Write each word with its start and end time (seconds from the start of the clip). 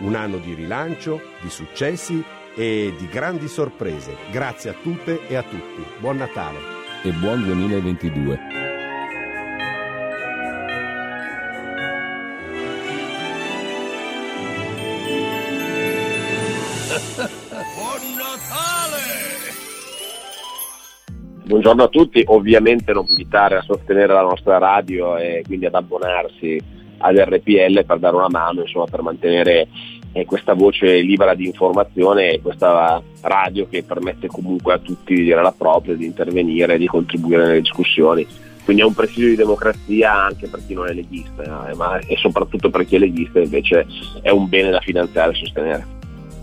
un 0.00 0.14
anno 0.14 0.38
di 0.38 0.54
rilancio, 0.54 1.20
di 1.40 1.50
successi 1.50 2.22
e 2.54 2.92
di 2.98 3.06
grandi 3.06 3.48
sorprese. 3.48 4.16
Grazie 4.30 4.70
a 4.70 4.74
tutte 4.74 5.26
e 5.26 5.36
a 5.36 5.42
tutti. 5.42 5.84
Buon 5.98 6.16
Natale. 6.18 6.58
E 7.02 7.12
buon 7.12 7.42
2022. 7.44 8.38
Buon 17.74 18.16
Natale! 18.16 19.20
Buongiorno 21.44 21.82
a 21.82 21.88
tutti, 21.88 22.22
ovviamente 22.26 22.92
non 22.92 23.06
invitare 23.08 23.56
a 23.56 23.62
sostenere 23.62 24.12
la 24.12 24.22
nostra 24.22 24.58
radio 24.58 25.16
e 25.16 25.42
quindi 25.44 25.66
ad 25.66 25.74
abbonarsi 25.74 26.60
all'RPL 26.98 27.84
per 27.84 27.98
dare 27.98 28.16
una 28.16 28.28
mano, 28.28 28.60
insomma, 28.60 28.84
per 28.84 29.02
mantenere 29.02 29.68
eh, 30.12 30.24
questa 30.24 30.54
voce 30.54 31.00
libera 31.00 31.34
di 31.34 31.46
informazione 31.46 32.40
questa 32.40 33.02
radio 33.22 33.66
che 33.68 33.82
permette 33.82 34.26
comunque 34.26 34.74
a 34.74 34.78
tutti 34.78 35.14
di 35.14 35.22
dire 35.24 35.42
la 35.42 35.54
propria, 35.56 35.94
di 35.94 36.04
intervenire, 36.04 36.78
di 36.78 36.86
contribuire 36.86 37.46
nelle 37.46 37.60
discussioni. 37.60 38.26
Quindi 38.64 38.82
è 38.82 38.86
un 38.86 38.94
presidio 38.94 39.28
di 39.28 39.36
democrazia 39.36 40.12
anche 40.12 40.46
per 40.46 40.60
chi 40.66 40.74
non 40.74 40.86
è 40.86 40.92
leghista, 40.92 41.70
eh, 41.70 41.74
ma, 41.74 41.98
e 41.98 42.16
soprattutto 42.16 42.70
per 42.70 42.86
chi 42.86 42.96
è 42.96 42.98
leghista 42.98 43.40
invece 43.40 43.86
è 44.22 44.30
un 44.30 44.48
bene 44.48 44.70
da 44.70 44.80
finanziare 44.80 45.32
e 45.32 45.34
sostenere. 45.34 45.86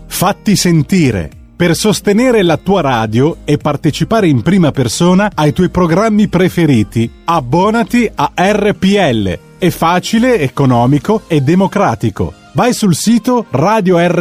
Fatti 0.06 0.56
sentire 0.56 1.30
per 1.58 1.74
sostenere 1.74 2.42
la 2.42 2.56
tua 2.56 2.82
radio 2.82 3.38
e 3.44 3.56
partecipare 3.56 4.28
in 4.28 4.42
prima 4.42 4.70
persona 4.70 5.30
ai 5.34 5.52
tuoi 5.52 5.70
programmi 5.70 6.28
preferiti. 6.28 7.10
Abbonati 7.24 8.08
a 8.14 8.32
RPL 8.36 9.38
è 9.58 9.70
facile, 9.70 10.38
economico 10.38 11.22
e 11.26 11.40
democratico. 11.40 12.32
Vai 12.58 12.74
sul 12.74 12.96
sito 12.96 13.46
radiorpl.it, 13.50 14.16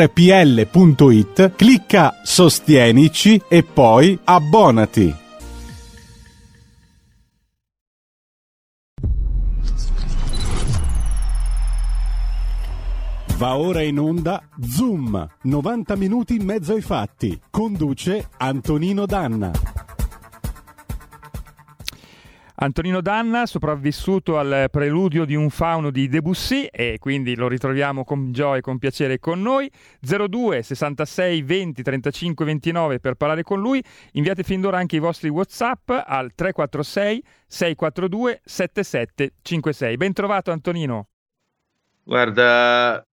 clicca 1.55 2.21
Sostienici 2.21 3.41
e 3.47 3.63
poi 3.63 4.15
abbonati. 4.25 5.15
Va 13.37 13.57
ora 13.57 13.81
in 13.81 13.97
onda 13.97 14.43
Zoom, 14.61 15.27
90 15.41 15.95
minuti 15.95 16.35
in 16.35 16.45
mezzo 16.45 16.73
ai 16.73 16.81
fatti. 16.81 17.41
Conduce 17.49 18.29
Antonino 18.37 19.07
Danna. 19.07 19.86
Antonino 22.59 23.01
Danna, 23.01 23.45
sopravvissuto 23.45 24.39
al 24.39 24.69
preludio 24.71 25.25
di 25.25 25.35
un 25.35 25.51
fauno 25.51 25.91
di 25.91 26.07
Debussy 26.07 26.65
e 26.71 26.97
quindi 26.99 27.35
lo 27.35 27.47
ritroviamo 27.47 28.03
con 28.03 28.31
gioia 28.31 28.57
e 28.57 28.61
con 28.61 28.79
piacere 28.79 29.19
con 29.19 29.43
noi. 29.43 29.69
02 29.99 30.63
66 30.63 31.43
20 31.43 31.83
35 31.83 32.45
29 32.45 32.99
per 32.99 33.13
parlare 33.13 33.43
con 33.43 33.61
lui. 33.61 33.83
Inviate 34.13 34.41
fin 34.41 34.59
d'ora 34.59 34.79
anche 34.79 34.95
i 34.95 34.99
vostri 34.99 35.29
WhatsApp 35.29 35.87
al 35.89 36.33
346 36.33 37.23
642 37.45 38.41
7756. 38.43 39.95
Ben 39.95 40.13
trovato 40.13 40.49
Antonino. 40.49 41.09
Guarda, 42.01 43.05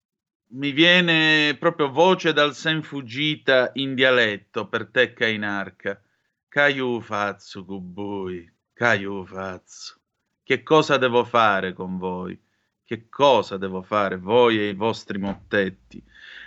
mi 0.52 0.72
viene 0.72 1.54
proprio 1.58 1.90
voce 1.90 2.32
dal 2.32 2.54
sen 2.54 2.82
fuggita 2.82 3.72
in 3.74 3.94
dialetto 3.94 4.68
per 4.68 4.86
te 4.86 5.12
Cainarca. 5.12 6.00
Caiu 6.48 7.02
fazzo 7.02 7.62
cubui. 7.66 8.52
Caio 8.76 9.24
Fazzo, 9.24 10.00
che 10.42 10.64
cosa 10.64 10.96
devo 10.96 11.22
fare 11.22 11.72
con 11.72 11.96
voi? 11.96 12.36
Che 12.84 13.08
cosa 13.08 13.56
devo 13.56 13.82
fare 13.82 14.16
voi 14.16 14.58
e 14.58 14.70
i 14.70 14.74
vostri 14.74 15.16
mottetti? 15.16 16.02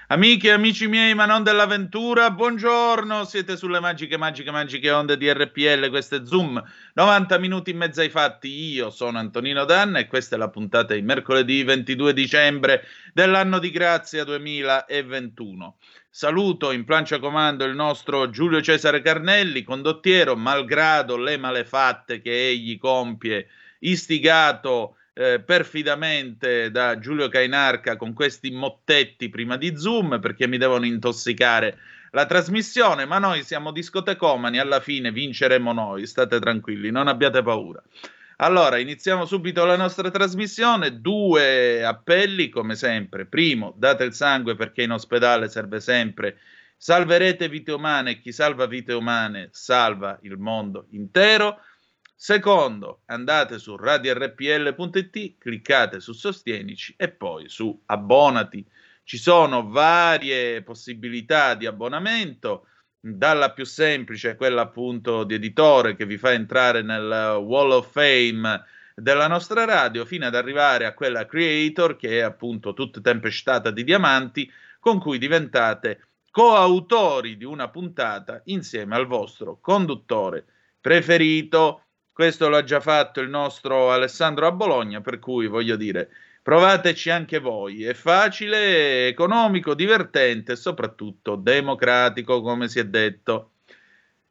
Amiche 0.08 0.50
e 0.50 0.52
amici 0.52 0.88
miei, 0.88 1.16
ma 1.16 1.26
non 1.26 1.44
dell'avventura, 1.44 2.30
buongiorno, 2.32 3.24
siete 3.24 3.56
sulle 3.56 3.80
magiche, 3.80 4.18
magiche, 4.18 4.52
magiche 4.52 4.92
onde 4.92 5.16
di 5.16 5.32
RPL, 5.32 5.88
questo 5.88 6.18
è 6.18 6.26
Zoom, 6.26 6.62
90 6.96 7.38
minuti 7.40 7.72
in 7.72 7.78
mezzo 7.78 8.02
ai 8.02 8.10
fatti, 8.10 8.50
io 8.74 8.90
sono 8.90 9.20
Antonino 9.20 9.64
Danna 9.64 10.00
e 10.00 10.08
questa 10.08 10.36
è 10.36 10.38
la 10.38 10.50
puntata 10.50 10.96
di 10.96 11.02
mercoledì 11.02 11.64
22 11.64 12.12
dicembre 12.12 12.84
dell'anno 13.14 13.58
di 13.58 13.72
grazia 13.72 14.26
2021. 14.26 15.78
Saluto 16.18 16.72
in 16.72 16.84
plancia 16.84 17.20
comando 17.20 17.64
il 17.64 17.76
nostro 17.76 18.32
Giulio 18.32 18.60
Cesare 18.60 19.04
Carnelli, 19.04 19.62
condottiero, 19.62 20.36
malgrado 20.36 21.16
le 21.16 21.38
malefatte 21.38 22.22
che 22.22 22.48
egli 22.48 22.80
compie, 22.80 23.50
istigato 23.82 24.96
eh, 25.14 25.40
perfidamente 25.40 26.72
da 26.72 26.98
Giulio 26.98 27.30
Cainarca 27.30 27.98
con 27.98 28.14
questi 28.14 28.50
mottetti 28.50 29.30
prima 29.30 29.58
di 29.58 29.78
Zoom 29.78 30.20
perché 30.20 30.48
mi 30.48 30.58
devono 30.58 30.88
intossicare 30.88 31.78
la 32.10 32.26
trasmissione, 32.26 33.06
ma 33.06 33.20
noi 33.20 33.44
siamo 33.44 33.72
discotecomani, 33.72 34.58
alla 34.58 34.80
fine 34.80 35.12
vinceremo 35.12 35.72
noi, 35.72 36.08
state 36.08 36.40
tranquilli, 36.40 36.90
non 36.90 37.08
abbiate 37.08 37.44
paura. 37.44 37.80
Allora, 38.40 38.78
iniziamo 38.78 39.26
subito 39.26 39.66
la 39.66 39.76
nostra 39.78 40.12
trasmissione. 40.12 41.02
Due 41.02 41.84
appelli, 41.84 42.50
come 42.50 42.76
sempre. 42.76 43.26
Primo, 43.26 43.74
date 43.76 44.04
il 44.04 44.14
sangue 44.14 44.56
perché 44.56 44.84
in 44.84 44.92
ospedale 44.92 45.50
serve 45.50 45.80
sempre. 45.80 46.38
Salverete 46.78 47.50
vite 47.50 47.72
umane, 47.72 48.20
chi 48.20 48.32
salva 48.32 48.68
vite 48.68 48.94
umane 48.94 49.50
salva 49.52 50.20
il 50.22 50.38
mondo 50.38 50.86
intero. 50.92 51.62
Secondo, 52.16 53.02
andate 53.06 53.58
su 53.58 53.76
radiorpl.it, 53.76 55.38
cliccate 55.40 56.00
su 56.00 56.14
Sostienici 56.14 56.94
e 56.96 57.10
poi 57.10 57.50
su 57.50 57.82
Abbonati. 57.88 58.64
Ci 59.04 59.18
sono 59.18 59.68
varie 59.68 60.62
possibilità 60.62 61.56
di 61.56 61.66
abbonamento 61.66 62.68
dalla 63.00 63.52
più 63.52 63.66
semplice, 63.66 64.36
quella 64.36 64.62
appunto 64.62 65.24
di 65.24 65.36
editore 65.36 65.96
che 65.96 66.06
vi 66.06 66.18
fa 66.18 66.32
entrare 66.32 66.82
nel 66.82 67.38
Wall 67.42 67.72
of 67.72 67.92
Fame 67.92 68.64
della 68.96 69.28
nostra 69.28 69.64
radio, 69.66 70.06
fino 70.06 70.26
ad 70.26 70.36
arrivare 70.36 70.86
a 70.86 70.94
quella 70.94 71.26
creator 71.26 71.96
che 71.96 72.20
è 72.20 72.22
appunto 72.22 72.74
tutta 72.74 73.00
tempestata 73.00 73.72
di 73.72 73.84
diamanti, 73.84 74.52
con 74.80 75.00
cui 75.00 75.18
diventate 75.18 76.08
coautori 76.32 77.38
di 77.38 77.46
una 77.46 77.70
puntata 77.70 78.42
insieme 78.46 78.96
al 78.96 79.08
vostro 79.08 79.60
conduttore 79.60 80.46
preferito. 80.80 81.84
Questo 82.12 82.50
l'ha 82.50 82.64
già 82.64 82.80
fatto 82.80 83.22
il 83.22 83.30
nostro 83.30 83.92
Alessandro 83.92 84.48
a 84.48 84.52
Bologna, 84.52 85.02
per 85.02 85.20
cui 85.20 85.48
voglio 85.48 85.76
dire, 85.76 86.10
provateci 86.48 87.10
anche 87.10 87.40
voi. 87.40 87.84
È 87.84 87.94
facile, 87.94 89.10
economico, 89.10 89.74
divertente 89.74 90.54
e 90.54 90.56
soprattutto 90.56 91.36
democratico, 91.36 92.40
come 92.40 92.70
si 92.70 92.80
è 92.80 92.86
detto. 92.86 93.52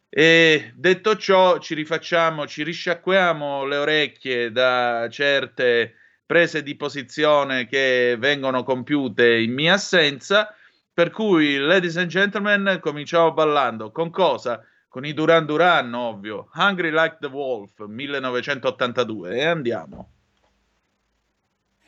E 0.08 0.72
detto 0.74 1.18
ciò, 1.18 1.58
ci 1.58 1.74
rifacciamo, 1.74 2.46
ci 2.46 2.62
risciacquiamo 2.62 3.66
le 3.66 3.76
orecchie 3.76 4.50
da 4.50 5.06
certe 5.10 5.94
prese 6.24 6.62
di 6.62 6.74
posizione 6.74 7.66
che 7.66 8.16
vengono 8.18 8.62
compiute 8.62 9.36
in 9.36 9.52
mia 9.52 9.74
assenza. 9.74 10.54
Per 10.94 11.10
cui, 11.10 11.58
ladies 11.58 11.98
and 11.98 12.08
gentlemen, 12.08 12.78
cominciamo 12.80 13.34
ballando. 13.34 13.90
Con 13.90 14.08
cosa? 14.08 14.64
Con 14.88 15.04
i 15.04 15.12
Duran 15.12 15.44
Duran, 15.44 15.92
ovvio. 15.92 16.48
Hungry 16.54 16.90
Like 16.90 17.18
the 17.20 17.26
Wolf, 17.26 17.84
1982. 17.86 19.36
E 19.36 19.44
andiamo. 19.44 20.15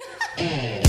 Yeah. 0.00 0.82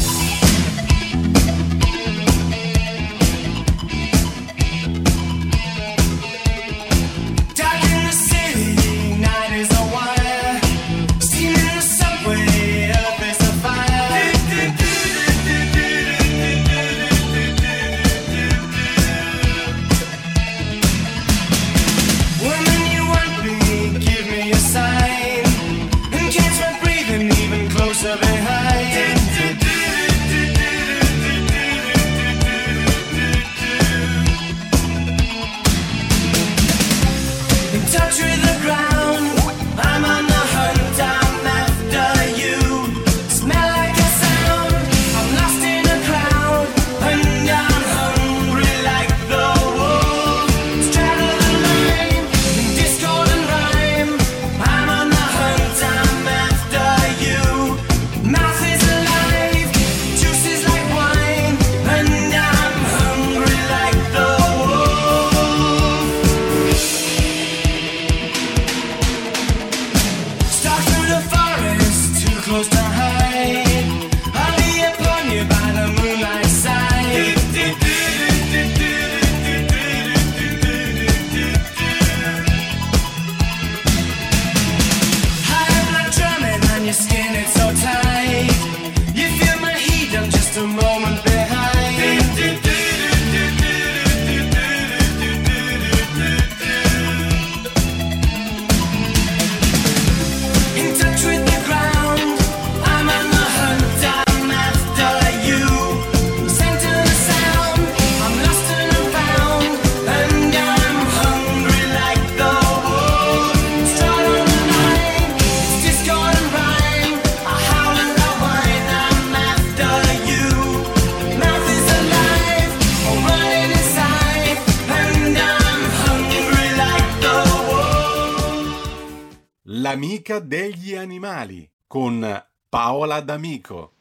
Paola 132.90 133.20
D'Amico. 133.20 133.92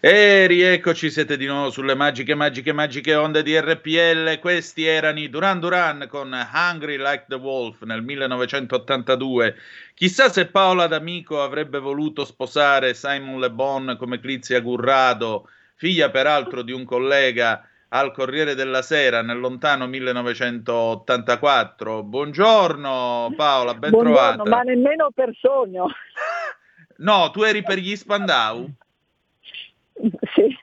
E 0.00 0.46
rieccoci, 0.46 1.10
siete 1.10 1.38
di 1.38 1.46
nuovo 1.46 1.70
sulle 1.70 1.94
magiche, 1.94 2.34
magiche, 2.34 2.74
magiche 2.74 3.14
onde 3.14 3.42
di 3.42 3.58
RPL. 3.58 4.38
Questi 4.38 4.84
erano 4.84 5.18
i 5.18 5.30
Duran 5.30 5.60
Duran 5.60 6.06
con 6.06 6.30
Hungry 6.30 6.98
Like 6.98 7.24
the 7.26 7.36
Wolf 7.36 7.80
nel 7.84 8.02
1982. 8.02 9.54
Chissà 9.94 10.28
se 10.28 10.48
Paola 10.48 10.88
D'Amico 10.88 11.42
avrebbe 11.42 11.78
voluto 11.78 12.26
sposare 12.26 12.92
Simon 12.92 13.40
Le 13.40 13.50
Bon 13.50 13.96
come 13.98 14.20
Clizia 14.20 14.60
Gurrado, 14.60 15.48
figlia 15.76 16.10
peraltro 16.10 16.60
di 16.60 16.72
un 16.72 16.84
collega 16.84 17.66
al 17.88 18.12
Corriere 18.12 18.54
della 18.54 18.82
Sera 18.82 19.22
nel 19.22 19.38
lontano 19.38 19.86
1984. 19.86 22.02
Buongiorno 22.02 23.32
Paola, 23.34 23.72
ben 23.72 23.90
Buongiorno, 23.90 24.42
trovata. 24.42 24.50
ma 24.50 24.60
nemmeno 24.60 25.08
per 25.14 25.34
sogno. 25.40 25.86
No, 26.98 27.30
tu 27.30 27.42
eri 27.42 27.62
per 27.62 27.78
gli 27.78 27.94
Spandau? 27.96 28.70
Sì. 30.34 30.56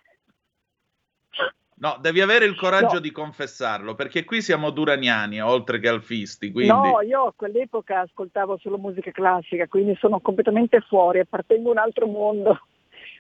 No, 1.76 1.98
devi 2.00 2.22
avere 2.22 2.46
il 2.46 2.56
coraggio 2.56 2.96
No. 2.96 3.00
di 3.00 3.12
confessarlo, 3.12 3.94
perché 3.94 4.24
qui 4.24 4.42
siamo 4.42 4.70
duraniani, 4.70 5.42
oltre 5.42 5.80
che 5.80 5.90
alfisti, 5.90 6.50
quindi... 6.52 6.72
No, 6.72 7.02
io 7.02 7.26
a 7.26 7.34
quell'epoca 7.36 8.00
ascoltavo 8.00 8.58
solo 8.58 8.78
musica 8.78 9.12
classica, 9.12 9.68
quindi 9.68 9.94
sono 10.00 10.22
completamente 10.22 10.80
fuori, 10.82 11.20
appartengo 11.20 11.70
a 11.70 11.72
un 11.74 11.78
altro 11.80 12.08
mondo. 12.08 12.68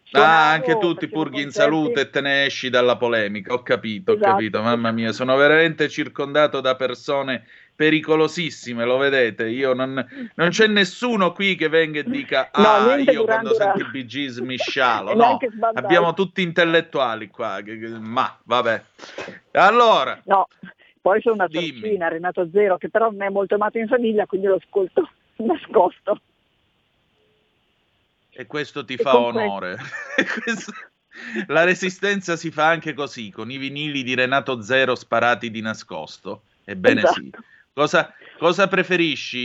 Suonavo, 0.04 0.32
Ah, 0.32 0.52
anche 0.52 0.78
tu 0.78 0.96
ti 0.96 1.10
purghi 1.10 1.38
in 1.38 1.44
concerti. 1.46 1.72
salute 1.72 2.00
e 2.02 2.10
te 2.10 2.22
ne 2.22 2.46
esci 2.46 2.70
dalla 2.70 2.96
polemica. 2.96 3.54
Ho 3.54 3.64
capito, 3.64 4.12
ho 4.12 4.16
Esatto. 4.16 4.32
capito, 4.32 4.62
mamma 4.62 4.92
mia, 4.92 5.12
sono 5.12 5.36
veramente 5.36 5.90
circondato 5.90 6.62
da 6.62 6.76
persone 6.76 7.46
pericolosissime, 7.76 8.86
lo 8.86 8.98
vedete? 8.98 9.48
Io 9.50 9.74
non, 9.74 10.06
non 10.36 10.50
c'è 10.50 10.68
nessuno 10.68 11.32
qui 11.32 11.56
che 11.56 11.70
venga 11.70 12.00
e 12.00 12.04
dica 12.04 12.50
No, 12.56 12.68
ah, 12.68 12.96
io 12.98 13.24
quando 13.24 13.52
Duran." 13.52 13.76
sento 13.76 13.88
i 13.88 13.92
Bee 13.92 14.06
Gees 14.06 14.38
mi 14.40 14.58
scialo. 14.58 15.12
E 15.14 15.16
No, 15.16 15.38
abbiamo 15.74 16.14
tutti 16.14 16.42
intellettuali 16.42 17.28
qua, 17.30 17.60
ma 18.00 18.38
vabbè. 18.44 18.84
Allora, 19.54 20.22
No, 20.26 20.48
poi 21.02 21.22
sono 21.22 21.36
una 21.36 21.48
Dimmi. 21.48 21.80
sorcina, 21.80 22.08
Renato 22.08 22.50
Zero, 22.52 22.78
che 22.78 22.90
però 22.90 23.10
non 23.12 23.22
è 23.24 23.30
molto 23.30 23.56
amato 23.56 23.78
in 23.78 23.88
famiglia, 23.88 24.26
quindi 24.26 24.48
lo 24.48 24.56
ascolto 24.56 25.10
nascosto. 25.38 26.22
e 28.36 28.46
questo 28.48 28.84
ti 28.86 28.94
E 28.94 28.98
fa 28.98 29.18
onore. 29.18 29.78
Questo- 30.44 30.72
La 31.48 31.64
resistenza 31.64 32.36
si 32.36 32.50
fa 32.50 32.68
anche 32.70 32.94
così, 32.96 33.30
con 33.30 33.52
i 33.52 33.58
vinili 33.58 34.02
di 34.02 34.16
Renato 34.16 34.62
Zero 34.64 34.96
sparati 34.96 35.52
di 35.52 35.62
nascosto. 35.62 36.44
Ebbene 36.64 37.02
Esatto. 37.04 37.20
sì. 37.22 37.30
Cosa, 37.74 38.14
cosa 38.38 38.68
preferisci? 38.68 39.38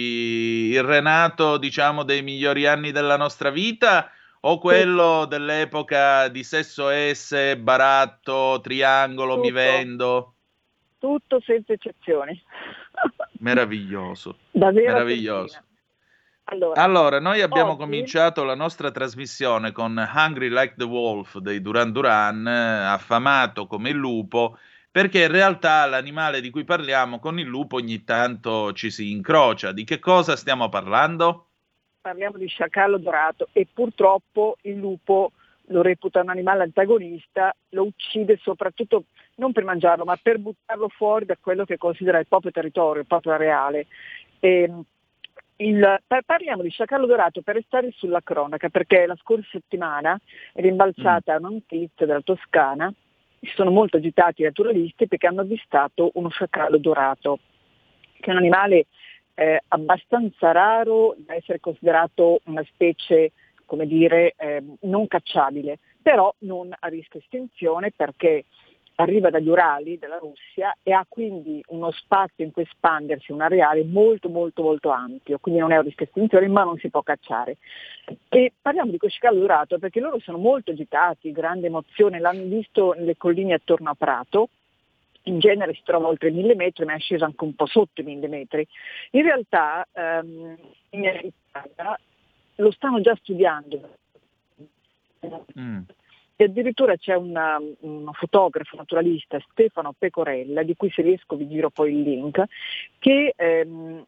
Il 0.71 0.83
Renato, 0.83 1.57
diciamo, 1.57 2.03
dei 2.03 2.23
migliori 2.23 2.67
anni 2.67 2.93
della 2.93 3.17
nostra 3.17 3.49
vita 3.51 4.11
o 4.41 4.59
quello 4.59 5.25
dell'epoca 5.25 6.29
di 6.29 6.45
Sesso 6.45 6.89
S, 6.91 7.57
Baratto, 7.57 8.61
Triangolo, 8.63 9.37
Mi 9.39 9.49
Tutto. 9.49 9.55
Vendo? 9.55 10.35
Tutto 10.99 11.41
senza 11.45 11.73
eccezioni. 11.73 12.41
Meraviglioso, 13.41 14.37
Davvero. 14.51 14.93
meraviglioso. 14.93 15.63
Allora, 16.51 16.83
Allora, 16.83 17.21
noi 17.21 17.41
abbiamo 17.43 17.71
Oggi- 17.73 17.81
cominciato 17.81 18.43
la 18.43 18.55
nostra 18.55 18.91
trasmissione 18.91 19.71
con 19.73 19.97
Hungry 20.15 20.49
Like 20.49 20.75
the 20.77 20.85
Wolf 20.85 21.37
dei 21.39 21.61
Duran 21.61 21.93
Duran, 21.93 22.47
eh, 22.47 22.85
affamato 22.87 23.67
come 23.67 23.91
il 23.91 23.97
lupo, 23.97 24.59
perché 24.99 25.23
in 25.23 25.31
realtà 25.31 25.87
l'animale 25.87 26.41
di 26.41 26.51
cui 26.51 26.65
parliamo 26.65 27.21
con 27.21 27.39
il 27.39 27.47
lupo 27.47 27.77
ogni 27.77 28.03
tanto 28.03 28.73
ci 28.73 28.91
si 28.91 29.13
incrocia. 29.13 29.71
Di 29.71 29.85
che 29.85 30.01
cosa 30.01 30.35
stiamo 30.35 30.69
parlando? 30.69 31.51
Parliamo 32.01 32.37
di 32.37 32.49
sciacallo 32.49 32.99
dorato 32.99 33.47
e 33.53 33.69
purtroppo 33.73 34.57
il 34.63 34.75
lupo 34.75 35.31
lo 35.67 35.83
reputa 35.83 36.21
un 36.21 36.31
animale 36.31 36.65
antagonista, 36.65 37.55
lo 37.69 37.85
uccide 37.85 38.41
soprattutto 38.43 39.05
non 39.37 39.53
per 39.53 39.63
mangiarlo, 39.63 40.03
ma 40.03 40.19
per 40.21 40.39
buttarlo 40.39 40.89
fuori 40.89 41.27
da 41.27 41.37
quello 41.41 41.65
che 41.65 41.77
considera 41.77 42.19
il 42.19 42.27
proprio 42.27 42.51
territorio, 42.51 43.03
il 43.03 43.07
proprio 43.07 43.35
areale. 43.35 43.87
E, 44.41 44.63
ehm, 44.63 44.83
il, 45.59 46.03
parliamo 46.27 46.63
di 46.63 46.71
sciacallo 46.71 47.07
dorato 47.07 47.41
per 47.43 47.55
restare 47.55 47.93
sulla 47.93 48.21
cronaca, 48.21 48.69
perché 48.69 49.07
la 49.07 49.17
scorsa 49.21 49.47
settimana 49.53 50.19
è 50.53 50.61
rimbalzata 50.61 51.35
mm. 51.35 51.39
una 51.39 51.51
notizia 51.51 52.05
della 52.05 52.21
Toscana, 52.21 52.93
sono 53.41 53.71
molto 53.71 53.97
agitati 53.97 54.43
i 54.43 54.45
naturalisti 54.45 55.07
perché 55.07 55.27
hanno 55.27 55.43
avvistato 55.43 56.11
uno 56.15 56.29
sciacallo 56.29 56.79
dorato, 56.79 57.39
che 58.21 58.31
è 58.31 58.31
un 58.31 58.39
animale 58.39 58.87
eh, 59.35 59.63
abbastanza 59.69 60.53
raro 60.53 61.15
da 61.19 61.35
essere 61.35 61.61
considerato 61.61 62.41
una 62.45 62.65
specie 62.65 63.33
come 63.69 63.87
dire, 63.87 64.35
eh, 64.39 64.63
non 64.81 65.07
cacciabile, 65.07 65.79
però 66.01 66.35
non 66.39 66.75
a 66.77 66.89
rischio 66.89 67.21
estinzione 67.21 67.93
perché 67.95 68.47
arriva 69.01 69.31
dagli 69.31 69.49
Urali 69.49 69.99
della 69.99 70.19
Russia 70.19 70.77
e 70.83 70.93
ha 70.93 71.05
quindi 71.09 71.63
uno 71.69 71.91
spazio 71.93 72.45
in 72.45 72.51
cui 72.51 72.63
espandersi, 72.63 73.31
un 73.31 73.41
areale 73.41 73.85
molto 73.85 74.29
molto 74.29 74.63
molto 74.63 74.91
ampio, 74.91 75.39
quindi 75.39 75.61
non 75.61 75.73
è 75.73 75.77
un 75.77 75.85
rischio 75.85 76.07
estinzione 76.07 76.49
ma 76.49 76.65
non 76.65 76.79
si 76.79 76.91
può 76.91 77.03
cacciare. 77.03 77.59
E 78.29 78.53
parliamo 78.61 78.91
di 78.91 78.99
Coscicalo 78.99 79.39
Dorato 79.39 79.79
perché 79.79 80.01
loro 80.01 80.19
sono 80.19 80.39
molto 80.39 80.73
agitati, 80.73 81.31
grande 81.31 81.69
emozione, 81.69 82.19
l'hanno 82.19 82.45
visto 82.45 82.93
nelle 82.93 83.17
colline 83.17 83.55
attorno 83.55 83.91
a 83.91 83.95
Prato, 83.95 84.49
in 85.23 85.39
genere 85.39 85.75
si 85.75 85.83
trova 85.85 86.09
oltre 86.09 86.31
i 86.31 86.33
mille 86.33 86.57
metri 86.57 86.85
ma 86.85 86.95
è 86.95 86.99
sceso 86.99 87.25
anche 87.25 87.45
un 87.45 87.55
po' 87.55 87.67
sotto 87.67 88.01
i 88.01 88.05
mille 88.05 88.27
metri. 88.27 88.67
In 89.13 89.23
realtà 89.23 89.87
ehm, 89.93 90.57
in 90.91 91.05
Italia 91.05 91.99
lo 92.57 92.71
stanno 92.73 93.01
già 93.01 93.15
studiando. 93.15 93.97
Mm. 95.59 95.83
E 96.41 96.45
addirittura 96.45 96.97
c'è 96.97 97.17
un 97.17 98.09
fotografo 98.13 98.77
naturalista, 98.77 99.41
Stefano 99.51 99.93
Pecorella, 99.99 100.63
di 100.63 100.77
cui 100.77 100.89
se 100.89 101.03
riesco 101.03 101.35
vi 101.35 101.49
giro 101.49 101.69
poi 101.69 101.93
il 101.93 102.03
link, 102.03 102.41
che 103.01 103.33
ehm, 103.35 104.07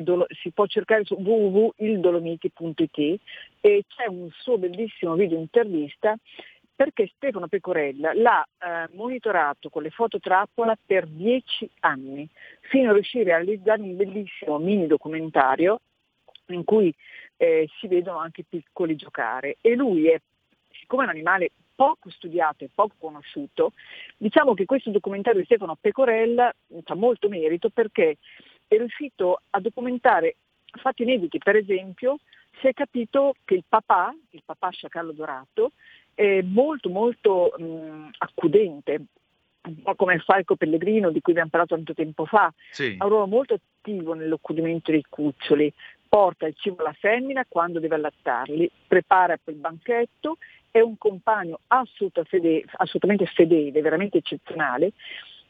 dolo- 0.00 0.28
si 0.40 0.52
può 0.52 0.66
cercare 0.66 1.04
su 1.04 1.14
www.ildolomiti.it 1.14 3.20
e 3.60 3.84
c'è 3.88 4.06
un 4.06 4.28
suo 4.30 4.58
bellissimo 4.58 5.16
video 5.16 5.36
intervista 5.36 6.16
perché 6.72 7.10
Stefano 7.16 7.48
Pecorella 7.48 8.12
l'ha 8.14 8.44
eh, 8.44 8.86
monitorato 8.92 9.68
con 9.68 9.82
le 9.82 9.90
foto 9.90 10.20
trappola 10.20 10.78
per 10.86 11.08
dieci 11.08 11.68
anni, 11.80 12.28
fino 12.60 12.90
a 12.90 12.92
riuscire 12.92 13.32
a 13.32 13.38
realizzare 13.38 13.82
un 13.82 13.96
bellissimo 13.96 14.58
mini 14.58 14.86
documentario 14.86 15.80
in 16.46 16.62
cui 16.62 16.94
eh, 17.38 17.68
si 17.80 17.88
vedono 17.88 18.18
anche 18.18 18.44
piccoli 18.48 18.94
giocare. 18.94 19.56
E 19.60 19.74
lui 19.74 20.06
è, 20.06 20.20
siccome 20.70 21.02
è 21.02 21.06
un 21.06 21.10
animale 21.10 21.50
poco 21.74 22.10
studiato 22.10 22.64
e 22.64 22.70
poco 22.74 22.94
conosciuto, 22.98 23.72
diciamo 24.16 24.54
che 24.54 24.64
questo 24.64 24.90
documentario 24.90 25.40
di 25.40 25.46
Stefano 25.46 25.76
Pecorella 25.80 26.54
ha 26.84 26.94
molto 26.94 27.28
merito 27.28 27.70
perché 27.70 28.16
è 28.68 28.76
riuscito 28.76 29.40
a 29.50 29.60
documentare 29.60 30.36
fatti 30.80 31.02
inediti, 31.02 31.38
per 31.38 31.56
esempio 31.56 32.18
si 32.60 32.68
è 32.68 32.72
capito 32.72 33.34
che 33.44 33.54
il 33.54 33.64
papà, 33.68 34.14
il 34.30 34.42
papà 34.44 34.70
sciacallo 34.70 35.12
dorato, 35.12 35.72
è 36.14 36.42
molto 36.42 36.90
molto 36.90 37.54
mh, 37.56 38.10
accudente, 38.18 39.00
un 39.62 39.82
po' 39.82 39.94
come 39.94 40.14
il 40.14 40.22
falco 40.22 40.56
pellegrino 40.56 41.10
di 41.10 41.20
cui 41.20 41.32
abbiamo 41.32 41.50
parlato 41.50 41.74
tanto 41.74 41.94
tempo 41.94 42.24
fa, 42.24 42.52
sì. 42.70 42.96
ha 42.98 43.04
un 43.04 43.10
ruolo 43.10 43.26
molto 43.26 43.54
attivo 43.54 44.12
nell'accudimento 44.12 44.90
dei 44.90 45.04
cuccioli, 45.08 45.72
porta 46.08 46.46
il 46.46 46.54
cibo 46.56 46.82
alla 46.82 46.92
femmina 46.92 47.46
quando 47.48 47.80
deve 47.80 47.94
allattarli, 47.94 48.70
prepara 48.86 49.38
il 49.44 49.54
banchetto, 49.54 50.36
è 50.72 50.80
un 50.80 50.96
compagno 50.98 51.60
assolutamente 51.68 53.26
fedele, 53.26 53.80
veramente 53.80 54.18
eccezionale, 54.18 54.92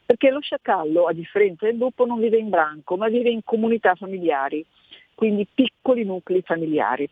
perché 0.05 0.29
lo 0.29 0.41
sciacallo, 0.41 1.05
a 1.05 1.13
differenza 1.13 1.65
del 1.65 1.77
lupo, 1.77 2.05
non 2.05 2.19
vive 2.19 2.37
in 2.37 2.49
branco, 2.49 2.97
ma 2.97 3.07
vive 3.07 3.29
in 3.29 3.41
comunità 3.43 3.95
familiari, 3.95 4.63
quindi 5.15 5.47
piccoli 5.51 6.03
nuclei 6.03 6.41
familiari. 6.41 7.09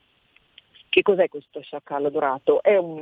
Che 0.89 1.01
cos'è 1.01 1.30
questo 1.30 1.62
sciacallo 1.62 2.10
dorato? 2.10 2.62
È 2.62 2.75
un 2.75 3.01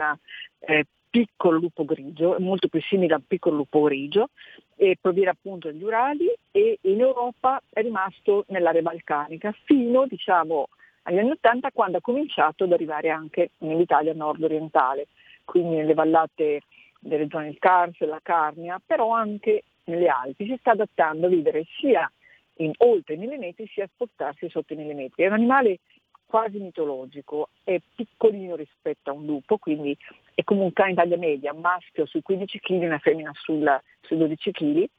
eh, 0.60 0.86
piccolo 1.10 1.58
lupo 1.58 1.86
grigio, 1.86 2.36
molto 2.38 2.68
più 2.68 2.80
simile 2.84 3.16
a 3.16 3.18
un 3.18 3.24
piccolo 3.26 3.56
lupo 3.56 3.82
grigio, 3.82 4.30
e 4.76 4.96
proviene 5.02 5.32
appunto 5.32 5.70
dagli 5.70 5.84
Urali 5.84 6.32
e 6.52 6.78
in 6.82 7.02
Europa 7.02 7.60
è 7.68 7.82
rimasto 7.82 8.46
nell'area 8.50 8.84
balcanica 8.84 9.54
fino 9.66 10.06
diciamo, 10.06 10.68
agli 11.10 11.18
anni 11.18 11.32
80 11.32 11.72
quando 11.72 11.98
ha 11.98 12.02
cominciato 12.02 12.66
ad 12.66 12.72
arrivare 12.72 13.10
anche 13.10 13.52
nell'Italia 13.60 14.14
nord-orientale, 14.14 15.08
quindi 15.44 15.78
nelle 15.78 15.96
vallate 15.96 16.62
delle 17.00 17.28
zone 17.30 17.46
del 17.46 17.58
Carso 17.58 18.06
la 18.06 18.20
Carnia, 18.22 18.80
però 18.86 19.12
anche 19.12 19.64
nelle 19.86 20.08
Alpi. 20.08 20.46
Si 20.46 20.56
sta 20.60 20.72
adattando 20.72 21.26
a 21.26 21.30
vivere 21.30 21.66
sia 21.80 22.10
in 22.58 22.74
oltre 22.78 23.16
i 23.16 23.18
mille 23.18 23.38
metri 23.38 23.68
sia 23.68 23.86
a 23.86 23.90
spostarsi 23.92 24.50
sotto 24.50 24.74
i 24.74 24.76
mille 24.76 24.94
metri. 24.94 25.24
È 25.24 25.28
un 25.28 25.34
animale 25.34 25.80
quasi 26.28 26.60
mitologico, 26.60 27.50
è 27.64 27.80
piccolino 27.96 28.56
rispetto 28.56 29.10
a 29.10 29.14
un 29.14 29.26
lupo, 29.26 29.58
quindi 29.58 29.98
è 30.36 30.44
come 30.44 30.62
un 30.62 30.74
cane 30.74 30.94
taglia 30.94 31.18
media, 31.18 31.54
maschio 31.54 32.06
sui 32.06 32.22
15 32.22 32.60
kg, 32.60 32.84
una 32.84 33.00
femmina 33.00 33.32
sul, 33.34 33.82
sui 34.02 34.18
12 34.18 34.52
kg 34.52 34.90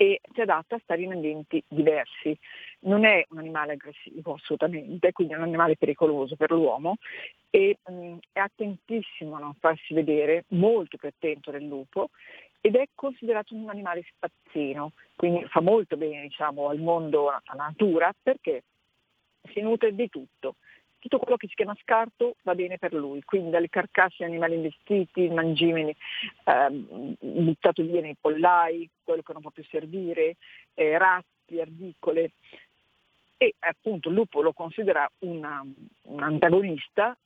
e 0.00 0.20
si 0.32 0.40
adatta 0.40 0.76
a 0.76 0.80
stare 0.80 1.02
in 1.02 1.10
ambienti 1.10 1.60
diversi. 1.66 2.38
Non 2.80 3.04
è 3.04 3.26
un 3.30 3.38
animale 3.38 3.72
aggressivo 3.72 4.34
assolutamente, 4.34 5.12
quindi 5.12 5.34
è 5.34 5.36
un 5.36 5.42
animale 5.42 5.76
pericoloso 5.76 6.36
per 6.36 6.52
l'uomo 6.52 6.96
e 7.50 7.78
mh, 7.84 8.16
è 8.32 8.38
attentissimo 8.38 9.34
a 9.34 9.40
non 9.40 9.54
farsi 9.54 9.94
vedere, 9.94 10.44
molto 10.48 10.96
più 10.96 11.08
attento 11.08 11.50
del 11.50 11.64
lupo 11.64 12.10
ed 12.60 12.76
è 12.76 12.88
considerato 12.94 13.54
un 13.54 13.68
animale 13.68 14.04
spazzino, 14.08 14.92
quindi 15.16 15.44
fa 15.46 15.60
molto 15.60 15.96
bene 15.96 16.22
diciamo, 16.22 16.68
al 16.68 16.78
mondo, 16.78 17.28
alla 17.28 17.64
natura, 17.64 18.12
perché 18.20 18.62
si 19.52 19.60
nutre 19.60 19.94
di 19.94 20.08
tutto. 20.08 20.56
Tutto 20.98 21.18
quello 21.18 21.36
che 21.36 21.46
si 21.46 21.54
chiama 21.54 21.76
scarto 21.80 22.34
va 22.42 22.56
bene 22.56 22.76
per 22.76 22.92
lui, 22.92 23.22
quindi 23.22 23.50
dalle 23.50 23.68
carcasse 23.68 24.16
di 24.18 24.24
animali 24.24 24.56
investiti, 24.56 25.28
mangimeni 25.28 25.94
ehm, 26.44 27.14
buttato 27.20 27.82
via 27.84 28.00
nei 28.00 28.16
pollai, 28.20 28.88
quello 29.04 29.22
che 29.22 29.32
non 29.32 29.42
può 29.42 29.52
più 29.52 29.64
servire, 29.64 30.36
eh, 30.74 30.98
ratti, 30.98 31.60
ardicole. 31.60 32.32
E 33.40 33.54
appunto 33.60 34.10
lupo 34.10 34.42
lo 34.42 34.52
considera 34.52 35.08
una, 35.20 35.64
un 36.02 36.22
antagonista 36.22 37.16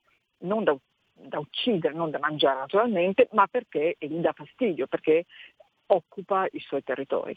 non 0.41 0.63
da, 0.63 0.77
da 1.13 1.39
uccidere, 1.39 1.95
non 1.95 2.11
da 2.11 2.19
mangiare 2.19 2.59
naturalmente, 2.59 3.29
ma 3.33 3.47
perché 3.47 3.97
gli 3.99 4.19
dà 4.19 4.33
fastidio, 4.33 4.87
perché 4.87 5.25
occupa 5.87 6.47
i 6.51 6.61
suoi 6.61 6.83
territori. 6.83 7.35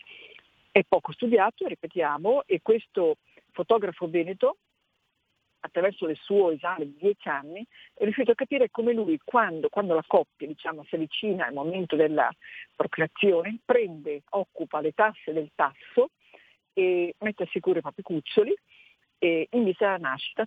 È 0.72 0.84
poco 0.84 1.14
studiato, 1.14 1.66
ripetiamo, 1.68 2.44
e 2.46 2.60
questo 2.62 3.16
fotografo 3.52 4.10
veneto 4.10 4.58
attraverso 5.66 6.08
il 6.08 6.18
suo 6.18 6.52
esame 6.52 6.86
di 6.86 6.96
dieci 7.00 7.28
anni, 7.28 7.66
è 7.94 8.04
riuscito 8.04 8.32
a 8.32 8.36
capire 8.36 8.70
come 8.70 8.94
lui, 8.94 9.20
quando, 9.24 9.70
quando 9.70 9.96
la 9.96 10.04
coppia 10.06 10.46
diciamo, 10.48 10.84
si 10.84 10.96
avvicina 10.96 11.48
al 11.48 11.54
momento 11.54 11.96
della 11.96 12.30
procreazione, 12.76 13.58
prende, 13.66 14.22
occupa 14.32 14.80
le 14.80 14.92
tasse 14.92 15.34
del 15.34 15.50
tasso 15.56 16.12
e 16.76 17.16
mette 17.20 17.44
a 17.44 17.48
sicuro 17.50 17.80
i 17.80 17.82
propri 17.82 18.04
cuccioli 18.04 18.54
in 19.18 19.64
vista 19.64 19.86
della 19.86 20.10
nascita 20.10 20.46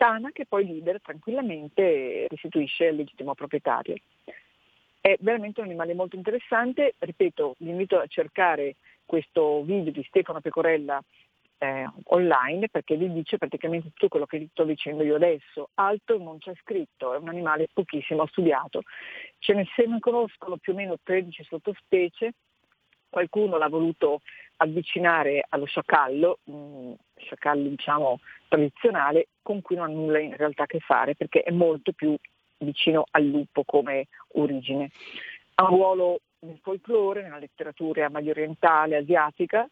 tana 0.00 0.30
che 0.32 0.46
poi 0.46 0.64
libera 0.64 0.98
tranquillamente 0.98 1.82
e 1.82 2.26
restituisce 2.26 2.88
al 2.88 2.96
legittimo 2.96 3.34
proprietario. 3.34 3.96
È 4.98 5.14
veramente 5.20 5.60
un 5.60 5.66
animale 5.66 5.92
molto 5.92 6.16
interessante, 6.16 6.94
ripeto, 6.98 7.56
vi 7.58 7.68
invito 7.68 7.98
a 7.98 8.06
cercare 8.06 8.76
questo 9.04 9.62
video 9.62 9.92
di 9.92 10.02
Stefano 10.04 10.40
Pecorella 10.40 11.02
eh, 11.58 11.86
online 12.04 12.70
perché 12.70 12.96
vi 12.96 13.12
dice 13.12 13.36
praticamente 13.36 13.90
tutto 13.90 14.08
quello 14.08 14.24
che 14.24 14.48
sto 14.50 14.64
dicendo 14.64 15.02
io 15.02 15.16
adesso. 15.16 15.68
Altro 15.74 16.16
non 16.16 16.38
c'è 16.38 16.54
scritto, 16.62 17.12
è 17.12 17.18
un 17.18 17.28
animale 17.28 17.68
pochissimo 17.70 18.26
studiato. 18.26 18.82
Ce 19.38 19.52
ne 19.52 19.66
se 19.76 19.84
ne 19.84 19.98
conoscono 19.98 20.56
più 20.56 20.72
o 20.72 20.76
meno 20.76 20.96
13 21.02 21.44
sottospecie, 21.44 22.32
qualcuno 23.10 23.58
l'ha 23.58 23.68
voluto 23.68 24.20
avvicinare 24.62 25.44
allo 25.48 25.64
sciacallo, 25.64 26.38
mh, 26.44 26.92
sciacallo 27.16 27.68
diciamo 27.68 28.20
tradizionale, 28.48 29.28
con 29.42 29.62
cui 29.62 29.76
non 29.76 29.90
ha 29.90 29.92
nulla 29.92 30.18
in 30.18 30.36
realtà 30.36 30.64
a 30.64 30.66
che 30.66 30.80
fare 30.80 31.14
perché 31.14 31.42
è 31.42 31.50
molto 31.50 31.92
più 31.92 32.14
vicino 32.58 33.04
al 33.10 33.24
lupo 33.24 33.62
come 33.64 34.06
origine. 34.34 34.90
Ha 35.54 35.64
un 35.64 35.68
ruolo 35.76 36.20
nel 36.40 36.58
folklore, 36.62 37.22
nella 37.22 37.38
letteratura 37.38 38.08
medio 38.08 38.32
orientale, 38.32 38.96
asiatica, 38.96 39.68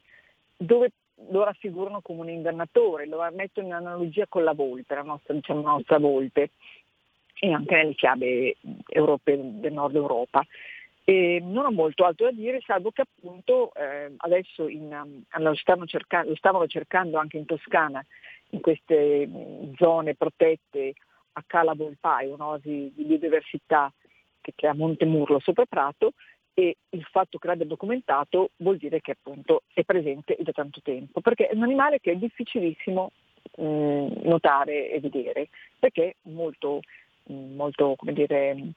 dove 0.57 0.93
lo 1.31 1.45
raffigurano 1.45 2.01
come 2.01 2.21
un 2.21 2.31
ingannatore, 2.31 3.07
lo 3.07 3.27
mettono 3.33 3.67
in 3.67 3.73
analogia 3.73 4.27
con 4.29 4.45
la 4.45 4.53
volpe, 4.53 4.95
la 4.95 5.03
nostra, 5.03 5.35
diciamo, 5.35 5.61
nostra 5.61 5.99
volpe, 5.99 6.51
e 7.41 7.53
anche 7.53 7.75
nelle 7.75 7.95
fiabe 7.95 8.57
europee 8.87 9.39
del 9.61 9.73
nord 9.73 9.97
Europa. 9.97 10.45
E 11.11 11.41
non 11.43 11.65
ho 11.65 11.71
molto 11.71 12.05
altro 12.05 12.27
da 12.27 12.33
dire, 12.33 12.61
salvo 12.67 12.91
che 12.91 13.01
appunto 13.01 13.73
eh, 13.73 14.13
adesso 14.19 14.69
in, 14.69 14.93
um, 14.93 15.23
lo, 15.43 15.55
cercando, 15.87 16.29
lo, 16.29 16.37
stavano 16.37 16.67
cercando 16.67 17.17
anche 17.17 17.39
in 17.39 17.47
Toscana, 17.47 18.05
in 18.51 18.61
queste 18.61 19.27
mm, 19.27 19.73
zone 19.77 20.17
protette 20.17 20.93
a 21.33 21.45
Cala 21.47 21.73
Volpai, 21.73 22.29
un'oasi 22.29 22.93
di 22.95 23.05
biodiversità 23.05 23.91
che, 24.43 24.53
è 24.55 24.67
a 24.67 24.75
Montemurlo 24.75 25.39
sopra 25.39 25.65
Prato, 25.65 26.13
e 26.53 26.77
il 26.91 27.05
fatto 27.05 27.39
che 27.39 27.47
l'abbia 27.47 27.65
documentato 27.65 28.51
vuol 28.59 28.77
dire 28.77 29.01
che 29.01 29.13
appunto 29.13 29.63
è 29.73 29.85
presente 29.85 30.37
da 30.41 30.53
tanto 30.53 30.83
tempo, 30.83 31.23
perché 31.23 31.47
è 31.49 31.55
un 31.55 31.63
animale 31.63 32.01
che 32.01 32.13
è 32.13 32.17
difficilissimo 32.17 33.13
mh, 33.57 33.65
mm, 33.65 34.07
notare 34.25 34.91
e 34.91 35.01
vedere, 35.01 35.49
perché 35.79 36.17
molto, 36.25 36.81
mm, 37.33 37.57
molto 37.57 37.95
come 37.97 38.13
dire, 38.13 38.75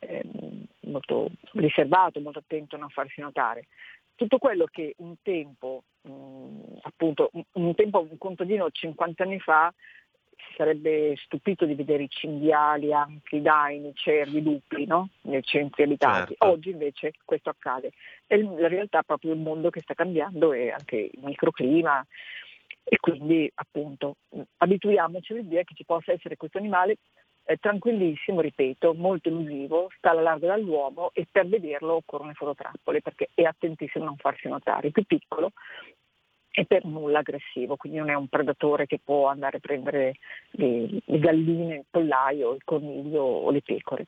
Ehm, 0.00 0.66
molto 0.82 1.30
riservato, 1.52 2.20
molto 2.20 2.38
attento 2.40 2.76
a 2.76 2.78
non 2.78 2.88
farsi 2.88 3.20
notare. 3.20 3.66
Tutto 4.14 4.38
quello 4.38 4.66
che 4.70 4.94
un 4.98 5.16
tempo, 5.22 5.82
mh, 6.02 6.10
mm, 6.10 6.60
appunto, 6.82 7.30
un, 7.52 7.74
tempo, 7.74 8.06
un 8.08 8.18
contadino 8.18 8.70
50 8.70 9.22
anni 9.22 9.40
fa 9.40 9.72
si 10.36 10.54
sarebbe 10.56 11.16
stupito 11.16 11.64
di 11.64 11.74
vedere 11.74 12.04
i 12.04 12.08
cinghiali, 12.08 12.92
anche 12.92 13.36
i 13.36 13.42
daini, 13.42 13.88
i 13.88 13.94
cervi, 13.94 14.38
i 14.38 14.42
lupi 14.42 14.84
no? 14.86 15.08
nei 15.22 15.42
centri 15.42 15.84
abitati. 15.84 16.34
Certo. 16.34 16.46
Oggi 16.46 16.70
invece 16.70 17.12
questo 17.24 17.50
accade. 17.50 17.92
È 18.26 18.36
la 18.36 18.68
realtà 18.68 19.02
proprio 19.02 19.32
del 19.32 19.42
mondo 19.42 19.70
che 19.70 19.80
sta 19.80 19.94
cambiando 19.94 20.52
e 20.52 20.70
anche 20.70 20.96
il 20.96 21.20
microclima 21.22 22.06
e 22.86 22.98
quindi 22.98 23.50
appunto 23.54 24.16
abituiamoci 24.58 25.32
all'idea 25.32 25.62
che 25.62 25.74
ci 25.74 25.84
possa 25.84 26.12
essere 26.12 26.36
questo 26.36 26.58
animale 26.58 26.98
è 27.44 27.58
tranquillissimo, 27.58 28.40
ripeto, 28.40 28.94
molto 28.94 29.28
elusivo, 29.28 29.90
sta 29.98 30.10
alla 30.10 30.22
larga 30.22 30.48
dall'uomo 30.48 31.10
e 31.12 31.26
per 31.30 31.46
vederlo 31.46 31.94
occorrono 31.96 32.30
le 32.30 32.34
fototrappole 32.34 33.02
perché 33.02 33.28
è 33.34 33.42
attentissimo 33.42 34.04
a 34.04 34.08
non 34.08 34.16
farsi 34.16 34.48
notare. 34.48 34.88
È 34.88 34.90
più 34.90 35.04
piccolo 35.04 35.52
e 36.50 36.64
per 36.64 36.84
nulla 36.84 37.18
aggressivo, 37.18 37.76
quindi 37.76 37.98
non 37.98 38.08
è 38.08 38.14
un 38.14 38.28
predatore 38.28 38.86
che 38.86 39.00
può 39.02 39.26
andare 39.26 39.58
a 39.58 39.60
prendere 39.60 40.14
le, 40.52 40.88
le 41.04 41.18
galline, 41.18 41.74
il 41.74 41.84
pollaio, 41.90 42.54
il 42.54 42.62
coniglio 42.64 43.22
o 43.22 43.50
le 43.50 43.60
pecore. 43.60 44.06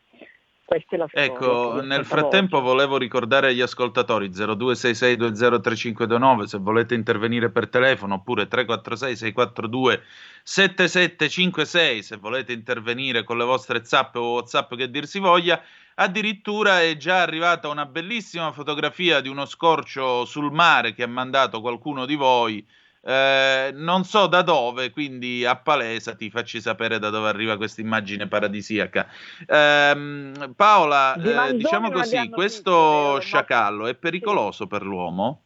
Ecco, 1.13 1.81
nel 1.81 2.05
frattempo 2.05 2.57
oggi. 2.57 2.67
volevo 2.67 2.99
ricordare 2.99 3.51
agli 3.51 3.61
ascoltatori 3.61 4.31
0266203529 4.31 6.43
se 6.43 6.59
volete 6.59 6.97
intervenire 6.97 7.51
per 7.51 7.69
telefono 7.69 8.15
oppure 8.15 8.49
346 8.49 9.17
642 9.17 10.03
7756 10.43 12.03
se 12.03 12.17
volete 12.17 12.53
intervenire 12.53 13.23
con 13.23 13.39
le 13.39 13.45
vostre 13.45 13.85
zap 13.85 14.17
o 14.17 14.33
whatsapp 14.33 14.75
che 14.75 14.91
dir 14.91 15.07
si 15.07 15.21
voglia. 15.21 15.63
Addirittura 15.95 16.83
è 16.83 16.97
già 16.97 17.23
arrivata 17.23 17.69
una 17.69 17.87
bellissima 17.87 18.51
fotografia 18.51 19.21
di 19.21 19.29
uno 19.29 19.47
scorcio 19.47 20.25
sul 20.25 20.51
mare 20.51 20.95
che 20.95 21.05
ha 21.05 21.09
mandato 21.09 21.61
qualcuno 21.61 22.07
di 22.07 22.17
voi 22.17 22.67
eh, 23.07 23.71
non 23.73 24.03
so 24.03 24.27
da 24.27 24.43
dove, 24.43 24.91
quindi 24.91 25.45
a 25.45 25.55
palesa 25.55 26.17
ti 26.17 26.29
facci 26.29 26.61
sapere 26.61 26.99
da 26.99 27.09
dove 27.09 27.29
arriva 27.29 27.57
questa 27.57 27.81
immagine 27.81 28.27
paradisiaca. 28.27 29.07
Eh, 29.47 30.33
Paola, 30.57 31.15
eh, 31.15 31.55
diciamo 31.55 31.93
così, 31.93 32.29
questo 32.31 33.15
visto, 33.15 33.21
sciacallo 33.21 33.87
è 33.87 33.95
pericoloso 33.95 34.65
sì. 34.65 34.69
per 34.69 34.83
l'uomo? 34.83 35.43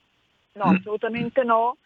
No, 0.53 0.65
assolutamente 0.65 1.45
no, 1.45 1.77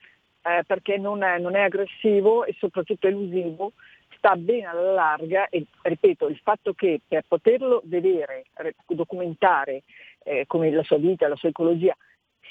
eh, 0.43 0.63
perché 0.65 0.97
non 0.97 1.25
è, 1.25 1.39
non 1.39 1.57
è 1.57 1.63
aggressivo 1.63 2.45
e 2.45 2.55
soprattutto 2.57 3.09
elusivo 3.09 3.73
sta 4.17 4.37
bene 4.37 4.67
alla 4.67 4.93
larga 4.93 5.49
e 5.49 5.67
ripeto 5.83 6.29
il 6.29 6.39
fatto 6.41 6.73
che 6.73 7.01
per 7.07 7.25
poterlo 7.27 7.83
vedere, 7.85 8.45
documentare 8.87 9.83
eh, 10.23 10.45
come 10.47 10.71
la 10.71 10.85
sua 10.85 10.99
vita, 10.99 11.27
la 11.27 11.37
sua 11.37 11.49
ecologia 11.49 11.97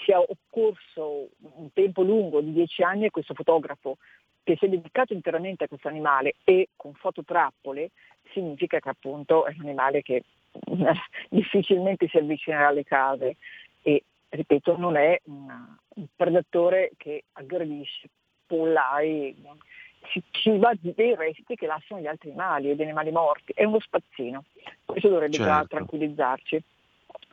sia 0.03 0.19
occorso 0.19 1.29
un 1.39 1.71
tempo 1.73 2.01
lungo 2.03 2.41
di 2.41 2.51
dieci 2.51 2.83
anni 2.83 3.05
a 3.05 3.11
questo 3.11 3.33
fotografo 3.33 3.97
che 4.43 4.57
si 4.57 4.65
è 4.65 4.69
dedicato 4.69 5.13
interamente 5.13 5.63
a 5.63 5.67
questo 5.67 5.87
animale 5.87 6.35
e 6.43 6.69
con 6.75 6.93
fototrappole 6.93 7.91
significa 8.31 8.79
che 8.79 8.89
appunto 8.89 9.45
è 9.45 9.53
un 9.57 9.61
animale 9.61 10.01
che 10.01 10.23
difficilmente 11.29 12.07
si 12.07 12.17
avvicinerà 12.17 12.67
alle 12.67 12.83
case 12.83 13.37
e 13.81 14.03
ripeto 14.29 14.77
non 14.77 14.95
è 14.95 15.19
una, 15.25 15.77
un 15.95 16.05
predatore 16.15 16.91
che 16.97 17.23
aggredisce 17.33 18.09
pollai, 18.45 19.35
ci, 20.09 20.21
ci 20.31 20.57
va 20.57 20.73
dei 20.79 21.15
resti 21.15 21.55
che 21.55 21.65
lasciano 21.65 22.01
gli 22.01 22.07
altri 22.07 22.29
animali 22.29 22.69
e 22.69 22.75
degli 22.75 22.87
animali 22.87 23.11
morti, 23.11 23.53
è 23.55 23.63
uno 23.63 23.79
spazzino, 23.79 24.43
questo 24.85 25.09
dovrebbe 25.09 25.33
certo. 25.33 25.51
già 25.51 25.65
tranquillizzarci. 25.65 26.63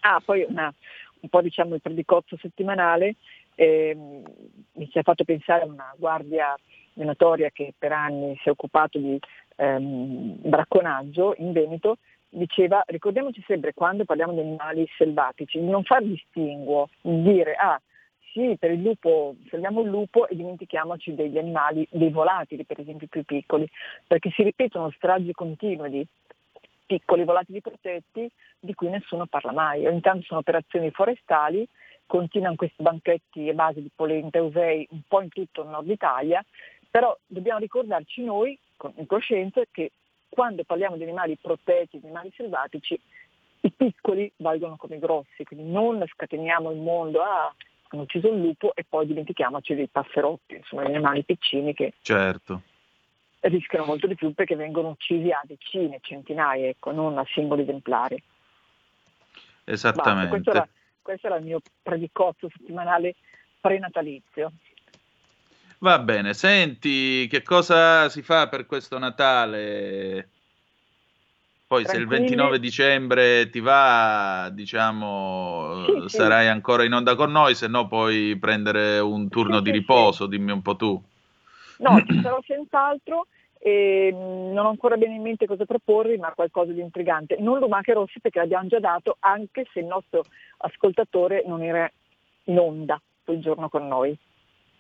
Ah, 0.01 0.21
poi 0.25 0.47
una, 0.49 0.73
un 1.21 1.29
po' 1.29 1.41
diciamo 1.41 1.75
il 1.75 1.81
predicozzo 1.81 2.37
settimanale, 2.39 3.17
eh, 3.55 3.95
mi 3.95 4.89
si 4.91 4.99
è 4.99 5.03
fatto 5.03 5.25
pensare 5.25 5.63
a 5.63 5.67
una 5.67 5.95
guardia 5.97 6.55
venatoria 6.95 7.51
che 7.51 7.75
per 7.77 7.93
anni 7.93 8.37
si 8.43 8.49
è 8.49 8.51
occupato 8.51 8.99
di 8.99 9.19
ehm, 9.57 10.37
bracconaggio 10.49 11.35
in 11.39 11.53
Veneto, 11.53 11.99
diceva 12.29 12.83
ricordiamoci 12.87 13.43
sempre 13.47 13.75
quando 13.75 14.05
parliamo 14.05 14.33
di 14.33 14.41
animali 14.41 14.87
selvatici, 14.97 15.59
di 15.59 15.69
non 15.69 15.85
far 15.85 16.03
distinguo, 16.03 16.89
di 17.01 17.23
dire 17.23 17.55
ah 17.55 17.81
sì, 18.33 18.57
per 18.59 18.71
il 18.71 18.83
lupo, 18.83 19.35
salviamo 19.49 19.81
il 19.81 19.89
lupo 19.89 20.29
e 20.29 20.37
dimentichiamoci 20.37 21.15
degli 21.15 21.37
animali, 21.37 21.87
dei 21.91 22.11
volatili 22.11 22.65
per 22.65 22.79
esempio 22.79 23.09
più 23.09 23.25
piccoli, 23.25 23.69
perché 24.07 24.31
si 24.31 24.43
ripetono 24.45 24.91
stragi 24.93 25.33
continue 25.33 25.91
di 25.91 26.07
piccoli 26.91 27.23
volatili 27.23 27.61
protetti 27.61 28.29
di 28.59 28.75
cui 28.75 28.89
nessuno 28.89 29.27
parla 29.27 29.53
mai. 29.53 29.87
Ogni 29.87 30.01
tanto 30.01 30.25
sono 30.25 30.41
operazioni 30.41 30.91
forestali, 30.91 31.65
continuano 32.05 32.57
questi 32.57 32.83
banchetti 32.83 33.49
a 33.49 33.53
base 33.53 33.81
di 33.81 33.91
polenta 33.95 34.43
usei 34.43 34.89
un 34.91 35.03
po' 35.07 35.21
in 35.21 35.29
tutto 35.29 35.63
il 35.63 35.69
nord 35.69 35.89
Italia, 35.89 36.45
però 36.91 37.17
dobbiamo 37.29 37.61
ricordarci 37.61 38.25
noi, 38.25 38.59
in 38.97 39.07
coscienza, 39.07 39.63
che 39.71 39.93
quando 40.29 40.65
parliamo 40.65 40.97
di 40.97 41.05
animali 41.05 41.39
protetti, 41.41 42.01
di 42.01 42.07
animali 42.07 42.33
selvatici, 42.35 43.01
i 43.61 43.71
piccoli 43.71 44.33
valgono 44.39 44.75
come 44.75 44.97
i 44.97 44.99
grossi, 44.99 45.45
quindi 45.45 45.71
non 45.71 46.03
scateniamo 46.05 46.73
il 46.73 46.79
mondo, 46.79 47.23
ah, 47.23 47.55
hanno 47.91 48.03
ucciso 48.03 48.27
il 48.33 48.41
lupo 48.41 48.73
e 48.75 48.85
poi 48.89 49.07
dimentichiamoci 49.07 49.77
dei 49.77 49.87
passerotti, 49.87 50.57
insomma, 50.57 50.83
gli 50.83 50.95
animali 50.95 51.23
piccini 51.23 51.73
che 51.73 51.93
certo 52.03 52.63
rischiano 53.41 53.85
molto 53.85 54.07
di 54.07 54.15
più 54.15 54.33
perché 54.35 54.55
vengono 54.55 54.89
uccisi 54.89 55.31
a 55.31 55.41
decine, 55.45 55.99
centinaia, 56.03 56.69
ecco, 56.69 56.93
non 56.93 57.19
a 57.19 57.25
singoli 57.33 57.63
esemplari. 57.63 58.23
Esattamente. 59.65 60.29
Questo 60.29 60.51
era, 60.51 60.69
questo 61.01 61.27
era 61.27 61.37
il 61.37 61.45
mio 61.45 61.61
predicozzo 61.83 62.49
settimanale 62.55 63.15
prenatalizio. 63.61 64.53
Va 65.79 65.99
bene, 65.99 66.35
senti 66.35 67.27
che 67.29 67.43
cosa 67.43 68.09
si 68.11 68.21
fa 68.23 68.49
per 68.49 68.67
questo 68.67 68.99
Natale? 68.99 70.29
Poi 71.67 71.87
se 71.87 71.97
il 71.97 72.09
29 72.09 72.59
dicembre 72.59 73.49
ti 73.49 73.61
va, 73.61 74.51
diciamo, 74.53 75.85
sì, 76.07 76.17
sarai 76.17 76.47
sì. 76.47 76.51
ancora 76.51 76.83
in 76.83 76.93
onda 76.93 77.15
con 77.15 77.31
noi, 77.31 77.55
se 77.55 77.69
no 77.69 77.87
puoi 77.87 78.37
prendere 78.41 78.99
un 78.99 79.29
turno 79.29 79.59
sì, 79.59 79.63
di 79.63 79.71
riposo, 79.71 80.27
dimmi 80.27 80.51
un 80.51 80.63
po' 80.63 80.75
tu. 80.75 81.01
No, 81.81 82.01
ci 82.07 82.21
sarò 82.23 82.41
senz'altro 82.47 83.27
e 83.59 84.11
mm, 84.13 84.53
non 84.53 84.67
ho 84.67 84.71
ancora 84.71 84.97
bene 84.97 85.15
in 85.15 85.23
mente 85.23 85.47
cosa 85.47 85.65
proporvi, 85.67 86.17
ma 86.17 86.33
qualcosa 86.33 86.73
di 86.73 86.81
intrigante. 86.81 87.37
Non 87.39 87.59
Lumache 87.59 87.93
Rossi 87.93 88.21
perché 88.21 88.39
l'abbiamo 88.39 88.69
già 88.69 88.81
dato, 88.81 89.17
anche 89.21 89.67
se 89.73 89.81
il 89.81 89.87
nostro 89.87 90.25
ascoltatore 90.59 91.45
non 91.47 91.63
era 91.63 91.91
in 92.45 92.59
onda 92.59 93.01
quel 93.23 93.41
giorno 93.41 93.69
con 93.69 93.87
noi. 93.87 94.17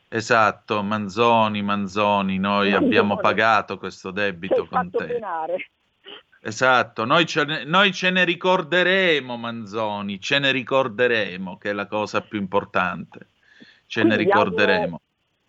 Esatto, 0.08 0.82
Manzoni, 0.82 1.62
Manzoni, 1.62 2.38
noi 2.38 2.70
Manzoni. 2.70 2.86
abbiamo 2.86 3.16
pagato 3.18 3.78
questo 3.78 4.10
debito 4.10 4.66
con 4.66 4.90
te. 4.90 5.04
Penare. 5.04 5.70
Esatto, 6.42 7.04
noi 7.04 7.26
ce, 7.26 7.44
ne, 7.44 7.64
noi 7.64 7.92
ce 7.92 8.10
ne 8.10 8.24
ricorderemo, 8.24 9.36
Manzoni, 9.36 10.18
ce 10.18 10.38
ne 10.38 10.50
ricorderemo, 10.50 11.58
che 11.58 11.70
è 11.70 11.72
la 11.74 11.86
cosa 11.86 12.22
più 12.22 12.38
importante. 12.38 13.28
Ce 13.86 14.00
Quindi 14.00 14.16
ne 14.16 14.22
ricorderemo 14.24 15.00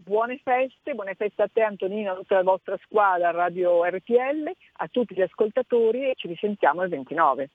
buone 0.03 0.39
feste, 0.43 0.93
buone 0.93 1.15
feste 1.15 1.43
a 1.43 1.49
te 1.51 1.61
Antonino, 1.61 2.11
a 2.11 2.15
tutta 2.15 2.35
la 2.35 2.43
vostra 2.43 2.77
squadra 2.83 3.31
Radio 3.31 3.83
RTL, 3.83 4.51
a 4.73 4.87
tutti 4.87 5.13
gli 5.13 5.21
ascoltatori 5.21 6.09
e 6.09 6.13
ci 6.15 6.27
risentiamo 6.27 6.83
il 6.83 6.89
29. 6.89 7.49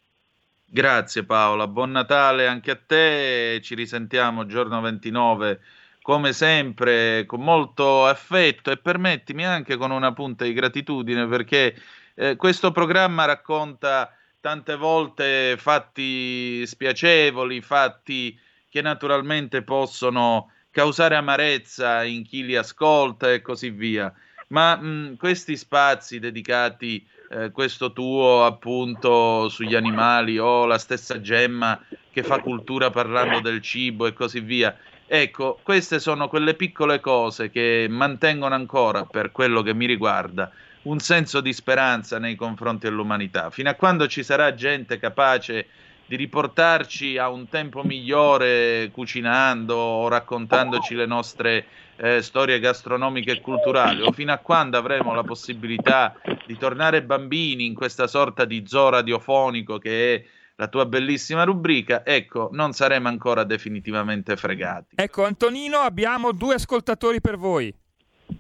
Grazie 0.69 1.25
Paola, 1.25 1.67
buon 1.67 1.93
Natale 1.93 2.47
anche 2.47 2.71
a 2.73 2.79
te, 2.85 3.61
ci 3.63 3.75
risentiamo 3.75 4.47
giorno 4.47 4.81
29 4.81 5.61
come 6.03 6.33
sempre 6.33 7.25
con 7.27 7.41
molto 7.41 8.07
affetto 8.07 8.71
e 8.71 8.77
permettimi 8.77 9.45
anche 9.45 9.77
con 9.77 9.91
una 9.91 10.13
punta 10.13 10.45
di 10.45 10.53
gratitudine 10.53 11.27
perché 11.27 11.75
eh, 12.15 12.37
questo 12.37 12.71
programma 12.71 13.25
racconta 13.25 14.13
tante 14.41 14.77
volte 14.77 15.57
fatti 15.59 16.65
spiacevoli, 16.65 17.61
fatti 17.61 18.39
che 18.69 18.83
naturalmente 18.83 19.63
possono 19.63 20.53
causare 20.77 21.17
amarezza 21.17 22.05
in 22.05 22.23
chi 22.23 22.45
li 22.45 22.55
ascolta 22.55 23.33
e 23.33 23.41
così 23.41 23.71
via. 23.71 24.13
Ma 24.49 24.77
mh, 24.77 25.17
questi 25.17 25.57
spazi 25.57 26.19
dedicati 26.19 27.03
eh, 27.31 27.51
questo 27.51 27.95
tuo 27.95 28.45
appunto 28.45 29.49
sugli 29.49 29.75
animali 29.75 30.39
o 30.39 30.67
la 30.67 30.77
stessa 30.77 31.19
Gemma 31.23 31.83
che 32.13 32.23
fa 32.23 32.41
cultura 32.41 32.91
parlando 32.91 33.41
del 33.41 33.63
cibo 33.63 34.07
e 34.07 34.13
così 34.13 34.41
via. 34.41 34.77
Ecco, 35.07 35.59
queste 35.63 35.99
sono 35.99 36.29
quelle 36.29 36.53
piccole 36.53 37.01
cose 37.01 37.49
che 37.49 37.87
mantengono 37.89 38.55
ancora, 38.55 39.07
per 39.07 39.33
quello 39.33 39.63
che 39.63 39.73
mi 39.73 39.87
riguarda, 39.87 40.51
un 40.83 40.99
senso 40.99 41.41
di 41.41 41.55
speranza 41.55 42.19
nei 42.19 42.35
confronti 42.35 42.87
dell'umanità. 42.87 43.49
Fino 43.49 43.71
a 43.71 43.75
quando 43.75 44.07
ci 44.09 44.23
sarà 44.23 44.55
gente 44.55 44.99
capace 44.99 45.55
di 45.63 45.86
riportarci 46.15 47.19
a 47.19 47.29
un 47.29 47.49
tempo 47.49 47.83
migliore 47.83 48.91
cucinando 48.93 49.75
o 49.75 50.09
raccontandoci 50.09 50.95
le 50.95 51.07
nostre 51.07 51.67
eh, 51.97 52.23
storie 52.23 52.61
gastronomiche 52.61 53.33
e 53.33 53.41
culturali, 53.41 54.03
o 54.03 54.13
fino 54.13 54.33
a 54.33 54.39
quando 54.39 54.79
avremo 54.79 55.15
la 55.15 55.25
possibilità 55.25 56.15
di 56.45 56.57
tornare 56.57 57.03
bambini 57.03 57.65
in 57.65 57.75
questa 57.75 58.07
sorta 58.07 58.45
di 58.45 58.63
zoo 58.67 58.91
radiofonico 58.91 59.79
che 59.79 60.15
è 60.15 60.25
la 60.59 60.69
tua 60.69 60.87
bellissima 60.87 61.45
rubrica, 61.45 62.05
ecco, 62.05 62.49
non 62.53 62.73
saremo 62.73 63.09
ancora 63.09 63.45
definitivamente 63.45 64.37
fregati. 64.37 64.95
Ecco, 64.97 65.25
Antonino, 65.25 65.79
abbiamo 65.79 66.33
due 66.33 66.55
ascoltatori 66.55 67.21
per 67.21 67.37
voi. 67.37 67.75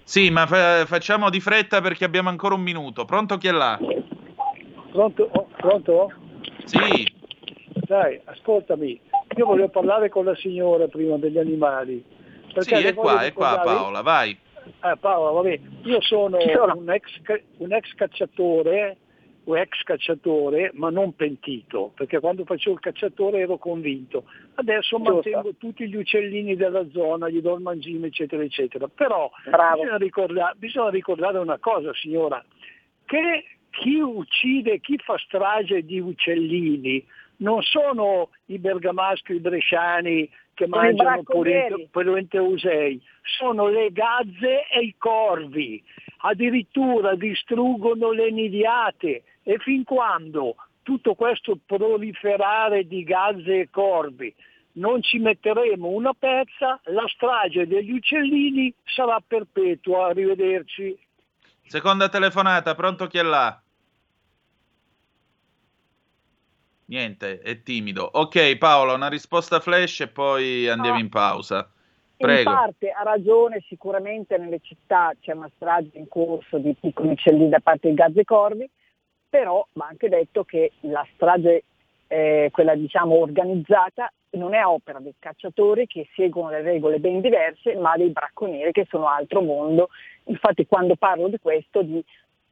Sì, 0.02 0.30
ma 0.30 0.46
fa- 0.46 0.86
facciamo 0.86 1.28
di 1.28 1.40
fretta 1.40 1.80
perché 1.80 2.04
abbiamo 2.04 2.28
ancora 2.28 2.54
un 2.54 2.62
minuto. 2.62 3.04
Pronto 3.04 3.36
chi 3.36 3.48
è 3.48 3.52
là? 3.52 3.78
Pronto? 4.92 5.28
Oh, 5.30 5.48
pronto? 5.58 6.12
Sì. 6.64 7.15
Dai, 7.84 8.20
ascoltami, 8.24 8.98
io 9.36 9.46
volevo 9.46 9.68
parlare 9.68 10.08
con 10.08 10.24
la 10.24 10.34
signora 10.34 10.88
prima 10.88 11.16
degli 11.18 11.38
animali. 11.38 12.02
Sì, 12.58 12.74
è 12.74 12.94
qua, 12.94 13.22
è 13.22 13.32
qua 13.32 13.60
Paola, 13.62 14.00
vai. 14.00 14.36
Eh, 14.82 14.96
Paola, 14.98 15.30
vabbè, 15.30 15.60
io 15.82 16.00
sono 16.00 16.38
un 16.38 16.90
ex, 16.90 17.20
un 17.58 17.72
ex 17.72 17.92
cacciatore, 17.94 18.96
un 19.44 19.58
ex 19.58 19.82
cacciatore, 19.82 20.70
ma 20.74 20.88
non 20.88 21.14
pentito, 21.14 21.92
perché 21.94 22.18
quando 22.18 22.44
facevo 22.44 22.76
il 22.76 22.80
cacciatore 22.80 23.40
ero 23.40 23.58
convinto. 23.58 24.24
Adesso 24.54 24.98
mantengo 24.98 25.54
tutti 25.56 25.86
gli 25.86 25.96
uccellini 25.96 26.56
della 26.56 26.88
zona, 26.90 27.28
gli 27.28 27.42
do 27.42 27.54
il 27.54 27.60
mangime, 27.60 28.06
eccetera, 28.06 28.42
eccetera. 28.42 28.88
Però 28.88 29.30
bisogna 29.44 29.98
ricordare, 29.98 30.54
bisogna 30.56 30.90
ricordare 30.90 31.38
una 31.38 31.58
cosa, 31.58 31.92
signora, 31.92 32.42
che 33.04 33.44
chi 33.70 34.00
uccide, 34.00 34.80
chi 34.80 34.96
fa 34.96 35.18
strage 35.18 35.84
di 35.84 36.00
uccellini 36.00 37.04
non 37.38 37.62
sono 37.62 38.30
i 38.46 38.58
bergamaschi, 38.58 39.34
i 39.34 39.40
bresciani 39.40 40.28
che 40.54 40.66
Sono 40.68 40.80
mangiano 40.80 41.22
bracconieri. 41.22 41.88
polente 41.90 42.38
usei, 42.38 43.00
sono 43.38 43.68
le 43.68 43.90
gazze 43.92 44.66
e 44.68 44.80
i 44.80 44.94
corvi. 44.96 45.82
Addirittura 46.18 47.14
distruggono 47.14 48.10
le 48.12 48.30
nidiate 48.30 49.22
e 49.42 49.58
fin 49.58 49.84
quando 49.84 50.56
tutto 50.82 51.14
questo 51.14 51.58
proliferare 51.64 52.86
di 52.86 53.02
gazze 53.02 53.60
e 53.60 53.68
corvi 53.70 54.34
non 54.76 55.02
ci 55.02 55.18
metteremo 55.18 55.88
una 55.88 56.12
pezza, 56.12 56.80
la 56.84 57.04
strage 57.08 57.66
degli 57.66 57.92
uccellini 57.92 58.72
sarà 58.84 59.22
perpetua. 59.26 60.08
Arrivederci. 60.08 60.98
Seconda 61.66 62.08
telefonata, 62.08 62.74
pronto 62.74 63.06
chi 63.06 63.18
è 63.18 63.22
là? 63.22 63.60
Niente, 66.86 67.40
è 67.40 67.62
timido. 67.62 68.08
Ok, 68.12 68.58
Paola, 68.58 68.92
una 68.92 69.08
risposta 69.08 69.58
flash 69.60 70.00
e 70.00 70.08
poi 70.08 70.68
andiamo 70.68 70.96
No. 70.96 71.02
in 71.02 71.08
pausa. 71.08 71.68
In 72.18 72.26
Prego. 72.26 72.50
parte 72.50 72.90
ha 72.90 73.02
ragione, 73.02 73.62
sicuramente 73.68 74.38
nelle 74.38 74.60
città 74.62 75.12
c'è 75.20 75.32
una 75.32 75.50
strage 75.56 75.98
in 75.98 76.08
corso 76.08 76.58
di 76.58 76.74
piccoli 76.80 77.10
uccellini 77.10 77.48
da 77.48 77.60
parte 77.60 77.88
di 77.88 77.94
gazze 77.94 78.24
corvi, 78.24 78.68
però 79.28 79.66
va 79.72 79.86
anche 79.88 80.08
detto 80.08 80.44
che 80.44 80.72
la 80.82 81.06
strage, 81.14 81.64
eh, 82.06 82.48
quella 82.52 82.74
diciamo 82.74 83.16
organizzata, 83.16 84.10
non 84.30 84.54
è 84.54 84.64
opera 84.64 84.98
dei 85.00 85.14
cacciatori 85.18 85.86
che 85.86 86.08
seguono 86.14 86.50
le 86.50 86.62
regole 86.62 87.00
ben 87.00 87.20
diverse, 87.20 87.74
ma 87.74 87.96
dei 87.96 88.10
bracconieri 88.10 88.70
che 88.72 88.86
sono 88.88 89.08
altro 89.08 89.42
mondo. 89.42 89.88
Infatti 90.24 90.66
quando 90.66 90.94
parlo 90.96 91.28
di 91.28 91.38
questo, 91.38 91.82
di 91.82 92.02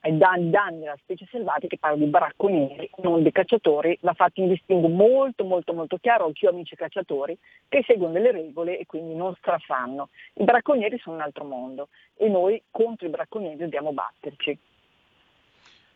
ai 0.04 0.18
danni, 0.18 0.50
danni 0.50 0.86
alla 0.86 0.98
specie 1.00 1.26
selvatica, 1.30 1.76
parlo 1.80 1.96
di 1.96 2.10
bracconieri, 2.10 2.90
non 2.98 3.22
di 3.22 3.32
cacciatori, 3.32 3.98
va 4.02 4.12
fatto 4.12 4.42
un 4.42 4.48
distinguo 4.48 4.88
molto 4.88 5.44
molto 5.44 5.72
molto 5.72 5.96
chiaro, 5.96 6.26
anch'io 6.26 6.50
amici 6.50 6.76
cacciatori, 6.76 7.36
che 7.68 7.82
seguono 7.86 8.12
delle 8.12 8.30
regole 8.30 8.78
e 8.78 8.84
quindi 8.84 9.14
non 9.14 9.34
strafanno. 9.36 10.10
I 10.34 10.44
bracconieri 10.44 10.98
sono 10.98 11.16
un 11.16 11.22
altro 11.22 11.44
mondo 11.44 11.88
e 12.16 12.28
noi 12.28 12.62
contro 12.70 13.06
i 13.06 13.10
bracconieri 13.10 13.56
dobbiamo 13.56 13.92
batterci. 13.92 14.58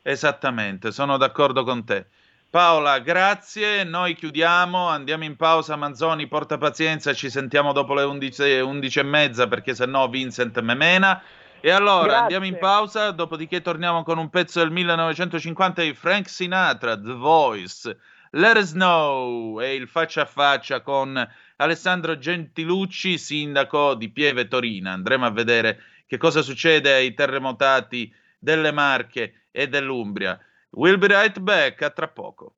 Esattamente, 0.00 0.90
sono 0.90 1.18
d'accordo 1.18 1.62
con 1.62 1.84
te. 1.84 2.06
Paola, 2.48 3.00
grazie. 3.00 3.84
Noi 3.84 4.14
chiudiamo, 4.14 4.88
andiamo 4.88 5.24
in 5.24 5.36
pausa. 5.36 5.76
Manzoni, 5.76 6.28
porta 6.28 6.56
pazienza, 6.56 7.12
ci 7.12 7.28
sentiamo 7.28 7.74
dopo 7.74 7.92
le 7.92 8.04
11, 8.04 8.60
11 8.60 8.98
e 9.00 9.02
mezza 9.02 9.48
perché 9.48 9.74
sennò 9.74 10.08
Vincent 10.08 10.58
me 10.60 10.74
mena. 10.74 11.22
E 11.60 11.70
allora 11.70 12.04
Grazie. 12.04 12.20
andiamo 12.20 12.46
in 12.46 12.58
pausa, 12.58 13.10
dopodiché 13.10 13.60
torniamo 13.60 14.04
con 14.04 14.18
un 14.18 14.30
pezzo 14.30 14.60
del 14.60 14.70
1950 14.70 15.82
di 15.82 15.92
Frank 15.92 16.28
Sinatra, 16.28 17.00
The 17.00 17.12
Voice. 17.14 17.98
Let 18.32 18.56
us 18.56 18.72
know 18.72 19.60
e 19.60 19.74
il 19.74 19.88
faccia 19.88 20.22
a 20.22 20.26
faccia 20.26 20.82
con 20.82 21.28
Alessandro 21.56 22.16
Gentilucci, 22.16 23.18
sindaco 23.18 23.94
di 23.94 24.10
Pieve 24.10 24.46
Torina. 24.46 24.92
Andremo 24.92 25.26
a 25.26 25.30
vedere 25.30 25.80
che 26.06 26.16
cosa 26.16 26.42
succede 26.42 26.92
ai 26.92 27.14
terremotati 27.14 28.14
delle 28.38 28.70
Marche 28.70 29.46
e 29.50 29.68
dell'Umbria. 29.68 30.38
We'll 30.70 30.98
be 30.98 31.08
right 31.08 31.38
back, 31.40 31.82
a 31.82 31.90
tra 31.90 32.06
poco. 32.06 32.57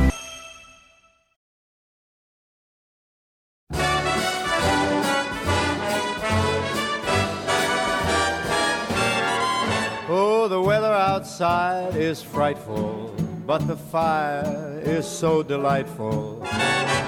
Outside 11.41 11.95
is 11.95 12.21
frightful, 12.21 13.15
but 13.47 13.65
the 13.67 13.75
fire 13.75 14.79
is 14.83 15.07
so 15.07 15.41
delightful. 15.41 16.45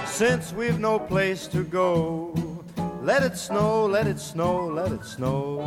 Since 0.07 0.53
we've 0.53 0.79
no 0.79 0.97
place 0.97 1.45
to 1.47 1.63
go, 1.63 2.33
let 3.03 3.21
it 3.21 3.37
snow, 3.37 3.85
let 3.85 4.07
it 4.07 4.19
snow, 4.19 4.65
let 4.65 4.91
it 4.91 5.05
snow. 5.05 5.61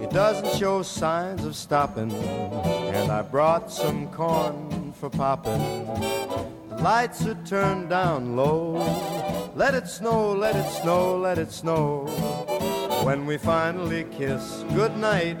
It 0.00 0.10
doesn't 0.10 0.58
show 0.60 0.82
signs 0.82 1.44
of 1.44 1.56
stopping, 1.56 2.12
and 2.12 3.10
I 3.10 3.22
brought 3.22 3.72
some 3.72 4.08
corn 4.12 4.92
for 4.92 5.10
popping. 5.10 5.86
Lights 6.78 7.26
are 7.26 7.38
turned 7.44 7.88
down 7.90 8.36
low. 8.36 8.76
Let 9.56 9.74
it 9.74 9.88
snow, 9.88 10.32
let 10.32 10.54
it 10.54 10.70
snow, 10.82 11.16
let 11.16 11.36
it 11.38 11.50
snow. 11.50 12.06
When 13.02 13.26
we 13.26 13.38
finally 13.38 14.04
kiss 14.04 14.64
goodnight, 14.72 15.40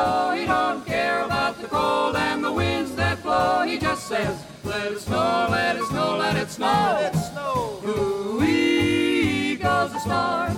snow. 0.00 0.34
He 0.36 0.46
don't 0.46 0.86
care 0.86 1.24
about 1.24 1.60
the 1.60 1.66
cold 1.68 2.16
and 2.16 2.42
the 2.44 2.52
winds 2.52 2.94
that 2.96 3.22
blow. 3.22 3.62
He 3.62 3.78
just 3.78 4.06
says, 4.06 4.42
let 4.64 4.92
it 4.92 5.00
snow, 5.00 5.48
let 5.50 5.76
it 5.76 5.84
snow, 5.84 6.16
let 6.16 6.36
it 6.36 6.50
snow. 6.50 6.66
Let 6.66 7.14
it 7.14 7.18
snow. 7.18 7.80
Ooh-wee 7.86 9.56
goes 9.56 9.92
the 9.92 10.00
storm. 10.00 10.56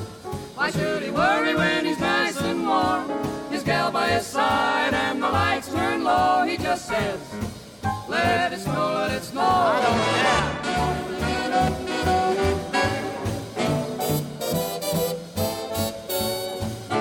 Why 0.57 0.71
should 0.71 1.03
he 1.03 1.11
worry 1.11 1.55
when 1.55 1.85
he's 1.85 1.99
nice 1.99 2.41
and 2.41 2.67
warm? 2.67 3.11
His 3.51 3.63
gal 3.63 3.91
by 3.91 4.09
his 4.11 4.27
side 4.27 4.95
and 4.95 5.23
the 5.23 5.31
lights 5.31 5.73
turn 5.73 6.05
low. 6.05 6.45
He 6.45 6.57
just 6.57 6.87
says, 6.87 7.21
let 8.09 8.53
it 8.53 8.61
snow, 8.61 8.95
let 8.95 9.13
it 9.13 9.23
snow. 9.23 9.41
I 9.41 9.83
don't 9.83 10.53
care. 10.53 10.62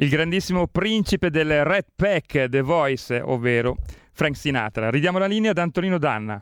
Il 0.00 0.10
grandissimo 0.10 0.68
principe 0.68 1.28
del 1.28 1.64
Red 1.64 1.86
Pack, 1.96 2.48
The 2.48 2.60
Voice, 2.60 3.20
ovvero 3.20 3.78
Frank 4.12 4.36
Sinatra. 4.36 4.90
Ridiamo 4.90 5.18
la 5.18 5.26
linea 5.26 5.50
ad 5.50 5.58
Antonino 5.58 5.98
Danna. 5.98 6.40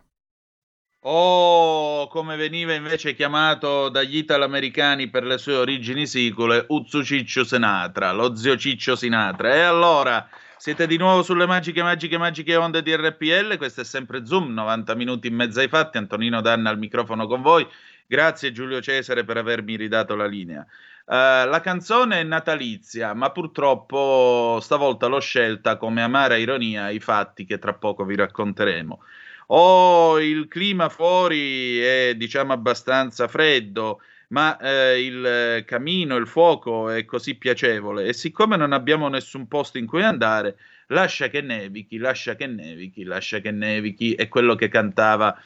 Oh, 1.01 2.07
come 2.09 2.37
veniva 2.37 2.75
invece 2.75 3.15
chiamato 3.15 3.89
dagli 3.89 4.19
italo-americani 4.19 5.09
per 5.09 5.25
le 5.25 5.39
sue 5.39 5.55
origini 5.55 6.07
sicule, 6.07 6.67
Uzzu 6.69 7.03
Ciccio 7.03 7.45
Sinatra, 7.45 8.13
lo 8.13 8.37
zio 8.37 8.59
Ciccio 8.59 8.95
Sinatra. 8.95 9.55
E 9.55 9.61
allora, 9.61 10.29
siete 10.59 10.87
di 10.87 10.99
nuovo 10.99 11.23
sulle 11.23 11.47
magiche, 11.47 11.83
magiche, 11.83 12.19
magiche 12.19 12.57
onde 12.57 12.83
di 12.83 12.95
RPL, 12.95 13.57
questo 13.57 13.81
è 13.81 13.85
sempre 13.85 14.27
Zoom, 14.27 14.53
90 14.53 14.95
minuti 14.95 15.29
in 15.29 15.35
mezzo 15.35 15.61
ai 15.61 15.69
fatti, 15.69 15.97
Antonino 15.97 16.43
Danna 16.43 16.69
al 16.69 16.79
microfono 16.79 17.27
con 17.27 17.41
voi. 17.41 17.67
Grazie 18.07 18.53
Giulio 18.53 18.83
Cesare 18.83 19.25
per 19.25 19.39
avermi 19.39 19.77
ridato 19.77 20.15
la 20.15 20.27
linea. 20.27 20.67
Uh, 21.09 21.47
la 21.49 21.61
canzone 21.63 22.19
è 22.19 22.23
natalizia, 22.25 23.15
ma 23.15 23.31
purtroppo 23.31 24.59
stavolta 24.61 25.07
l'ho 25.07 25.21
scelta 25.21 25.77
come 25.77 26.03
amara 26.03 26.35
ironia 26.35 26.85
ai 26.87 26.99
fatti 26.99 27.45
che 27.45 27.61
tra 27.61 27.75
poco 27.75 28.05
vi 28.05 28.17
racconteremo. 28.17 29.01
Oh, 29.49 30.19
il 30.19 30.49
clima 30.49 30.89
fuori 30.89 31.79
è 31.79 32.15
diciamo 32.17 32.53
abbastanza 32.53 33.29
freddo, 33.29 34.01
ma 34.31 34.59
eh, 34.59 35.01
il 35.05 35.65
camino, 35.65 36.17
il 36.17 36.27
fuoco 36.27 36.91
è 36.91 37.05
così 37.05 37.37
piacevole 37.37 38.07
e 38.07 38.13
siccome 38.13 38.57
non 38.57 38.73
abbiamo 38.73 39.07
nessun 39.09 39.47
posto 39.47 39.79
in 39.79 39.87
cui 39.87 40.03
andare, 40.03 40.57
lascia 40.89 41.29
che 41.29 41.41
nevichi, 41.41 41.99
lascia 41.99 42.35
che 42.35 42.49
nevichi, 42.49 43.05
lascia 43.05 43.39
che 43.39 43.53
nevichi, 43.53 44.15
è 44.15 44.27
quello 44.27 44.57
che 44.57 44.67
cantava 44.67 45.41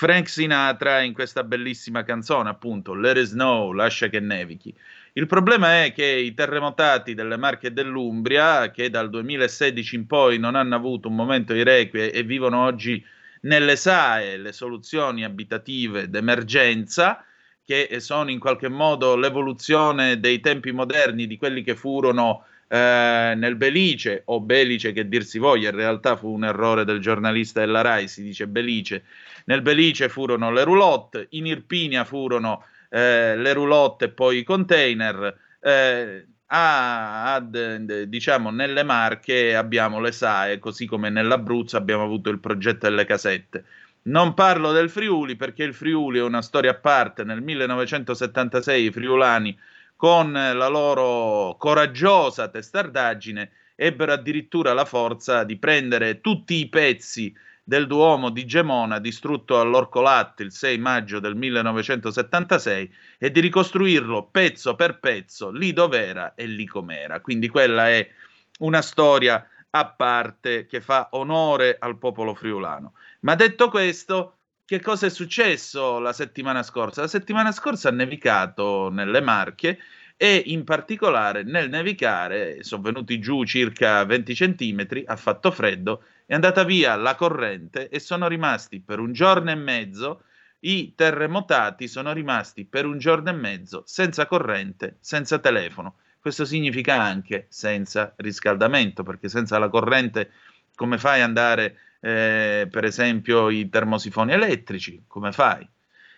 Frank 0.00 0.28
Sinatra 0.28 1.00
in 1.00 1.12
questa 1.12 1.44
bellissima 1.44 2.04
canzone, 2.04 2.48
appunto, 2.48 2.94
Let 2.94 3.18
it 3.18 3.24
snow, 3.24 3.72
lascia 3.72 4.08
che 4.08 4.20
nevichi. 4.20 4.74
Il 5.20 5.26
problema 5.26 5.84
è 5.84 5.92
che 5.92 6.06
i 6.06 6.32
terremotati 6.32 7.12
delle 7.12 7.36
Marche 7.36 7.66
e 7.66 7.72
dell'Umbria, 7.72 8.70
che 8.70 8.88
dal 8.88 9.10
2016 9.10 9.96
in 9.96 10.06
poi 10.06 10.38
non 10.38 10.54
hanno 10.54 10.74
avuto 10.74 11.08
un 11.08 11.14
momento 11.14 11.52
di 11.52 11.62
requie 11.62 12.10
e 12.10 12.22
vivono 12.22 12.64
oggi 12.64 13.04
nelle 13.42 13.76
SAE, 13.76 14.38
le 14.38 14.52
soluzioni 14.52 15.22
abitative 15.22 16.08
d'emergenza, 16.08 17.22
che 17.62 18.00
sono 18.00 18.30
in 18.30 18.38
qualche 18.38 18.70
modo 18.70 19.14
l'evoluzione 19.14 20.18
dei 20.20 20.40
tempi 20.40 20.72
moderni 20.72 21.26
di 21.26 21.36
quelli 21.36 21.62
che 21.62 21.76
furono 21.76 22.46
eh, 22.66 23.34
nel 23.36 23.56
Belice, 23.56 24.22
o 24.24 24.40
Belice 24.40 24.92
che 24.92 25.06
dir 25.06 25.24
si 25.24 25.38
voglia, 25.38 25.68
in 25.68 25.76
realtà 25.76 26.16
fu 26.16 26.32
un 26.32 26.44
errore 26.44 26.86
del 26.86 26.98
giornalista 26.98 27.60
della 27.60 27.82
RAI, 27.82 28.08
si 28.08 28.22
dice 28.22 28.46
Belice. 28.46 29.04
Nel 29.44 29.60
Belice 29.60 30.08
furono 30.08 30.50
le 30.50 30.64
roulotte, 30.64 31.26
in 31.32 31.44
Irpinia 31.44 32.04
furono 32.06 32.64
eh, 32.90 33.36
le 33.36 33.52
roulotte 33.52 34.06
e 34.06 34.10
poi 34.10 34.38
i 34.38 34.44
container. 34.44 35.36
Eh, 35.60 36.26
a, 36.52 37.34
ad, 37.34 38.02
diciamo 38.02 38.50
nelle 38.50 38.82
Marche 38.82 39.54
abbiamo 39.54 40.00
le 40.00 40.12
SAE, 40.12 40.58
così 40.58 40.86
come 40.86 41.08
nell'Abruzzo 41.08 41.76
abbiamo 41.76 42.02
avuto 42.02 42.28
il 42.28 42.40
progetto 42.40 42.88
delle 42.88 43.04
casette. 43.04 43.64
Non 44.02 44.34
parlo 44.34 44.72
del 44.72 44.90
Friuli 44.90 45.36
perché 45.36 45.62
il 45.62 45.74
Friuli 45.74 46.18
è 46.18 46.22
una 46.22 46.42
storia 46.42 46.72
a 46.72 46.74
parte. 46.74 47.22
Nel 47.22 47.42
1976 47.42 48.84
i 48.84 48.90
friulani, 48.90 49.56
con 49.94 50.32
la 50.32 50.68
loro 50.68 51.56
coraggiosa 51.58 52.48
testardaggine, 52.48 53.50
ebbero 53.76 54.12
addirittura 54.12 54.72
la 54.72 54.84
forza 54.84 55.44
di 55.44 55.56
prendere 55.56 56.20
tutti 56.20 56.54
i 56.54 56.68
pezzi 56.68 57.32
del 57.70 57.86
Duomo 57.86 58.30
di 58.30 58.46
Gemona 58.46 58.98
distrutto 58.98 59.60
all'Orcolat 59.60 60.40
il 60.40 60.50
6 60.50 60.76
maggio 60.78 61.20
del 61.20 61.36
1976 61.36 62.92
e 63.16 63.30
di 63.30 63.38
ricostruirlo 63.38 64.26
pezzo 64.32 64.74
per 64.74 64.98
pezzo 64.98 65.52
lì 65.52 65.72
dov'era 65.72 66.34
e 66.34 66.46
lì 66.46 66.66
com'era. 66.66 67.20
Quindi 67.20 67.46
quella 67.46 67.88
è 67.88 68.10
una 68.58 68.82
storia 68.82 69.46
a 69.70 69.86
parte 69.86 70.66
che 70.66 70.80
fa 70.80 71.10
onore 71.12 71.76
al 71.78 71.96
popolo 71.96 72.34
friulano. 72.34 72.94
Ma 73.20 73.36
detto 73.36 73.68
questo, 73.68 74.38
che 74.64 74.80
cosa 74.80 75.06
è 75.06 75.10
successo 75.10 76.00
la 76.00 76.12
settimana 76.12 76.64
scorsa? 76.64 77.02
La 77.02 77.06
settimana 77.06 77.52
scorsa 77.52 77.90
ha 77.90 77.92
nevicato 77.92 78.90
nelle 78.90 79.20
Marche 79.20 79.78
e 80.16 80.42
in 80.46 80.64
particolare 80.64 81.44
nel 81.44 81.68
nevicare 81.68 82.64
sono 82.64 82.82
venuti 82.82 83.20
giù 83.20 83.44
circa 83.44 84.04
20 84.04 84.34
centimetri, 84.34 85.04
ha 85.06 85.14
fatto 85.14 85.52
freddo 85.52 86.02
è 86.30 86.34
andata 86.34 86.62
via 86.62 86.94
la 86.94 87.16
corrente 87.16 87.88
e 87.88 87.98
sono 87.98 88.28
rimasti 88.28 88.80
per 88.80 89.00
un 89.00 89.12
giorno 89.12 89.50
e 89.50 89.56
mezzo 89.56 90.22
i 90.60 90.94
terremotati 90.94 91.88
sono 91.88 92.12
rimasti 92.12 92.66
per 92.66 92.86
un 92.86 92.98
giorno 92.98 93.30
e 93.30 93.32
mezzo 93.32 93.82
senza 93.84 94.26
corrente, 94.26 94.98
senza 95.00 95.40
telefono. 95.40 95.96
Questo 96.20 96.44
significa 96.44 97.02
anche 97.02 97.46
senza 97.48 98.12
riscaldamento, 98.18 99.02
perché 99.02 99.28
senza 99.28 99.58
la 99.58 99.68
corrente 99.68 100.30
come 100.76 100.98
fai 100.98 101.20
ad 101.20 101.26
andare, 101.26 101.78
eh, 101.98 102.68
per 102.70 102.84
esempio, 102.84 103.50
i 103.50 103.68
termosifoni 103.68 104.32
elettrici? 104.32 105.02
Come 105.08 105.32
fai? 105.32 105.68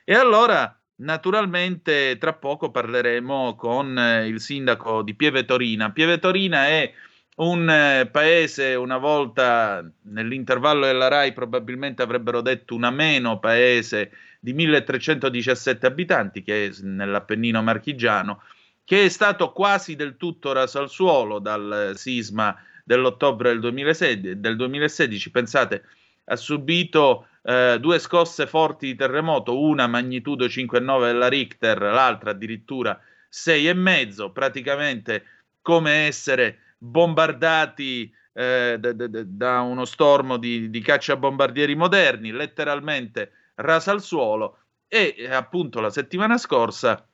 E 0.05 0.15
allora, 0.15 0.79
naturalmente, 0.97 2.19
tra 2.19 2.35
poco 2.35 2.71
parleremo 2.71 3.55
con 3.55 3.99
eh, 3.99 4.27
il 4.27 4.43
sindaco 4.43 5.01
di 5.01 5.15
Pieve 5.15 5.47
Torina. 5.47 5.91
Pieve 5.91 6.19
Torina 6.19 6.67
è 6.67 6.93
un 7.37 7.69
eh, 7.69 8.09
paese 8.11 8.75
una 8.75 8.99
volta 8.99 9.89
nell'intervallo 10.03 10.85
della 10.85 11.09
RAI 11.09 11.33
probabilmente 11.33 12.03
avrebbero 12.03 12.43
detto 12.43 12.75
una 12.75 12.91
meno 12.91 13.39
paese 13.39 14.11
di 14.39 14.53
1317 14.53 15.87
abitanti 15.87 16.43
che 16.43 16.67
è 16.67 16.71
nell'Appennino 16.83 17.63
marchigiano 17.63 18.43
che 18.85 19.05
è 19.05 19.09
stato 19.09 19.53
quasi 19.53 19.97
del 19.97 20.17
tutto 20.17 20.53
raso 20.53 20.79
al 20.79 20.91
suolo 20.91 21.39
dal 21.39 21.93
sisma 21.95 22.55
dell'ottobre 22.85 23.51
del 23.51 23.61
2016, 23.61 24.41
del 24.41 24.57
2016. 24.57 25.31
pensate 25.31 25.85
ha 26.25 26.37
subito 26.37 27.29
eh, 27.43 27.79
due 27.81 27.99
scosse 27.99 28.47
forti 28.47 28.87
di 28.87 28.95
terremoto 28.95 29.59
una 29.59 29.87
magnitudo 29.87 30.47
5,9 30.47 31.05
della 31.05 31.29
Richter 31.29 31.81
l'altra 31.81 32.31
addirittura 32.31 33.01
6,5 33.31 34.33
praticamente 34.33 35.25
come 35.63 36.07
essere 36.07 36.59
bombardati 36.85 38.13
eh, 38.33 38.77
d- 38.79 38.93
d- 38.93 39.23
da 39.25 39.61
uno 39.61 39.85
stormo 39.85 40.37
di, 40.37 40.69
di 40.69 40.81
cacciabombardieri 40.81 41.77
moderni, 41.77 42.33
letteralmente 42.33 43.31
rasa 43.57 43.93
al 43.93 44.03
suolo 44.03 44.59
e 44.89 45.15
eh, 45.17 45.33
appunto 45.33 45.81
la 45.81 45.91
settimana 45.91 46.39
scorsa 46.39 47.07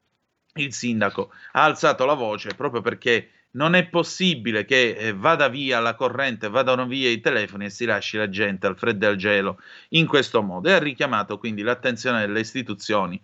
il 0.55 0.73
sindaco 0.73 1.31
ha 1.53 1.65
alzato 1.65 2.07
la 2.07 2.15
voce 2.15 2.55
proprio 2.55 2.81
perché 2.81 3.31
non 3.53 3.75
è 3.75 3.87
possibile 3.87 4.65
che 4.65 4.91
eh, 4.91 5.13
vada 5.13 5.49
via 5.49 5.81
la 5.81 5.95
corrente, 5.95 6.49
vadano 6.49 6.87
via 6.87 7.11
i 7.11 7.21
telefoni 7.21 7.67
e 7.67 7.71
si 7.71 7.85
lasci 7.85 8.17
la 8.17 8.29
gente 8.29 8.67
al 8.67 8.77
freddo 8.77 9.05
e 9.05 9.09
al 9.09 9.17
gelo 9.17 9.61
in 9.91 10.07
questo 10.07 10.43
modo. 10.43 10.69
E 10.69 10.73
ha 10.73 10.79
richiamato 10.79 11.39
quindi 11.39 11.63
l'attenzione 11.63 12.21
delle 12.21 12.41
istituzioni 12.41 13.21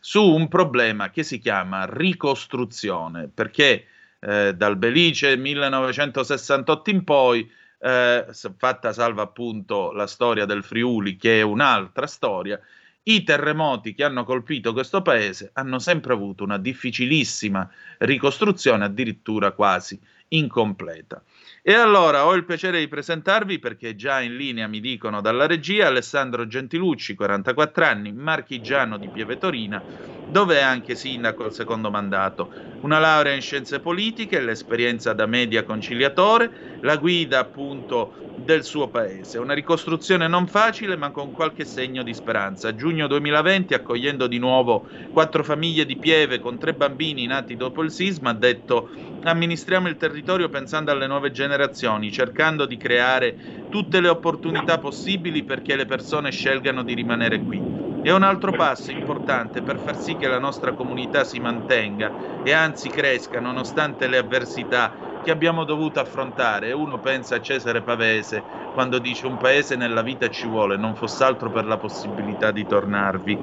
su 0.00 0.22
un 0.22 0.48
problema 0.48 1.10
che 1.10 1.22
si 1.22 1.38
chiama 1.38 1.86
ricostruzione, 1.88 3.28
perché 3.28 3.86
eh, 4.24 4.54
dal 4.54 4.76
Belice 4.76 5.36
1968 5.36 6.90
in 6.90 7.04
poi, 7.04 7.50
eh, 7.78 8.26
fatta 8.56 8.92
salva 8.92 9.22
appunto 9.22 9.92
la 9.92 10.06
storia 10.06 10.46
del 10.46 10.64
Friuli, 10.64 11.16
che 11.16 11.40
è 11.40 11.42
un'altra 11.42 12.06
storia, 12.06 12.58
i 13.06 13.22
terremoti 13.22 13.92
che 13.94 14.02
hanno 14.02 14.24
colpito 14.24 14.72
questo 14.72 15.02
paese 15.02 15.50
hanno 15.52 15.78
sempre 15.78 16.14
avuto 16.14 16.42
una 16.42 16.56
difficilissima 16.56 17.68
ricostruzione, 17.98 18.86
addirittura 18.86 19.50
quasi 19.52 20.00
incompleta. 20.36 21.22
E 21.62 21.72
allora 21.74 22.26
ho 22.26 22.34
il 22.34 22.44
piacere 22.44 22.78
di 22.78 22.88
presentarvi, 22.88 23.58
perché 23.58 23.94
già 23.94 24.20
in 24.20 24.36
linea 24.36 24.66
mi 24.68 24.80
dicono 24.80 25.20
dalla 25.20 25.46
regia, 25.46 25.86
Alessandro 25.86 26.46
Gentilucci, 26.46 27.14
44 27.14 27.84
anni, 27.84 28.12
marchigiano 28.12 28.98
di 28.98 29.10
Pieve 29.10 29.36
Torina, 29.38 29.84
dove 30.26 30.56
è 30.56 30.62
anche 30.62 30.94
sindaco 30.94 31.44
al 31.44 31.52
secondo 31.52 31.90
mandato. 31.90 32.50
Una 32.80 32.98
laurea 32.98 33.34
in 33.34 33.40
scienze 33.40 33.80
politiche, 33.80 34.40
l'esperienza 34.40 35.12
da 35.12 35.26
media 35.26 35.62
conciliatore, 35.64 36.50
la 36.80 36.96
guida 36.96 37.38
appunto 37.40 38.14
del 38.34 38.64
suo 38.64 38.88
paese. 38.90 39.38
Una 39.38 39.54
ricostruzione 39.54 40.26
non 40.28 40.46
facile, 40.48 40.96
ma 40.96 41.10
con 41.10 41.30
qualche 41.30 41.64
segno 41.64 42.02
di 42.02 42.12
speranza. 42.14 42.74
Giugno 42.74 43.06
2020, 43.06 43.74
accogliendo 43.74 44.26
di 44.26 44.38
nuovo 44.38 44.86
quattro 45.10 45.44
famiglie 45.44 45.84
di 45.86 45.98
Pieve 45.98 46.38
con 46.40 46.58
tre 46.58 46.74
bambini 46.74 47.26
nati 47.26 47.56
dopo 47.56 47.82
il 47.82 47.90
sisma, 47.90 48.30
ha 48.30 48.34
detto 48.34 48.90
amministriamo 49.20 49.88
il 49.88 49.96
territorio 49.96 50.23
pensando 50.48 50.90
alle 50.90 51.06
nuove 51.06 51.30
generazioni, 51.30 52.10
cercando 52.10 52.66
di 52.66 52.76
creare 52.76 53.38
tutte 53.68 54.00
le 54.00 54.08
opportunità 54.08 54.78
possibili 54.78 55.44
perché 55.44 55.76
le 55.76 55.84
persone 55.86 56.30
scelgano 56.30 56.82
di 56.82 56.94
rimanere 56.94 57.42
qui. 57.42 57.64
È 58.00 58.10
un 58.10 58.22
altro 58.22 58.54
passo 58.54 58.90
importante 58.90 59.62
per 59.62 59.78
far 59.80 59.96
sì 59.96 60.16
che 60.16 60.28
la 60.28 60.38
nostra 60.38 60.72
comunità 60.74 61.24
si 61.24 61.38
mantenga 61.40 62.14
e 62.40 62.52
anzi 62.52 62.90
cresca 62.90 63.40
nonostante 63.40 64.06
le 64.08 64.18
avversità 64.18 64.96
che 65.24 65.30
abbiamo 65.30 65.64
dovuto 65.64 66.00
affrontare. 66.00 66.72
Uno 66.72 67.00
pensa 67.00 67.36
a 67.36 67.40
Cesare 67.40 67.82
Pavese 67.82 68.44
quando 68.70 68.98
dice 68.98 69.26
un 69.26 69.38
paese 69.38 69.74
nella 69.74 70.02
vita 70.02 70.28
ci 70.28 70.46
vuole, 70.46 70.76
non 70.76 70.94
fosse 70.94 71.24
altro 71.24 71.50
per 71.50 71.64
la 71.64 71.78
possibilità 71.78 72.50
di 72.50 72.66
tornarvi. 72.66 73.42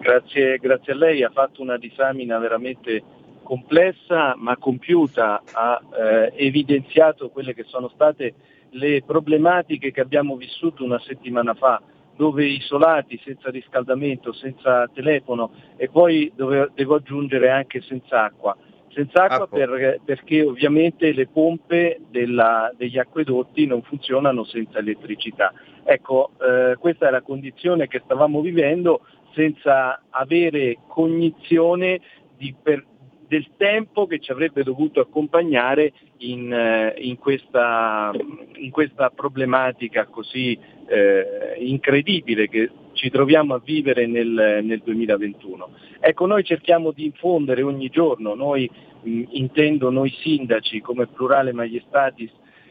Grazie, 0.00 0.58
grazie 0.58 0.92
a 0.92 0.96
lei, 0.96 1.22
ha 1.22 1.30
fatto 1.30 1.62
una 1.62 1.78
disamina 1.78 2.38
veramente 2.38 3.02
complessa 3.44 4.34
ma 4.36 4.56
compiuta, 4.56 5.40
ha 5.52 5.80
eh, 5.96 6.32
evidenziato 6.34 7.28
quelle 7.28 7.54
che 7.54 7.64
sono 7.68 7.88
state 7.94 8.34
le 8.70 9.02
problematiche 9.04 9.90
che 9.90 10.00
abbiamo 10.00 10.36
vissuto 10.36 10.84
una 10.84 10.98
settimana 11.00 11.54
fa, 11.54 11.80
dove 12.16 12.46
isolati, 12.46 13.20
senza 13.22 13.50
riscaldamento, 13.50 14.32
senza 14.32 14.88
telefono 14.92 15.50
e 15.76 15.88
poi 15.88 16.32
dove, 16.34 16.70
devo 16.74 16.96
aggiungere 16.96 17.50
anche 17.50 17.82
senza 17.82 18.24
acqua. 18.24 18.56
Senza 18.88 19.24
acqua 19.24 19.46
per, 19.46 20.00
perché 20.02 20.42
ovviamente 20.42 21.12
le 21.12 21.26
pompe 21.26 22.00
della, 22.10 22.72
degli 22.74 22.98
acquedotti 22.98 23.66
non 23.66 23.82
funzionano 23.82 24.44
senza 24.44 24.78
elettricità. 24.78 25.52
Ecco, 25.84 26.30
eh, 26.40 26.76
questa 26.78 27.08
è 27.08 27.10
la 27.10 27.20
condizione 27.20 27.88
che 27.88 28.00
stavamo 28.02 28.40
vivendo 28.40 29.02
senza 29.34 30.02
avere 30.08 30.78
cognizione 30.86 32.00
di, 32.38 32.54
per, 32.60 32.82
del 33.28 33.50
tempo 33.58 34.06
che 34.06 34.18
ci 34.18 34.32
avrebbe 34.32 34.62
dovuto 34.62 35.00
accompagnare 35.00 35.92
in, 36.18 36.52
eh, 36.52 36.94
in, 36.98 37.18
questa, 37.18 38.12
in 38.56 38.70
questa, 38.70 39.10
problematica 39.10 40.06
così 40.06 40.58
eh, 40.86 41.56
incredibile 41.58 42.48
che 42.48 42.70
ci 42.92 43.10
troviamo 43.10 43.54
a 43.54 43.60
vivere 43.62 44.06
nel, 44.06 44.60
nel, 44.62 44.80
2021. 44.82 45.68
Ecco, 46.00 46.26
noi 46.26 46.44
cerchiamo 46.44 46.92
di 46.92 47.04
infondere 47.04 47.62
ogni 47.62 47.88
giorno, 47.88 48.34
noi 48.34 48.70
mh, 49.02 49.22
intendo 49.30 49.90
noi 49.90 50.10
sindaci 50.10 50.80
come 50.80 51.06
plurale 51.06 51.52
maiestatis, 51.52 52.30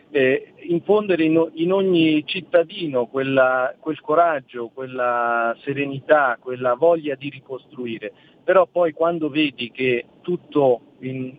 eh, 0.10 0.53
infondere 0.67 1.23
in, 1.23 1.51
in, 1.55 1.73
ogni 1.73 2.23
cittadino 2.25 3.05
quella, 3.08 3.75
quel 3.79 3.99
coraggio, 3.99 4.69
quella 4.73 5.55
serenità, 5.63 6.38
quella 6.39 6.73
voglia 6.75 7.15
di 7.15 7.29
ricostruire. 7.29 8.12
Però 8.43 8.67
poi 8.71 8.93
quando 8.93 9.29
vedi 9.29 9.71
che 9.71 10.05
tutto 10.21 10.81
in, 10.99 11.36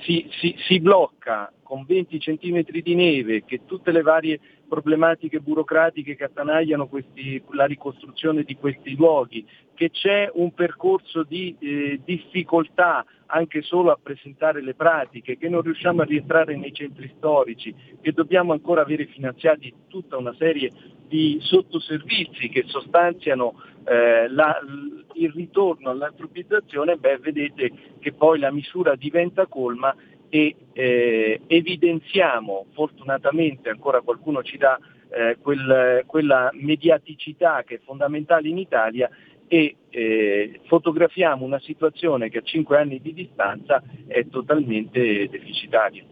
si, 0.00 0.28
si, 0.40 0.54
si, 0.66 0.80
blocca 0.80 1.52
con 1.62 1.84
20 1.86 2.18
cm 2.18 2.62
di 2.82 2.94
neve, 2.94 3.44
che 3.44 3.64
tutte 3.64 3.92
le 3.92 4.02
varie 4.02 4.40
problematiche 4.72 5.40
burocratiche 5.40 6.16
che 6.16 6.24
attanagliano 6.24 6.86
questi, 6.86 7.42
la 7.50 7.66
ricostruzione 7.66 8.42
di 8.42 8.56
questi 8.56 8.96
luoghi, 8.96 9.46
che 9.74 9.90
c'è 9.90 10.30
un 10.32 10.54
percorso 10.54 11.24
di 11.24 11.54
eh, 11.58 12.00
difficoltà 12.02 13.04
anche 13.26 13.60
solo 13.60 13.90
a 13.90 13.98
presentare 14.02 14.62
le 14.62 14.72
pratiche, 14.72 15.36
che 15.36 15.50
non 15.50 15.60
riusciamo 15.60 16.00
a 16.00 16.06
rientrare 16.06 16.56
nei 16.56 16.72
centri 16.72 17.12
storici, 17.18 17.74
che 18.00 18.12
dobbiamo 18.12 18.52
ancora 18.52 18.80
avere 18.80 19.04
finanziati 19.04 19.74
tutta 19.88 20.16
una 20.16 20.34
serie 20.38 20.70
di 21.06 21.36
sottoservizi 21.42 22.48
che 22.48 22.64
sostanziano 22.64 23.60
eh, 23.84 24.26
la, 24.30 24.58
il 25.16 25.32
ritorno 25.32 25.90
all'antropizzazione, 25.90 26.96
beh, 26.96 27.18
vedete 27.18 27.72
che 27.98 28.14
poi 28.14 28.38
la 28.38 28.50
misura 28.50 28.94
diventa 28.94 29.46
colma 29.46 29.94
e 30.34 30.56
eh, 30.72 31.42
evidenziamo, 31.46 32.64
fortunatamente 32.72 33.68
ancora 33.68 34.00
qualcuno 34.00 34.42
ci 34.42 34.56
dà 34.56 34.78
eh, 35.10 35.36
quel, 35.42 36.04
quella 36.06 36.48
mediaticità 36.54 37.62
che 37.64 37.74
è 37.74 37.80
fondamentale 37.84 38.48
in 38.48 38.56
Italia 38.56 39.10
e 39.46 39.76
eh, 39.90 40.60
fotografiamo 40.64 41.44
una 41.44 41.60
situazione 41.60 42.30
che 42.30 42.38
a 42.38 42.42
cinque 42.42 42.78
anni 42.78 42.98
di 43.02 43.12
distanza 43.12 43.82
è 44.06 44.26
totalmente 44.28 45.28
deficitaria. 45.28 46.02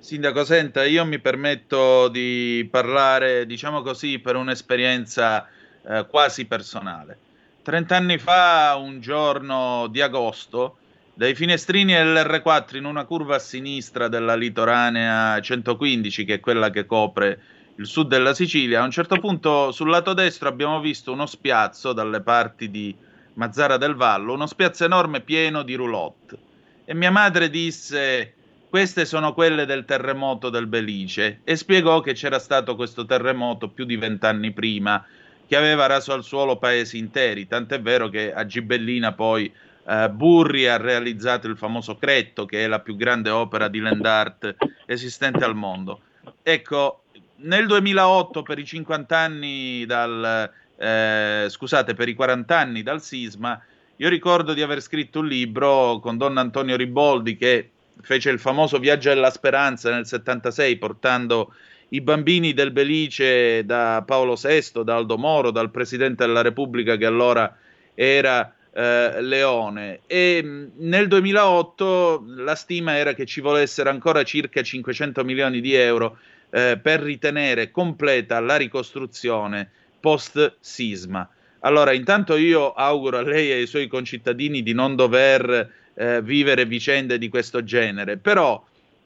Sindaco, 0.00 0.44
senta, 0.44 0.84
io 0.84 1.06
mi 1.06 1.18
permetto 1.18 2.08
di 2.08 2.68
parlare, 2.70 3.46
diciamo 3.46 3.80
così, 3.80 4.18
per 4.18 4.36
un'esperienza 4.36 5.48
eh, 5.82 6.06
quasi 6.10 6.46
personale. 6.46 7.16
Trent'anni 7.62 8.18
fa, 8.18 8.76
un 8.76 9.00
giorno 9.00 9.86
di 9.86 10.02
agosto, 10.02 10.76
dai 11.14 11.34
finestrini 11.36 11.92
dell'R4 11.92 12.76
in 12.76 12.84
una 12.84 13.04
curva 13.04 13.36
a 13.36 13.38
sinistra 13.38 14.08
della 14.08 14.34
litoranea 14.34 15.40
115, 15.40 16.24
che 16.24 16.34
è 16.34 16.40
quella 16.40 16.70
che 16.70 16.86
copre 16.86 17.40
il 17.76 17.86
sud 17.86 18.08
della 18.08 18.34
Sicilia, 18.34 18.80
a 18.80 18.84
un 18.84 18.90
certo 18.90 19.18
punto 19.18 19.70
sul 19.70 19.90
lato 19.90 20.12
destro 20.12 20.48
abbiamo 20.48 20.80
visto 20.80 21.12
uno 21.12 21.26
spiazzo 21.26 21.92
dalle 21.92 22.20
parti 22.20 22.70
di 22.70 22.94
Mazzara 23.34 23.76
del 23.76 23.94
Vallo, 23.94 24.34
uno 24.34 24.46
spiazzo 24.46 24.84
enorme 24.84 25.20
pieno 25.20 25.62
di 25.62 25.74
roulotte. 25.74 26.38
E 26.84 26.94
mia 26.94 27.10
madre 27.10 27.48
disse: 27.48 28.34
Queste 28.68 29.04
sono 29.04 29.34
quelle 29.34 29.66
del 29.66 29.84
terremoto 29.84 30.50
del 30.50 30.66
Belice. 30.66 31.40
E 31.44 31.56
spiegò 31.56 32.00
che 32.00 32.12
c'era 32.12 32.38
stato 32.38 32.76
questo 32.76 33.06
terremoto 33.06 33.68
più 33.68 33.84
di 33.84 33.96
vent'anni 33.96 34.52
prima 34.52 35.04
che 35.46 35.56
aveva 35.56 35.86
raso 35.86 36.12
al 36.12 36.24
suolo 36.24 36.56
paesi 36.56 36.98
interi, 36.98 37.46
tant'è 37.46 37.80
vero 37.80 38.08
che 38.08 38.32
a 38.32 38.46
Gibellina 38.46 39.12
poi 39.12 39.52
eh, 39.86 40.08
Burri 40.10 40.66
ha 40.66 40.76
realizzato 40.76 41.46
il 41.46 41.56
famoso 41.56 41.96
Cretto, 41.96 42.46
che 42.46 42.64
è 42.64 42.66
la 42.66 42.80
più 42.80 42.96
grande 42.96 43.30
opera 43.30 43.68
di 43.68 43.80
land 43.80 44.04
art 44.04 44.56
esistente 44.86 45.44
al 45.44 45.54
mondo. 45.54 46.00
Ecco, 46.42 47.04
nel 47.36 47.66
2008 47.66 48.42
per 48.42 48.58
i 48.58 48.64
50 48.64 49.16
anni 49.16 49.84
dal 49.86 50.50
eh, 50.76 51.46
scusate, 51.48 51.94
per 51.94 52.08
i 52.08 52.14
40 52.14 52.58
anni 52.58 52.82
dal 52.82 53.02
sisma, 53.02 53.60
io 53.96 54.08
ricordo 54.08 54.54
di 54.54 54.62
aver 54.62 54.80
scritto 54.80 55.20
un 55.20 55.26
libro 55.26 55.98
con 56.00 56.16
Don 56.16 56.36
Antonio 56.36 56.76
Riboldi 56.76 57.36
che 57.36 57.70
fece 58.00 58.30
il 58.30 58.40
famoso 58.40 58.78
Viaggio 58.78 59.10
alla 59.10 59.30
Speranza 59.30 59.90
nel 59.90 60.06
76 60.06 60.76
portando 60.78 61.54
i 61.90 62.00
bambini 62.00 62.52
del 62.52 62.72
Belice 62.72 63.64
da 63.64 64.02
Paolo 64.04 64.34
VI, 64.34 64.82
da 64.82 64.96
Aldo 64.96 65.16
Moro, 65.16 65.52
dal 65.52 65.70
Presidente 65.70 66.26
della 66.26 66.42
Repubblica 66.42 66.96
che 66.96 67.06
allora 67.06 67.56
era 67.94 68.53
eh, 68.74 69.22
Leone 69.22 70.00
e 70.06 70.40
mm, 70.42 70.66
nel 70.78 71.06
2008 71.06 72.24
la 72.38 72.54
stima 72.56 72.96
era 72.96 73.14
che 73.14 73.24
ci 73.24 73.40
volessero 73.40 73.88
ancora 73.88 74.24
circa 74.24 74.62
500 74.62 75.22
milioni 75.24 75.60
di 75.60 75.74
euro 75.74 76.18
eh, 76.50 76.78
per 76.80 77.00
ritenere 77.00 77.70
completa 77.70 78.40
la 78.40 78.56
ricostruzione 78.56 79.70
post 80.00 80.56
sisma. 80.60 81.28
Allora, 81.60 81.92
intanto 81.92 82.36
io 82.36 82.72
auguro 82.72 83.18
a 83.18 83.22
lei 83.22 83.50
e 83.50 83.54
ai 83.54 83.66
suoi 83.66 83.86
concittadini 83.86 84.62
di 84.62 84.74
non 84.74 84.96
dover 84.96 85.72
eh, 85.94 86.20
vivere 86.20 86.66
vicende 86.66 87.16
di 87.16 87.28
questo 87.28 87.64
genere, 87.64 88.18
però 88.18 88.62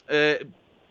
eh, 0.06 0.46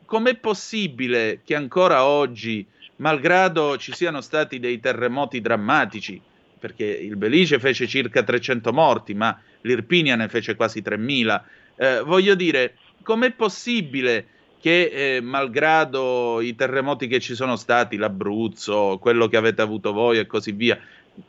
com'è 0.06 0.36
possibile 0.36 1.42
che 1.44 1.56
ancora 1.56 2.06
oggi, 2.06 2.66
malgrado 2.98 3.78
ci 3.78 3.92
siano 3.92 4.22
stati 4.22 4.60
dei 4.60 4.80
terremoti 4.80 5.42
drammatici, 5.42 6.22
perché 6.60 6.86
il 6.86 7.16
Belice 7.16 7.60
fece 7.60 7.88
circa 7.88 8.24
300 8.24 8.74
morti, 8.74 9.14
ma 9.14 9.40
l'Irpinia 9.62 10.16
ne 10.16 10.28
fece 10.28 10.56
quasi 10.56 10.82
3.000, 10.82 11.42
eh, 11.76 12.02
voglio 12.02 12.36
dire, 12.36 12.76
com'è 13.04 13.32
possibile 13.32 14.28
che 14.60 15.16
eh, 15.18 15.22
malgrado 15.22 16.42
i 16.42 16.56
terremoti 16.56 17.08
che 17.08 17.20
ci 17.20 17.36
sono 17.36 17.56
stati, 17.56 17.96
l'Abruzzo, 17.98 18.98
quello 19.00 19.28
che 19.28 19.38
avete 19.38 19.62
avuto 19.62 19.94
voi 19.94 20.18
e 20.18 20.26
così 20.26 20.52
via, 20.52 20.78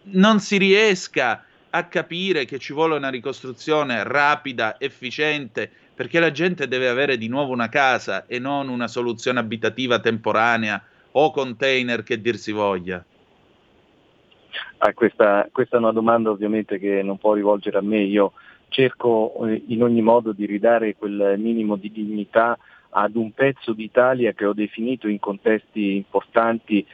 non 0.04 0.40
si 0.40 0.56
riesca 0.56 1.44
a 1.70 1.84
capire 1.84 2.46
che 2.46 2.58
ci 2.58 2.72
vuole 2.72 2.96
una 2.96 3.10
ricostruzione 3.10 4.02
rapida, 4.02 4.80
efficiente, 4.80 5.70
perché 5.94 6.18
la 6.20 6.30
gente 6.30 6.68
deve 6.68 6.88
avere 6.88 7.18
di 7.18 7.28
nuovo 7.28 7.52
una 7.52 7.68
casa 7.68 8.26
e 8.26 8.38
non 8.38 8.68
una 8.68 8.88
soluzione 8.88 9.40
abitativa 9.40 9.98
temporanea 9.98 10.82
o 11.12 11.30
container 11.30 12.02
che 12.02 12.20
dir 12.20 12.38
si 12.38 12.52
voglia. 12.52 13.04
Questa, 14.94 15.48
questa, 15.52 15.76
è 15.76 15.80
una 15.80 15.92
domanda 15.92 16.30
ovviamente 16.30 16.78
che 16.78 17.02
non 17.02 17.18
può 17.18 17.34
rivolgere 17.34 17.78
a 17.78 17.82
me, 17.82 18.00
io 18.00 18.32
cerco 18.68 19.46
eh, 19.46 19.62
in 19.68 19.82
ogni 19.82 20.02
modo 20.02 20.32
di 20.32 20.46
ridare 20.46 20.94
quel 20.96 21.34
minimo 21.38 21.76
di 21.76 21.90
dignità 21.90 22.56
ad 22.90 23.16
un 23.16 23.32
pezzo 23.32 23.72
d'Italia 23.72 24.32
che 24.32 24.46
ho 24.46 24.54
definito 24.54 25.08
in 25.08 25.18
contesti 25.18 25.96
importanti 25.96 26.86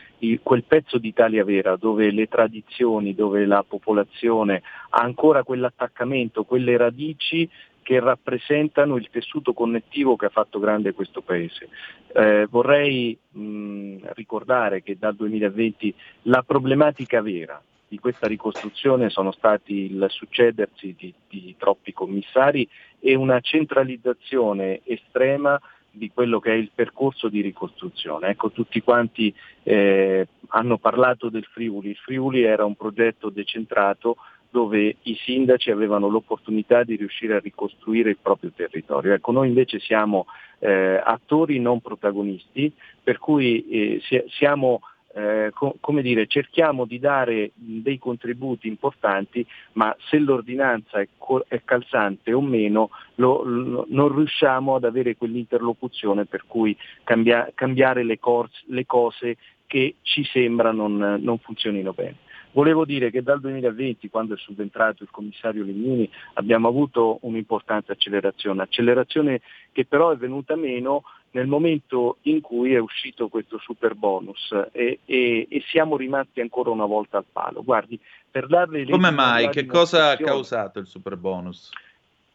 quel 0.43 0.65
pezzo 0.65 0.99
d'Italia 0.99 1.45
vera, 1.45 1.77
dove 1.77 2.11
le 2.11 2.27
tradizioni, 2.29 3.15
dove 3.15 3.45
la 3.45 3.65
popolazione 3.67 4.63
ha 4.91 5.03
ancora 5.03 5.43
quell'attaccamento, 5.43 6.45
quelle 6.45 6.77
radici 6.77 7.49
che 7.83 8.01
rappresentano 8.01 8.97
il 8.97 9.11
tessuto 9.11 9.53
connettivo 9.53 10.17
che 10.17 10.27
ha 10.27 10.31
fatto 10.31 10.59
grande 10.59 10.95
questo 10.95 11.21
Paese. 11.21 11.69
Eh, 12.15 12.47
vorrei 12.49 13.17
mh, 13.31 13.97
ricordare 14.15 14.83
che 14.83 14.97
dal 14.99 15.15
2020 15.15 15.95
la 16.23 16.43
problematica 16.43 17.21
vera 17.21 17.63
di 17.89 17.99
questa 17.99 18.27
ricostruzione 18.27 19.11
sono 19.11 19.33
stati 19.33 19.93
il 19.93 20.07
succedersi 20.09 20.95
di, 20.99 21.13
di 21.29 21.55
troppi 21.59 21.93
commissari 21.93 22.69
e 22.99 23.15
una 23.15 23.41
centralizzazione 23.41 24.81
estrema 24.85 25.61
di 25.91 26.11
quello 26.13 26.41
che 26.41 26.51
è 26.51 26.55
il 26.55 26.71
percorso 26.75 27.29
di 27.29 27.41
ricostruzione. 27.41 28.29
Ecco, 28.29 28.51
tutti 28.51 28.81
quanti 28.83 29.33
eh, 29.63 30.27
hanno 30.49 30.79
parlato 30.79 31.29
del 31.29 31.45
Friuli, 31.45 31.91
il 31.91 31.97
Friuli 31.97 32.43
era 32.43 32.65
un 32.65 32.75
progetto 32.75 33.31
decentrato 33.31 34.17
dove 34.51 34.97
i 35.03 35.17
sindaci 35.17 35.73
avevano 35.73 36.09
l'opportunità 36.09 36.85
di 36.85 36.95
riuscire 36.95 37.35
a 37.35 37.41
ricostruire 37.41 38.11
il 38.11 38.19
proprio 38.23 38.53
territorio. 38.55 39.13
Ecco, 39.13 39.33
noi 39.33 39.49
invece 39.49 39.81
siamo 39.81 40.27
eh, 40.61 41.01
attori 41.03 41.59
non 41.59 41.81
protagonisti, 41.81 42.73
per 43.03 43.19
cui 43.19 43.67
eh, 43.69 44.01
siamo 44.29 44.81
eh, 45.17 45.51
co- 45.55 45.77
come 45.81 46.03
dire, 46.03 46.27
cerchiamo 46.27 46.85
di 46.85 46.99
dare 46.99 47.53
dei 47.55 47.99
contributi 47.99 48.67
importanti, 48.67 49.47
ma 49.73 49.95
se 50.09 50.19
l'ordinanza 50.19 50.99
è, 50.99 51.09
co- 51.17 51.45
è 51.47 51.63
calzante 51.65 52.33
o 52.33 52.41
meno 52.41 52.91
lo, 53.17 53.43
lo, 53.45 53.87
non 53.89 54.13
riusciamo 54.15 54.75
ad 54.75 54.85
avere 54.85 55.17
quell'interlocuzione 55.17 56.25
per 56.25 56.45
cui 56.47 56.77
cambia- 57.05 57.51
cambiare 57.55 58.03
le, 58.03 58.19
cor- 58.19 58.51
le, 58.67 58.85
cose 58.87 59.37
che 59.67 59.97
ci 60.03 60.25
sembra 60.25 60.73
non, 60.73 61.19
non 61.21 61.39
funzionino 61.39 61.93
bene. 61.93 62.17
Volevo 62.51 62.85
dire 62.85 63.11
che 63.11 63.23
dal 63.23 63.41
2020, 63.41 64.09
quando 64.11 64.35
è 64.35 64.39
subentrato 64.39 65.03
il 65.03 65.11
commissario 65.11 65.65
Legnini, 65.65 66.09
abbiamo 66.35 66.69
avuto 66.69 67.19
un'importante 67.23 67.91
accelerazione, 67.91 68.63
accelerazione 68.63 69.41
che 69.73 69.85
però 69.87 70.11
è 70.11 70.17
venuta 70.17 70.55
meno 70.55 71.03
nel 71.35 71.47
momento 71.47 72.19
in 72.23 72.41
cui 72.41 72.75
è 72.75 72.79
uscito 72.79 73.29
questo 73.29 73.59
super 73.59 73.95
bonus 73.95 74.53
e, 74.71 75.01
e, 75.05 75.47
e 75.51 75.63
siamo 75.67 75.97
rimasti 75.97 76.41
ancora 76.41 76.71
una 76.71 76.85
volta 76.85 77.19
al 77.19 77.25
palo. 77.31 77.65
Guardi, 77.65 77.99
per 78.31 78.47
darle 78.47 78.85
Come 78.85 79.11
mai? 79.11 79.49
Che 79.49 79.67
cosa 79.67 80.11
ha 80.11 80.17
causato 80.17 80.79
il 80.79 80.87
super 80.87 81.17
bonus? 81.17 81.71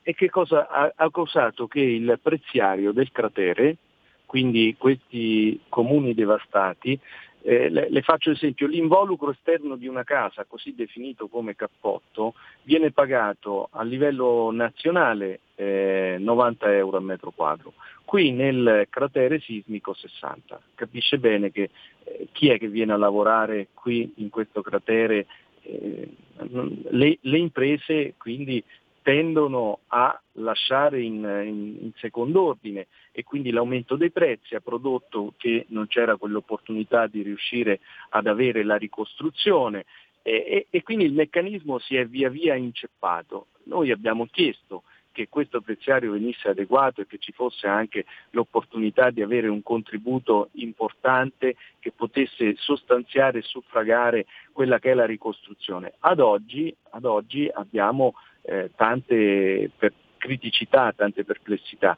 E 0.02 0.14
che 0.14 0.30
cosa 0.30 0.68
ha, 0.68 0.92
ha 0.94 1.12
causato 1.12 1.68
che 1.68 1.80
il 1.80 2.20
preziario 2.22 2.92
del 2.92 3.12
cratere, 3.12 3.78
quindi 4.26 4.76
questi 4.78 5.62
comuni 5.70 6.14
devastati, 6.14 7.00
eh, 7.42 7.70
le, 7.70 7.90
le, 7.90 8.02
faccio 8.02 8.32
esempio, 8.32 8.68
l'involucro 8.68 9.32
esterno 9.32 9.76
di 9.76 9.88
una 9.88 10.04
casa, 10.04 10.46
così 10.46 10.76
definito 10.76 11.28
come 11.28 11.56
cappotto, 11.56 12.34
viene 12.64 12.92
pagato 12.92 13.70
a 13.72 13.84
livello 13.84 14.52
nazionale 14.52 15.40
eh, 15.56 16.18
90 16.20 16.76
euro 16.76 16.98
a 16.98 17.02
metro 17.02 17.32
quadro, 17.32 17.74
qui 18.04 18.32
nel 18.32 18.88
cratere 18.90 19.40
sismico 19.40 19.94
60. 19.94 20.60
Capisce 20.76 21.18
bene 21.18 21.52
che 21.52 21.70
eh, 22.04 22.28
chi 22.32 22.50
è 22.50 22.58
che 22.58 22.68
viene 22.68 22.94
a 22.94 22.98
lavorare 22.98 23.68
qui 23.74 24.14
in 24.18 24.30
questo 24.30 24.62
cratere? 24.62 25.26
Eh, 25.62 26.10
le, 26.90 27.18
le 27.20 27.38
imprese 27.38 28.14
quindi 28.18 28.64
tendono 29.02 29.80
a 29.88 30.20
lasciare 30.34 31.02
in, 31.02 31.16
in, 31.16 31.78
in, 31.82 31.92
secondo 31.98 32.44
ordine 32.44 32.88
e 33.12 33.24
quindi 33.24 33.52
l'aumento 33.52 33.96
dei 33.96 34.12
prezzi 34.12 34.56
ha 34.56 34.60
prodotto 34.60 35.34
che 35.38 35.66
non 35.70 35.88
c'era 35.88 36.18
quell'opportunità 36.18 37.08
di 37.08 37.22
riuscire 37.22 37.80
ad 38.10 38.28
avere 38.28 38.64
la 38.64 38.76
ricostruzione 38.76 39.86
e, 40.22 40.32
e, 40.32 40.68
e 40.70 40.84
quindi 40.84 41.06
il 41.06 41.14
meccanismo 41.14 41.80
si 41.80 41.96
è 41.96 42.06
via 42.06 42.30
via 42.30 42.56
inceppato. 42.56 43.48
Noi 43.64 43.92
abbiamo 43.92 44.28
chiesto 44.28 44.84
che 45.12 45.28
questo 45.28 45.60
preziario 45.60 46.12
venisse 46.12 46.50
adeguato 46.50 47.02
e 47.02 47.08
che 47.08 47.18
ci 47.18 47.32
fosse 47.32 47.68
anche 47.68 48.06
l'opportunità 48.32 49.10
di 49.10 49.22
avere 49.22 49.48
un 49.48 49.62
contributo 49.64 50.50
importante 50.54 51.56
che 51.80 51.92
potesse 51.92 52.56
sostanziare 52.58 53.40
e 53.40 53.44
suffragare 53.44 54.26
quella 54.54 54.80
che 54.80 54.92
è 54.92 54.94
la 54.94 55.06
ricostruzione. 55.06 55.94
Ad 56.00 56.20
oggi, 56.20 56.74
ad 56.92 57.06
oggi 57.06 57.50
abbiamo 57.52 58.14
eh, 58.50 58.72
tante 58.76 59.70
per 59.78 59.94
criticità, 60.18 60.92
tante 60.96 61.24
perplessità. 61.24 61.98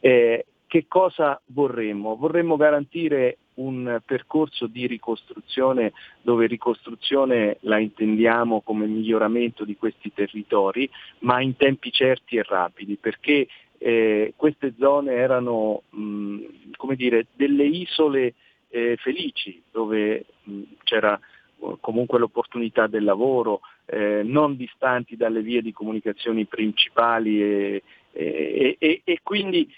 Eh, 0.00 0.46
che 0.66 0.84
cosa 0.86 1.40
vorremmo? 1.46 2.16
Vorremmo 2.16 2.56
garantire 2.56 3.38
un 3.54 4.00
percorso 4.04 4.66
di 4.66 4.86
ricostruzione 4.86 5.92
dove 6.22 6.46
ricostruzione 6.46 7.56
la 7.60 7.78
intendiamo 7.78 8.60
come 8.60 8.86
miglioramento 8.86 9.64
di 9.64 9.76
questi 9.76 10.12
territori, 10.12 10.88
ma 11.20 11.40
in 11.40 11.56
tempi 11.56 11.90
certi 11.90 12.36
e 12.36 12.44
rapidi, 12.44 12.96
perché 12.96 13.48
eh, 13.78 14.34
queste 14.36 14.74
zone 14.78 15.12
erano 15.12 15.82
mh, 15.90 16.38
come 16.76 16.94
dire, 16.94 17.26
delle 17.34 17.64
isole 17.64 18.34
eh, 18.68 18.96
felici 18.98 19.60
dove 19.72 20.24
mh, 20.42 20.62
c'era 20.84 21.18
comunque 21.80 22.18
l'opportunità 22.18 22.86
del 22.86 23.04
lavoro, 23.04 23.60
eh, 23.90 24.22
non 24.22 24.56
distanti 24.56 25.16
dalle 25.16 25.40
vie 25.40 25.62
di 25.62 25.72
comunicazione 25.72 26.44
principali 26.44 27.42
e, 27.42 27.82
e, 28.12 28.76
e, 28.78 29.00
e 29.04 29.20
quindi 29.22 29.68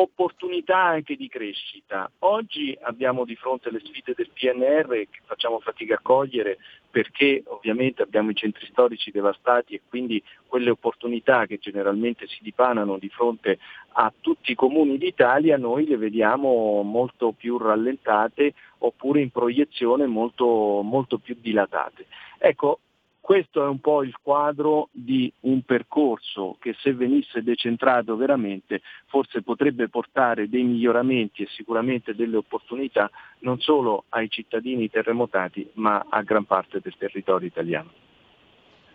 opportunità 0.00 0.78
anche 0.78 1.16
di 1.16 1.28
crescita. 1.28 2.10
Oggi 2.20 2.76
abbiamo 2.82 3.24
di 3.24 3.34
fronte 3.34 3.70
le 3.70 3.80
sfide 3.80 4.14
del 4.14 4.30
PNR 4.32 4.88
che 5.10 5.20
facciamo 5.24 5.58
fatica 5.58 5.94
a 5.94 6.00
cogliere 6.00 6.58
perché 6.90 7.42
ovviamente 7.46 8.02
abbiamo 8.02 8.30
i 8.30 8.36
centri 8.36 8.66
storici 8.66 9.10
devastati 9.10 9.74
e 9.74 9.82
quindi 9.88 10.22
quelle 10.46 10.70
opportunità 10.70 11.46
che 11.46 11.58
generalmente 11.58 12.28
si 12.28 12.38
dipanano 12.42 12.96
di 12.96 13.08
fronte 13.08 13.58
a 13.94 14.12
tutti 14.20 14.52
i 14.52 14.54
comuni 14.54 14.98
d'Italia 14.98 15.56
noi 15.56 15.86
le 15.86 15.96
vediamo 15.96 16.82
molto 16.82 17.32
più 17.32 17.58
rallentate 17.58 18.54
oppure 18.78 19.20
in 19.20 19.30
proiezione 19.30 20.06
molto, 20.06 20.80
molto 20.82 21.18
più 21.18 21.36
dilatate. 21.40 22.06
Ecco, 22.38 22.80
questo 23.28 23.62
è 23.62 23.68
un 23.68 23.80
po' 23.80 24.02
il 24.02 24.16
quadro 24.22 24.88
di 24.90 25.30
un 25.40 25.60
percorso 25.60 26.56
che 26.58 26.74
se 26.80 26.94
venisse 26.94 27.42
decentrato 27.42 28.16
veramente 28.16 28.80
forse 29.04 29.42
potrebbe 29.42 29.90
portare 29.90 30.48
dei 30.48 30.62
miglioramenti 30.62 31.42
e 31.42 31.48
sicuramente 31.50 32.14
delle 32.14 32.38
opportunità 32.38 33.10
non 33.40 33.60
solo 33.60 34.04
ai 34.08 34.30
cittadini 34.30 34.88
terremotati 34.88 35.68
ma 35.74 36.06
a 36.08 36.22
gran 36.22 36.44
parte 36.44 36.80
del 36.82 36.94
territorio 36.96 37.46
italiano. 37.46 37.90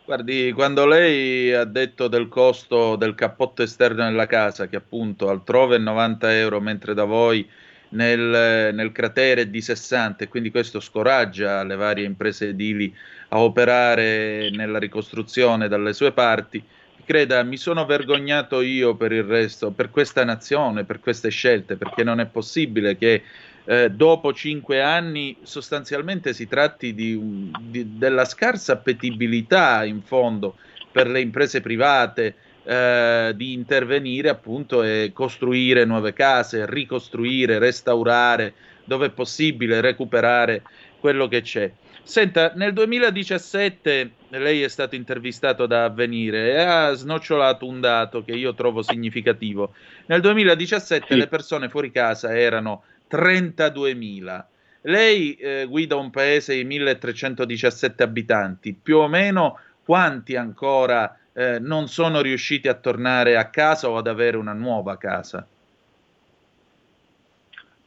Guardi, 0.04 0.52
quando 0.52 0.88
lei 0.88 1.54
ha 1.54 1.66
detto 1.66 2.08
del 2.08 2.28
costo 2.28 2.96
del 2.96 3.14
cappotto 3.14 3.62
esterno 3.62 4.04
della 4.04 4.26
casa, 4.26 4.68
che 4.68 4.78
appunto 4.78 5.30
altrove 5.30 5.76
è 5.76 5.80
90 5.80 6.36
euro, 6.40 6.60
mentre 6.60 6.96
da 6.96 7.04
voi 7.04 7.48
nel, 7.94 8.74
nel 8.74 8.92
cratere 8.92 9.50
di 9.50 9.62
60 9.62 10.24
e 10.24 10.28
quindi 10.28 10.52
questo 10.52 10.80
scoraggia 10.80 11.64
le 11.64 11.76
varie 11.76 12.06
imprese 12.06 12.50
edili 12.50 12.94
a 13.30 13.40
operare 13.40 14.50
nella 14.52 14.80
ricostruzione 14.80 15.68
dalle 15.68 15.94
sue 15.94 16.12
parti. 16.12 16.64
Creda, 17.06 17.44
mi 17.44 17.58
sono 17.58 17.86
vergognato 17.86 18.62
io 18.62 18.96
per 18.96 19.12
il 19.12 19.24
resto, 19.24 19.72
per 19.72 19.90
questa 19.90 20.24
nazione, 20.24 20.86
per 20.86 21.00
queste 21.00 21.30
scelte, 21.30 21.76
perché 21.76 22.04
non 22.04 22.20
è 22.20 22.26
possibile 22.28 22.96
che 22.98 23.24
eh, 23.66 23.90
dopo 23.90 24.34
cinque 24.34 24.82
anni 24.82 25.38
sostanzialmente 25.42 26.34
si 26.34 26.48
tratti 26.48 26.94
di, 26.94 27.52
di, 27.60 27.98
della 27.98 28.26
scarsa 28.26 28.74
appetibilità 28.74 29.84
in 29.84 30.02
fondo 30.02 30.56
per 30.92 31.08
le 31.08 31.22
imprese 31.22 31.60
private, 31.60 32.36
eh, 32.64 33.34
di 33.36 33.54
intervenire 33.54 34.30
appunto 34.30 34.84
e 34.84 35.12
costruire 35.14 35.86
nuove 35.86 36.14
case, 36.14 36.66
ricostruire, 36.66 37.60
restaurare, 37.60 38.54
dove 38.86 39.08
è 39.08 39.12
possibile 39.12 39.82
recuperare 39.82 40.64
quello 41.00 41.28
che 41.28 41.42
c'è. 41.42 41.72
Senta, 42.06 42.52
nel 42.56 42.74
2017 42.74 44.12
lei 44.30 44.62
è 44.62 44.68
stato 44.68 44.96
intervistato 44.96 45.66
da 45.66 45.86
Avvenire 45.86 46.52
e 46.52 46.60
ha 46.60 46.94
snocciolato 46.94 47.66
un 47.66 47.80
dato 47.80 48.24
che 48.24 48.34
io 48.34 48.54
trovo 48.54 48.82
significativo. 48.82 49.74
Nel 50.08 50.20
2017 50.20 51.06
sì. 51.08 51.16
le 51.16 51.28
persone 51.28 51.70
fuori 51.70 51.92
casa 51.92 52.38
erano 52.38 52.84
32.000. 53.10 54.44
Lei 54.82 55.36
eh, 55.36 55.66
guida 55.66 55.96
un 55.96 56.10
paese 56.10 56.56
di 56.56 56.66
1317 56.66 58.04
abitanti, 58.04 58.74
più 58.74 58.98
o 58.98 59.08
meno 59.08 59.60
quanti 59.86 60.36
ancora 60.36 61.18
eh, 61.34 61.60
non 61.60 61.88
sono 61.88 62.22
riusciti 62.22 62.68
a 62.68 62.76
tornare 62.76 63.38
a 63.38 63.50
casa 63.50 63.90
o 63.90 63.98
ad 63.98 64.08
avere 64.08 64.38
una 64.38 64.54
nuova 64.54 64.98
casa? 64.98 65.48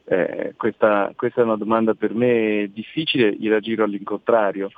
Eh, 0.08 0.54
questa, 0.56 1.12
questa, 1.16 1.40
è 1.40 1.44
una 1.44 1.56
domanda 1.56 1.94
per 1.94 2.14
me 2.14 2.70
difficile, 2.72 3.34
gliela 3.34 3.60
giro 3.60 3.84
all'incontrario. 3.84 4.70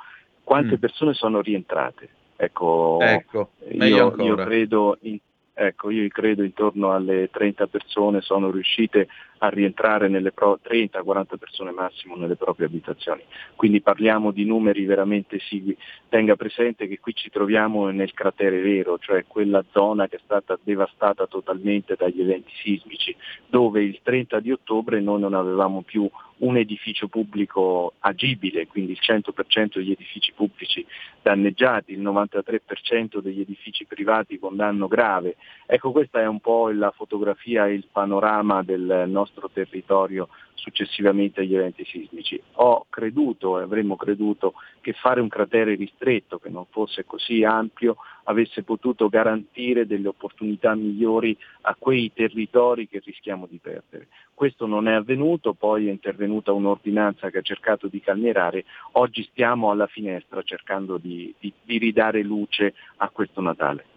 Quante 0.43 0.77
mm. 0.77 0.81
persone 0.81 1.13
sono 1.15 1.41
rientrate? 1.41 2.09
Ecco, 2.37 2.99
ecco 3.01 3.51
io, 3.71 4.15
io, 4.17 4.35
credo 4.37 4.97
in, 5.01 5.19
ecco, 5.53 5.91
io 5.91 6.07
credo 6.09 6.45
intorno 6.45 6.93
alle 6.93 7.29
30 7.31 7.67
persone 7.67 8.21
sono 8.21 8.51
riuscite 8.51 9.09
a 9.39 9.49
rientrare 9.49 10.09
nelle 10.09 10.33
pro- 10.33 10.59
30-40 10.63 11.37
persone 11.37 11.71
massimo 11.71 12.17
nelle 12.17 12.37
proprie 12.37 12.67
abitazioni. 12.67 13.23
Quindi 13.55 13.81
parliamo 13.81 14.31
di 14.31 14.45
numeri 14.45 14.85
veramente 14.85 15.37
esigui. 15.37 15.77
Tenga 16.09 16.37
presente 16.37 16.87
che 16.87 16.99
qui 17.01 17.15
ci 17.15 17.31
troviamo 17.31 17.89
nel 17.91 18.13
cratere 18.13 18.61
vero, 18.61 18.99
cioè 18.99 19.25
quella 19.27 19.65
zona 19.71 20.09
che 20.09 20.17
è 20.17 20.21
stata 20.23 20.59
devastata 20.63 21.27
totalmente 21.27 21.95
dagli 21.97 22.21
eventi 22.21 22.53
sismici, 22.63 23.15
dove 23.47 23.83
il 23.83 24.01
30 24.03 24.41
di 24.41 24.53
ottobre 24.53 25.01
noi 25.01 25.21
non 25.21 25.35
avevamo 25.35 25.83
più 25.83 26.09
un 26.39 26.57
edificio 26.57 27.09
pubblico 27.09 27.95
agibile, 28.01 28.67
quindi 28.67 28.93
il 28.93 28.99
100% 29.01 29.79
degli 29.79 29.91
edifici 29.91 30.33
pubblici 30.35 30.85
danneggiati, 31.23 31.93
il 31.93 32.01
93% 32.01 33.19
degli 33.19 33.41
edifici 33.41 33.87
privati 33.87 34.39
con 34.39 34.57
danno 34.57 34.87
grave. 34.87 35.37
Ecco 35.67 35.91
questa 35.91 36.21
è 36.21 36.27
un 36.27 36.41
po' 36.41 36.71
la 36.71 36.91
fotografia 36.91 37.67
e 37.67 37.75
il 37.75 37.87
panorama 37.91 38.63
del 38.63 39.05
nostro 39.09 39.28
territorio 39.53 40.29
successivamente 40.55 41.41
agli 41.41 41.55
eventi 41.55 41.85
sismici. 41.85 42.41
Ho 42.55 42.87
creduto 42.91 43.59
e 43.59 43.63
avremmo 43.63 43.97
creduto 43.97 44.55
che 44.81 44.93
fare 44.93 45.21
un 45.21 45.29
cratere 45.29 45.75
ristretto, 45.75 46.39
che 46.39 46.51
non 46.51 46.67
fosse 46.71 47.05
così 47.05 47.45
ampio, 47.45 47.97
avesse 48.25 48.63
potuto 48.63 49.09
garantire 49.09 49.87
delle 49.87 50.09
opportunità 50.09 50.75
migliori 50.75 51.37
a 51.63 51.75
quei 51.79 52.13
territori 52.13 52.89
che 52.89 53.01
rischiamo 53.05 53.47
di 53.47 53.59
perdere. 53.59 54.09
Questo 54.35 54.67
non 54.67 54.87
è 54.87 54.93
avvenuto, 54.93 55.55
poi 55.55 55.89
è 55.89 55.91
intervenuta 55.91 56.53
un'ordinanza 56.53 57.31
che 57.31 57.39
ha 57.39 57.43
cercato 57.43 57.89
di 57.89 58.01
calmierare, 58.01 58.65
oggi 58.93 59.23
stiamo 59.25 59.71
alla 59.71 59.87
finestra 59.87 60.43
cercando 60.43 60.99
di, 60.99 61.35
di, 61.39 61.53
di 61.63 61.79
ridare 61.79 62.23
luce 62.23 62.75
a 62.97 63.09
questo 63.09 63.41
Natale. 63.41 63.97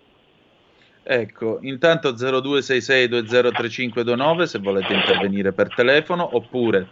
Ecco, 1.04 1.58
intanto 1.62 2.14
0266203529 2.14 4.44
se 4.44 4.60
volete 4.60 4.94
intervenire 4.94 5.52
per 5.52 5.74
telefono 5.74 6.36
oppure 6.36 6.88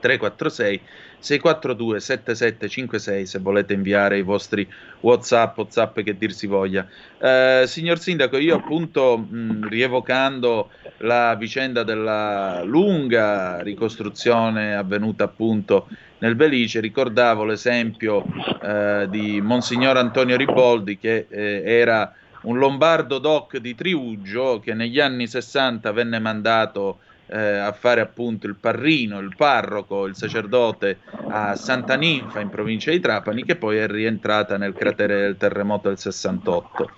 346 0.00 0.80
642 1.20 2.00
7756 2.00 3.26
se 3.26 3.38
volete 3.38 3.74
inviare 3.74 4.18
i 4.18 4.22
vostri 4.22 4.68
whatsapp 5.00 5.56
whatsapp 5.56 6.00
che 6.00 6.16
dir 6.16 6.32
si 6.32 6.46
voglia. 6.46 6.86
Eh, 7.18 7.64
signor 7.66 7.98
sindaco 7.98 8.38
io 8.38 8.56
appunto 8.56 9.18
mh, 9.18 9.68
rievocando 9.68 10.70
la 10.98 11.34
vicenda 11.36 11.84
della 11.84 12.62
lunga 12.64 13.60
ricostruzione 13.62 14.74
avvenuta 14.74 15.24
appunto 15.24 15.88
nel 16.18 16.34
Belice 16.34 16.80
ricordavo 16.80 17.44
l'esempio 17.44 18.24
eh, 18.62 19.06
di 19.08 19.40
Monsignor 19.40 19.96
Antonio 19.96 20.36
Riboldi 20.36 20.98
che 20.98 21.26
eh, 21.28 21.62
era 21.64 22.12
un 22.42 22.58
lombardo 22.58 23.18
doc 23.18 23.56
di 23.58 23.74
Triuggio 23.74 24.60
che 24.60 24.74
negli 24.74 25.00
anni 25.00 25.26
60 25.26 25.90
venne 25.92 26.18
mandato 26.18 26.98
eh, 27.28 27.38
a 27.38 27.72
fare 27.72 28.00
appunto 28.00 28.46
il 28.46 28.56
parrino, 28.56 29.18
il 29.18 29.34
parroco, 29.36 30.06
il 30.06 30.16
sacerdote 30.16 30.98
a 31.28 31.54
Santa 31.56 31.94
Ninfa 31.94 32.40
in 32.40 32.48
provincia 32.48 32.90
di 32.90 33.00
Trapani, 33.00 33.44
che 33.44 33.56
poi 33.56 33.76
è 33.76 33.86
rientrata 33.86 34.56
nel 34.56 34.72
cratere 34.72 35.20
del 35.20 35.36
terremoto 35.36 35.88
del 35.88 35.98
68. 35.98 36.90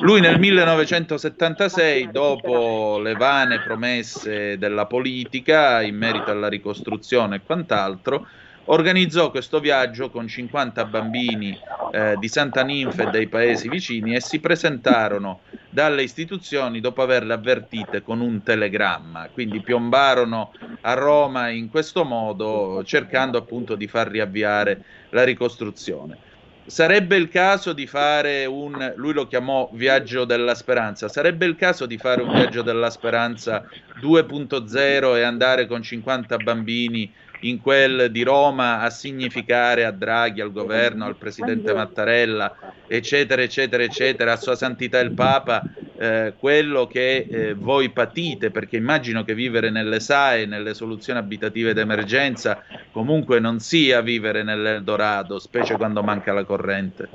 Lui 0.00 0.20
nel 0.20 0.38
1976, 0.38 2.10
dopo 2.10 2.98
le 3.00 3.14
vane 3.14 3.60
promesse 3.60 4.56
della 4.58 4.86
politica 4.86 5.82
in 5.82 5.96
merito 5.96 6.30
alla 6.30 6.48
ricostruzione 6.48 7.36
e 7.36 7.40
quant'altro, 7.44 8.26
organizzò 8.66 9.30
questo 9.30 9.60
viaggio 9.60 10.10
con 10.10 10.28
50 10.28 10.84
bambini 10.84 11.58
eh, 11.92 12.16
di 12.18 12.28
Santa 12.28 12.62
Ninfa 12.62 13.08
e 13.08 13.10
dei 13.10 13.28
paesi 13.28 13.68
vicini 13.68 14.14
e 14.14 14.20
si 14.20 14.40
presentarono 14.40 15.40
dalle 15.68 16.02
istituzioni 16.02 16.80
dopo 16.80 17.02
averle 17.02 17.32
avvertite 17.32 18.02
con 18.02 18.20
un 18.20 18.42
telegramma, 18.42 19.28
quindi 19.32 19.60
piombarono 19.60 20.52
a 20.82 20.94
Roma 20.94 21.48
in 21.48 21.70
questo 21.70 22.04
modo 22.04 22.82
cercando 22.84 23.38
appunto 23.38 23.74
di 23.74 23.88
far 23.88 24.08
riavviare 24.08 24.82
la 25.10 25.24
ricostruzione. 25.24 26.30
Sarebbe 26.64 27.16
il 27.16 27.28
caso 27.28 27.72
di 27.72 27.88
fare 27.88 28.44
un, 28.44 28.92
lui 28.96 29.12
lo 29.12 29.26
chiamò 29.26 29.68
viaggio 29.72 30.24
della 30.24 30.54
speranza, 30.54 31.08
sarebbe 31.08 31.44
il 31.44 31.56
caso 31.56 31.86
di 31.86 31.98
fare 31.98 32.22
un 32.22 32.32
viaggio 32.32 32.62
della 32.62 32.88
speranza 32.88 33.66
2.0 34.00 35.16
e 35.16 35.22
andare 35.22 35.66
con 35.66 35.82
50 35.82 36.36
bambini 36.36 37.12
in 37.42 37.60
quel 37.60 38.10
di 38.10 38.22
Roma 38.22 38.80
a 38.80 38.90
significare 38.90 39.84
a 39.84 39.90
Draghi, 39.90 40.40
al 40.40 40.52
governo, 40.52 41.06
al 41.06 41.16
presidente 41.16 41.72
Mattarella, 41.72 42.54
eccetera, 42.86 43.42
eccetera, 43.42 43.82
eccetera, 43.82 44.32
a 44.32 44.36
Sua 44.36 44.54
Santità 44.54 44.98
il 45.00 45.12
Papa, 45.12 45.62
eh, 45.98 46.34
quello 46.38 46.86
che 46.86 47.26
eh, 47.28 47.54
voi 47.54 47.90
patite, 47.90 48.50
perché 48.50 48.76
immagino 48.76 49.24
che 49.24 49.34
vivere 49.34 49.70
nelle 49.70 50.00
SAE, 50.00 50.46
nelle 50.46 50.74
soluzioni 50.74 51.18
abitative 51.18 51.74
d'emergenza, 51.74 52.62
comunque 52.90 53.40
non 53.40 53.58
sia 53.60 54.00
vivere 54.00 54.42
nell'Eldorado, 54.42 55.38
specie 55.38 55.76
quando 55.76 56.02
manca 56.02 56.32
la 56.32 56.44
corrente. 56.44 57.08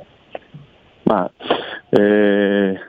Ma 1.03 1.29
eh, 1.89 2.79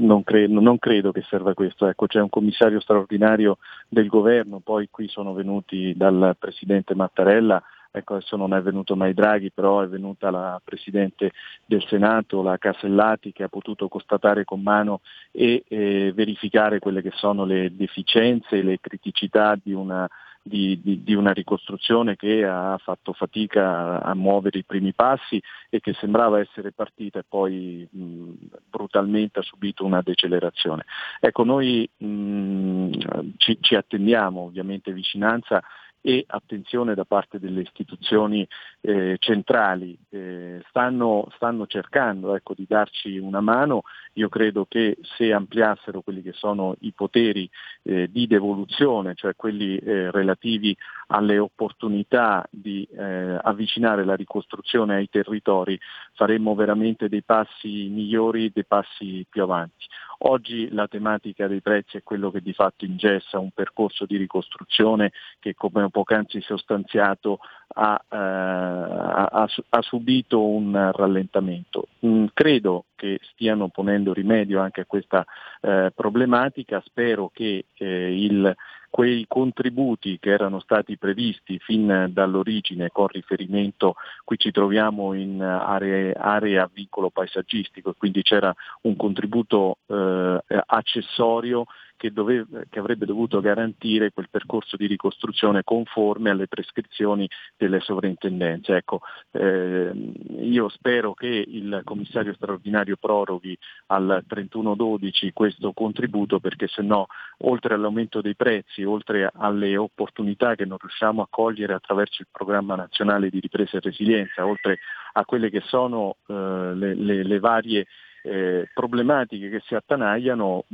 non 0.00 0.24
credo, 0.24 0.60
non 0.60 0.78
credo, 0.78 1.12
che 1.12 1.22
serva 1.28 1.54
questo. 1.54 1.86
Ecco, 1.86 2.06
c'è 2.06 2.20
un 2.20 2.28
commissario 2.28 2.80
straordinario 2.80 3.58
del 3.88 4.08
governo, 4.08 4.60
poi 4.60 4.88
qui 4.90 5.08
sono 5.08 5.32
venuti 5.32 5.94
dal 5.96 6.36
Presidente 6.38 6.94
Mattarella 6.94 7.62
ecco 7.92 8.14
adesso 8.14 8.36
non 8.36 8.54
è 8.54 8.62
venuto 8.62 8.94
mai 8.94 9.14
Draghi, 9.14 9.50
però 9.50 9.80
è 9.80 9.88
venuta 9.88 10.30
la 10.30 10.60
Presidente 10.62 11.32
del 11.64 11.84
Senato, 11.86 12.42
la 12.42 12.58
Casellati, 12.58 13.32
che 13.32 13.42
ha 13.42 13.48
potuto 13.48 13.88
constatare 13.88 14.44
con 14.44 14.62
mano 14.62 15.00
e 15.32 15.64
eh, 15.66 16.12
verificare 16.14 16.78
quelle 16.78 17.02
che 17.02 17.10
sono 17.14 17.44
le 17.44 17.74
deficienze, 17.74 18.62
le 18.62 18.78
criticità 18.80 19.58
di 19.60 19.72
una 19.72 20.08
di, 20.42 20.80
di, 20.82 21.02
di, 21.02 21.14
una 21.14 21.32
ricostruzione 21.32 22.16
che 22.16 22.44
ha 22.44 22.78
fatto 22.78 23.12
fatica 23.12 24.00
a, 24.02 24.14
muovere 24.14 24.58
i 24.58 24.64
primi 24.64 24.92
passi 24.92 25.40
e 25.68 25.80
che 25.80 25.92
sembrava 25.94 26.40
essere 26.40 26.72
partita 26.72 27.18
e 27.18 27.24
poi 27.28 27.86
mh, 27.90 28.32
brutalmente 28.68 29.40
ha 29.40 29.42
subito 29.42 29.84
una 29.84 30.02
decelerazione. 30.02 30.84
Ecco, 31.20 31.44
noi 31.44 31.88
mh, 31.96 32.90
ci, 33.36 33.58
ci 33.60 33.74
attendiamo 33.74 34.40
ovviamente 34.40 34.92
vicinanza 34.92 35.62
e 36.02 36.24
attenzione 36.26 36.94
da 36.94 37.04
parte 37.04 37.38
delle 37.38 37.60
istituzioni 37.60 38.46
eh, 38.80 39.16
centrali. 39.18 39.96
Eh, 40.08 40.62
stanno, 40.68 41.28
stanno, 41.34 41.66
cercando 41.66 42.34
ecco, 42.34 42.54
di 42.54 42.64
darci 42.66 43.18
una 43.18 43.40
mano, 43.40 43.82
io 44.14 44.28
credo 44.28 44.66
che 44.66 44.98
se 45.16 45.32
ampliassero 45.32 46.00
quelli 46.00 46.22
che 46.22 46.32
sono 46.32 46.74
i 46.80 46.92
poteri 46.92 47.48
eh, 47.82 48.08
di 48.10 48.26
devoluzione, 48.26 49.14
cioè 49.14 49.36
quelli 49.36 49.76
eh, 49.76 50.10
relativi 50.10 50.76
alle 51.08 51.38
opportunità 51.38 52.46
di 52.50 52.86
eh, 52.92 53.38
avvicinare 53.42 54.04
la 54.04 54.14
ricostruzione 54.14 54.96
ai 54.96 55.08
territori, 55.08 55.78
faremmo 56.14 56.54
veramente 56.54 57.08
dei 57.08 57.22
passi 57.22 57.88
migliori, 57.88 58.50
dei 58.52 58.64
passi 58.64 59.24
più 59.28 59.42
avanti. 59.42 59.86
Oggi 60.22 60.68
la 60.72 60.86
tematica 60.86 61.46
dei 61.46 61.62
prezzi 61.62 61.96
è 61.96 62.02
quello 62.02 62.30
che 62.30 62.42
di 62.42 62.52
fatto 62.52 62.84
ingessa 62.84 63.38
un 63.38 63.52
percorso 63.52 64.04
di 64.04 64.18
ricostruzione 64.18 65.12
che 65.38 65.54
come 65.54 65.88
poc'anzi 65.88 66.42
sostanziato 66.42 67.38
ha, 67.68 67.98
eh, 68.06 68.16
ha, 68.16 69.48
ha, 69.68 69.82
subito 69.82 70.44
un 70.44 70.90
rallentamento. 70.92 71.88
Mm, 72.04 72.26
credo 72.34 72.84
che 72.96 73.18
stiano 73.32 73.68
ponendo 73.68 74.09
rimedio 74.12 74.60
anche 74.60 74.82
a 74.82 74.86
questa 74.86 75.24
eh, 75.60 75.92
problematica, 75.94 76.82
spero 76.84 77.30
che 77.32 77.66
eh, 77.74 78.22
il 78.24 78.54
quei 78.90 79.24
contributi 79.28 80.18
che 80.18 80.30
erano 80.30 80.58
stati 80.58 80.98
previsti 80.98 81.58
fin 81.60 82.08
dall'origine 82.10 82.88
con 82.90 83.06
riferimento, 83.06 83.94
qui 84.24 84.36
ci 84.36 84.50
troviamo 84.50 85.14
in 85.14 85.40
aree, 85.40 86.12
aree 86.12 86.58
a 86.58 86.68
vincolo 86.70 87.08
paesaggistico, 87.08 87.94
quindi 87.96 88.22
c'era 88.22 88.52
un 88.82 88.96
contributo 88.96 89.78
eh, 89.86 90.42
accessorio 90.66 91.66
che, 92.00 92.12
doveva, 92.12 92.62
che, 92.70 92.78
avrebbe 92.78 93.04
dovuto 93.04 93.42
garantire 93.42 94.10
quel 94.10 94.30
percorso 94.30 94.78
di 94.78 94.86
ricostruzione 94.86 95.62
conforme 95.62 96.30
alle 96.30 96.48
prescrizioni 96.48 97.28
delle 97.58 97.80
sovrintendenze. 97.80 98.74
Ecco, 98.74 99.02
eh, 99.32 99.92
io 100.38 100.68
spero 100.70 101.12
che 101.12 101.44
il 101.46 101.82
commissario 101.84 102.32
straordinario 102.32 102.96
proroghi 102.96 103.54
al 103.88 104.24
31-12 104.26 105.32
questo 105.34 105.74
contributo 105.74 106.40
perché 106.40 106.68
se 106.68 106.80
no 106.80 107.06
oltre 107.40 107.74
all'aumento 107.74 108.22
dei 108.22 108.34
prezzi, 108.34 108.82
oltre 108.82 109.30
alle 109.34 109.76
opportunità 109.76 110.54
che 110.54 110.64
non 110.64 110.78
riusciamo 110.80 111.20
a 111.20 111.26
cogliere 111.28 111.74
attraverso 111.74 112.22
il 112.22 112.28
programma 112.30 112.76
nazionale 112.76 113.28
di 113.28 113.40
ripresa 113.40 113.76
e 113.76 113.80
resilienza, 113.80 114.46
oltre 114.46 114.78
a 115.12 115.26
quelle 115.26 115.50
che 115.50 115.60
sono 115.66 116.16
eh, 116.26 116.32
le, 116.32 116.94
le, 116.94 117.24
le 117.24 117.38
varie 117.40 117.86
eh, 118.22 118.68
problematiche 118.74 119.48
che 119.48 119.62
si 119.66 119.74
attanagliano 119.74 120.64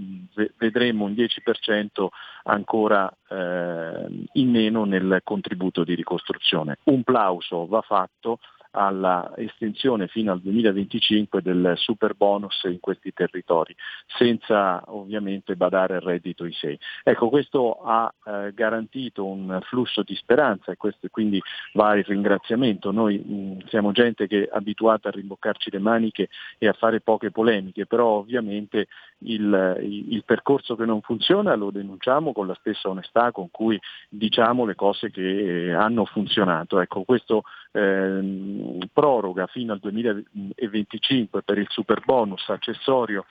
vedremo 0.57 1.05
un 1.05 1.12
10% 1.12 2.07
ancora 2.44 3.11
eh, 3.28 4.26
in 4.32 4.51
meno 4.51 4.84
nel 4.84 5.20
contributo 5.24 5.84
di 5.84 5.94
ricostruzione. 5.94 6.78
Un 6.84 7.03
plauso 7.03 7.66
va 7.66 7.80
fatto 7.82 8.38
alla 8.77 9.33
estensione 9.37 10.07
fino 10.07 10.33
al 10.33 10.41
2025 10.41 11.41
del 11.41 11.72
super 11.77 12.14
bonus 12.14 12.62
in 12.64 12.79
questi 12.79 13.12
territori, 13.12 13.74
senza 14.07 14.83
ovviamente 14.89 15.57
badare 15.57 15.97
al 15.97 16.03
reddito 16.03 16.45
ISEI. 16.45 16.79
Ecco, 17.03 17.31
questo 17.31 17.81
ha 17.83 18.12
eh, 18.24 18.53
garantito 18.53 19.24
un 19.24 19.59
flusso 19.62 20.03
di 20.03 20.14
speranza 20.14 20.72
e 20.72 20.77
questo 20.77 21.09
quindi 21.11 21.41
va 21.72 21.97
il 21.97 22.05
ringraziamento. 22.05 22.91
Noi 22.91 23.16
mh, 23.18 23.68
siamo 23.68 23.93
gente 23.93 24.27
che 24.27 24.45
è 24.45 24.49
abituata 24.53 25.09
a 25.09 25.12
rimboccarci 25.12 25.70
le 25.70 25.79
maniche 25.79 26.29
e 26.59 26.68
a 26.68 26.74
fare 26.74 27.01
poche 27.01 27.31
polemiche, 27.31 27.87
però 27.87 28.18
ovviamente 28.18 28.89
il, 29.20 29.78
il, 29.80 30.22
percorso 30.24 30.76
che 30.76 30.84
non 30.84 31.00
funziona 31.00 31.54
lo 31.54 31.70
denunciamo 31.70 32.32
con 32.32 32.46
la 32.46 32.56
stessa 32.60 32.88
onestà 32.88 33.32
con 33.32 33.50
cui 33.50 33.80
diciamo 34.08 34.64
le 34.64 34.74
cose 34.74 35.10
che 35.10 35.74
hanno 35.76 36.04
funzionato. 36.04 36.80
Ecco, 36.80 37.04
questo 37.04 37.44
eh, 37.72 38.78
proroga 38.92 39.46
fino 39.46 39.72
al 39.72 39.78
2025 39.78 41.42
per 41.42 41.58
il 41.58 41.66
super 41.70 42.02
bonus 42.04 42.48
accessorio 42.48 43.24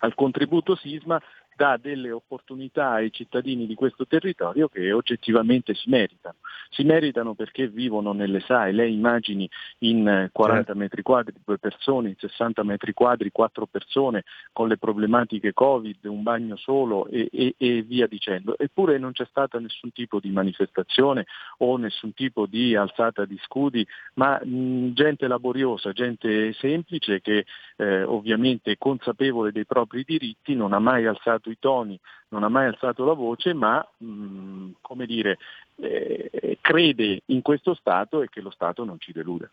al 0.00 0.14
contributo 0.14 0.76
sisma 0.76 1.20
dà 1.58 1.76
delle 1.76 2.12
opportunità 2.12 2.90
ai 2.90 3.10
cittadini 3.10 3.66
di 3.66 3.74
questo 3.74 4.06
territorio 4.06 4.68
che 4.68 4.92
oggettivamente 4.92 5.74
si 5.74 5.90
meritano. 5.90 6.36
Si 6.70 6.84
meritano 6.84 7.34
perché 7.34 7.66
vivono 7.66 8.12
nelle 8.12 8.38
SAE, 8.38 8.70
lei 8.70 8.92
immagini 8.92 9.50
in 9.78 10.28
40 10.30 10.64
certo. 10.64 10.78
metri 10.78 11.02
quadri 11.02 11.34
due 11.44 11.58
persone, 11.58 12.10
in 12.10 12.14
60 12.16 12.62
metri 12.62 12.92
quadri 12.92 13.32
quattro 13.32 13.66
persone 13.66 14.22
con 14.52 14.68
le 14.68 14.78
problematiche 14.78 15.52
Covid, 15.52 16.04
un 16.04 16.22
bagno 16.22 16.54
solo 16.54 17.08
e, 17.08 17.28
e, 17.32 17.54
e 17.58 17.82
via 17.82 18.06
dicendo. 18.06 18.56
Eppure 18.56 18.96
non 18.98 19.10
c'è 19.10 19.26
stata 19.28 19.58
nessun 19.58 19.90
tipo 19.90 20.20
di 20.20 20.30
manifestazione 20.30 21.26
o 21.58 21.76
nessun 21.76 22.14
tipo 22.14 22.46
di 22.46 22.76
alzata 22.76 23.24
di 23.24 23.36
scudi, 23.42 23.84
ma 24.14 24.38
mh, 24.40 24.92
gente 24.92 25.26
laboriosa, 25.26 25.90
gente 25.90 26.52
semplice 26.52 27.20
che 27.20 27.46
eh, 27.78 28.04
ovviamente 28.04 28.78
consapevole 28.78 29.50
dei 29.50 29.66
propri 29.66 30.04
diritti 30.06 30.54
non 30.54 30.72
ha 30.72 30.78
mai 30.78 31.04
alzato 31.04 31.47
i 31.50 31.58
toni, 31.58 31.98
non 32.28 32.42
ha 32.42 32.48
mai 32.48 32.66
alzato 32.66 33.04
la 33.04 33.12
voce, 33.12 33.52
ma 33.54 33.86
mh, 33.98 34.06
mm, 34.06 34.70
come 34.80 35.06
dire, 35.06 35.38
eh, 35.76 36.58
crede 36.60 37.22
in 37.26 37.42
questo 37.42 37.74
Stato 37.74 38.22
e 38.22 38.28
che 38.28 38.40
lo 38.40 38.50
Stato 38.50 38.84
non 38.84 38.98
ci 38.98 39.12
delude. 39.12 39.50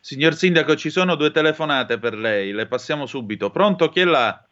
Signor 0.00 0.34
Sindaco, 0.34 0.74
ci 0.74 0.90
sono 0.90 1.14
due 1.14 1.30
telefonate 1.30 1.98
per 1.98 2.14
lei, 2.14 2.52
le 2.52 2.66
passiamo 2.66 3.06
subito. 3.06 3.50
Pronto, 3.50 3.88
chi 3.88 4.00
è 4.00 4.04
là? 4.04 4.44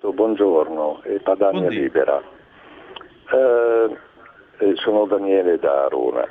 Buongiorno, 0.00 1.00
è 1.02 1.18
Padania 1.20 1.68
Libera. 1.68 2.22
Eh, 3.32 3.96
eh, 4.58 4.76
sono 4.76 5.06
Daniele 5.06 5.58
da 5.58 5.86
Arona. 5.86 6.28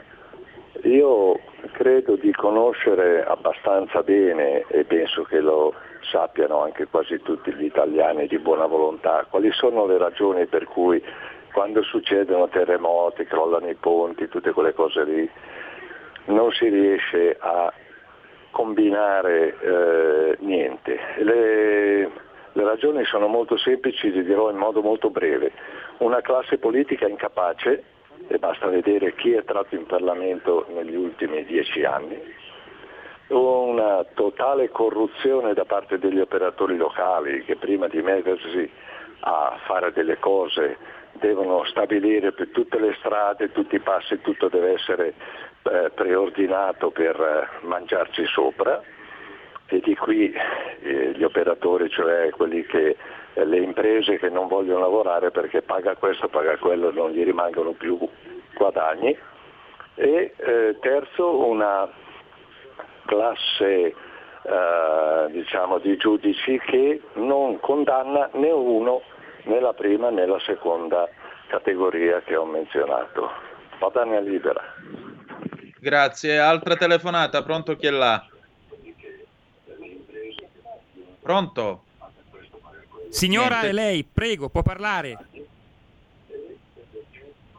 Io 0.82 1.40
credo 1.74 2.16
di 2.16 2.32
conoscere 2.32 3.24
abbastanza 3.24 4.02
bene 4.02 4.66
e 4.68 4.84
penso 4.86 5.24
che 5.24 5.40
lo 5.40 5.74
sappiano 6.02 6.62
anche 6.62 6.88
quasi 6.88 7.22
tutti 7.22 7.54
gli 7.54 7.66
italiani 7.66 8.28
di 8.28 8.40
buona 8.40 8.66
volontà 8.66 9.26
quali 9.30 9.52
sono 9.52 9.86
le 9.86 9.98
ragioni 9.98 10.46
per 10.48 10.66
cui 10.66 11.02
quando 11.54 11.84
succedono 11.84 12.50
terremoti, 12.50 13.26
crollano 13.26 13.70
i 13.70 13.76
ponti, 13.76 14.28
tutte 14.28 14.52
quelle 14.52 14.74
cose 14.74 15.04
lì, 15.04 15.30
non 16.26 16.52
si 16.52 16.68
riesce 16.68 17.38
a 17.40 17.72
combinare 18.50 19.56
eh, 19.60 20.38
niente. 20.40 20.98
Le, 21.18 22.10
le 22.52 22.64
ragioni 22.64 23.06
sono 23.06 23.28
molto 23.28 23.56
semplici, 23.58 24.12
le 24.12 24.24
dirò 24.24 24.50
in 24.50 24.58
modo 24.58 24.82
molto 24.82 25.12
breve. 25.12 25.52
Una 26.00 26.22
classe 26.22 26.58
politica 26.58 27.08
incapace, 27.08 27.84
e 28.28 28.38
basta 28.38 28.68
vedere 28.68 29.14
chi 29.16 29.34
è 29.34 29.38
entrato 29.38 29.76
in 29.76 29.86
Parlamento 29.86 30.66
negli 30.74 30.96
ultimi 30.96 31.44
dieci 31.46 31.84
anni, 31.84 32.20
una 33.28 34.06
totale 34.14 34.70
corruzione 34.70 35.54
da 35.54 35.66
parte 35.66 35.98
degli 35.98 36.20
operatori 36.20 36.78
locali 36.78 37.44
che 37.44 37.56
prima 37.56 37.88
di 37.88 38.02
mettersi 38.02 38.70
a 39.22 39.58
fare 39.66 39.92
delle 39.94 40.20
cose 40.20 40.78
devono 41.14 41.64
stabilire 41.66 42.32
per 42.34 42.50
tutte 42.50 42.80
le 42.80 42.96
strade, 43.00 43.52
tutti 43.52 43.76
i 43.76 43.80
passi, 43.80 44.20
tutto 44.22 44.50
deve 44.50 44.74
essere 44.74 45.14
eh, 45.64 45.92
preordinato 45.94 46.90
per 46.92 47.20
eh, 47.20 47.66
mangiarci 47.66 48.26
sopra. 48.26 48.82
E 49.68 49.80
di 49.80 49.96
qui 49.96 50.34
eh, 50.34 51.14
gli 51.16 51.24
operatori, 51.24 51.90
cioè 51.90 52.30
quelli 52.32 52.66
che, 52.66 52.98
le 53.34 53.58
imprese 53.60 54.18
che 54.18 54.30
non 54.30 54.48
vogliono 54.48 54.80
lavorare 54.80 55.32
perché 55.32 55.62
paga 55.62 55.96
questo, 55.96 56.28
paga 56.28 56.58
quello, 56.58 56.92
non 56.92 57.12
gli 57.12 57.24
rimangono 57.24 57.72
più 57.72 57.98
guadagni. 58.56 59.18
E 59.96 60.34
eh, 60.36 60.78
terzo 60.80 61.46
una 61.48 61.90
classe 63.06 63.94
eh, 64.44 65.32
diciamo, 65.32 65.80
di 65.80 65.96
giudici 65.98 66.60
che 66.60 67.02
non 67.14 67.60
condanna 67.60 68.30
né 68.34 68.52
uno 68.52 69.02
né 69.44 69.60
la 69.60 69.74
prima 69.74 70.10
né 70.10 70.26
la 70.26 70.40
seconda 70.40 71.08
categoria 71.48 72.22
che 72.22 72.36
ho 72.36 72.46
menzionato. 72.46 73.30
Padania 73.78 74.20
libera. 74.20 74.62
Grazie. 75.80 76.40
Altra 76.40 76.76
telefonata, 76.76 77.44
pronto 77.44 77.76
chi 77.76 77.88
è 77.88 77.92
là? 77.92 78.26
Pronto? 81.22 81.84
Signora, 83.14 83.61
Niente. 83.61 83.72
lei, 83.74 84.03
prego, 84.11 84.49
può 84.49 84.64
parlare. 84.64 85.18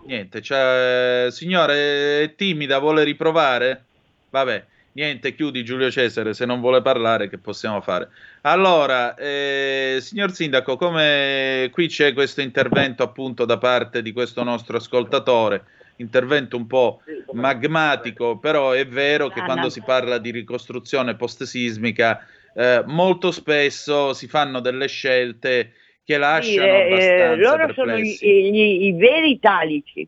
Niente, 0.05 0.43
cioè, 0.43 1.29
signore, 1.31 2.25
è 2.25 2.35
timida, 2.35 2.81
vuole 2.81 3.05
riprovare? 3.05 3.85
Vabbè, 4.31 4.65
niente, 4.93 5.33
chiudi 5.37 5.65
Giulio 5.65 5.93
Cesare, 5.93 6.35
se 6.35 6.45
non 6.45 6.59
vuole 6.59 6.83
parlare 6.83 7.29
che 7.29 7.39
possiamo 7.39 7.81
fare? 7.81 8.09
Allora, 8.43 9.15
eh, 9.15 9.99
signor 10.01 10.33
Sindaco, 10.33 10.77
come 10.77 11.71
qui 11.73 11.87
c'è 11.87 12.13
questo 12.15 12.41
intervento 12.41 13.05
appunto 13.05 13.45
da 13.45 13.57
parte 13.57 14.03
di 14.03 14.13
questo 14.13 14.43
nostro 14.43 14.79
ascoltatore, 14.79 15.65
intervento 15.97 16.57
un 16.57 16.67
po' 16.67 17.01
magmatico, 17.33 18.39
però 18.39 18.73
è 18.73 18.85
vero 18.89 19.29
che 19.29 19.41
quando 19.43 19.71
si 19.71 19.81
parla 19.83 20.19
di 20.19 20.33
ricostruzione 20.33 21.15
post-sismica 21.15 22.27
eh, 22.55 22.83
molto 22.87 23.31
spesso 23.31 24.13
si 24.13 24.29
fanno 24.29 24.61
delle 24.61 24.87
scelte 24.89 25.73
che 26.05 26.19
lasciano 26.19 26.67
eh, 26.67 26.81
abbastanza 26.93 27.35
loro 27.35 27.73
sono 27.73 27.97
i, 27.97 27.97
perplessi. 27.97 28.27
i- 28.29 28.85
i 28.87 28.93
veri 28.93 29.31
italici. 29.31 30.07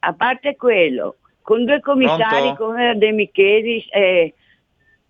A 0.00 0.12
parte 0.14 0.56
quello, 0.56 1.16
con 1.42 1.64
due 1.64 1.80
commissari 1.80 2.52
Pronto? 2.54 2.64
come 2.64 2.96
De 2.96 3.12
Michelis 3.12 3.84
e, 3.90 4.34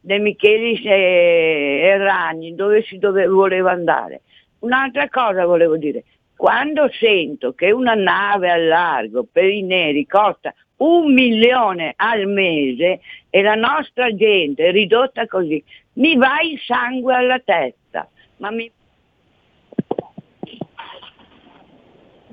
De 0.00 0.18
Michelis 0.18 0.84
e, 0.84 1.80
e 1.82 1.96
Ragni, 1.98 2.54
dove 2.54 2.82
si 2.82 2.98
dove- 2.98 3.26
voleva 3.26 3.70
andare. 3.72 4.22
Un'altra 4.60 5.08
cosa 5.08 5.44
volevo 5.46 5.76
dire, 5.76 6.04
quando 6.36 6.88
sento 6.98 7.52
che 7.54 7.70
una 7.70 7.94
nave 7.94 8.50
al 8.50 8.66
largo 8.66 9.24
per 9.30 9.44
i 9.44 9.62
neri 9.62 10.06
costa 10.06 10.54
un 10.76 11.12
milione 11.12 11.92
al 11.96 12.26
mese 12.26 13.00
e 13.30 13.42
la 13.42 13.54
nostra 13.54 14.14
gente 14.14 14.66
è 14.66 14.70
ridotta 14.72 15.26
così, 15.26 15.62
mi 15.94 16.16
va 16.16 16.40
il 16.40 16.60
sangue 16.60 17.14
alla 17.14 17.40
testa. 17.40 18.08
Ma 18.38 18.50
mi 18.50 18.70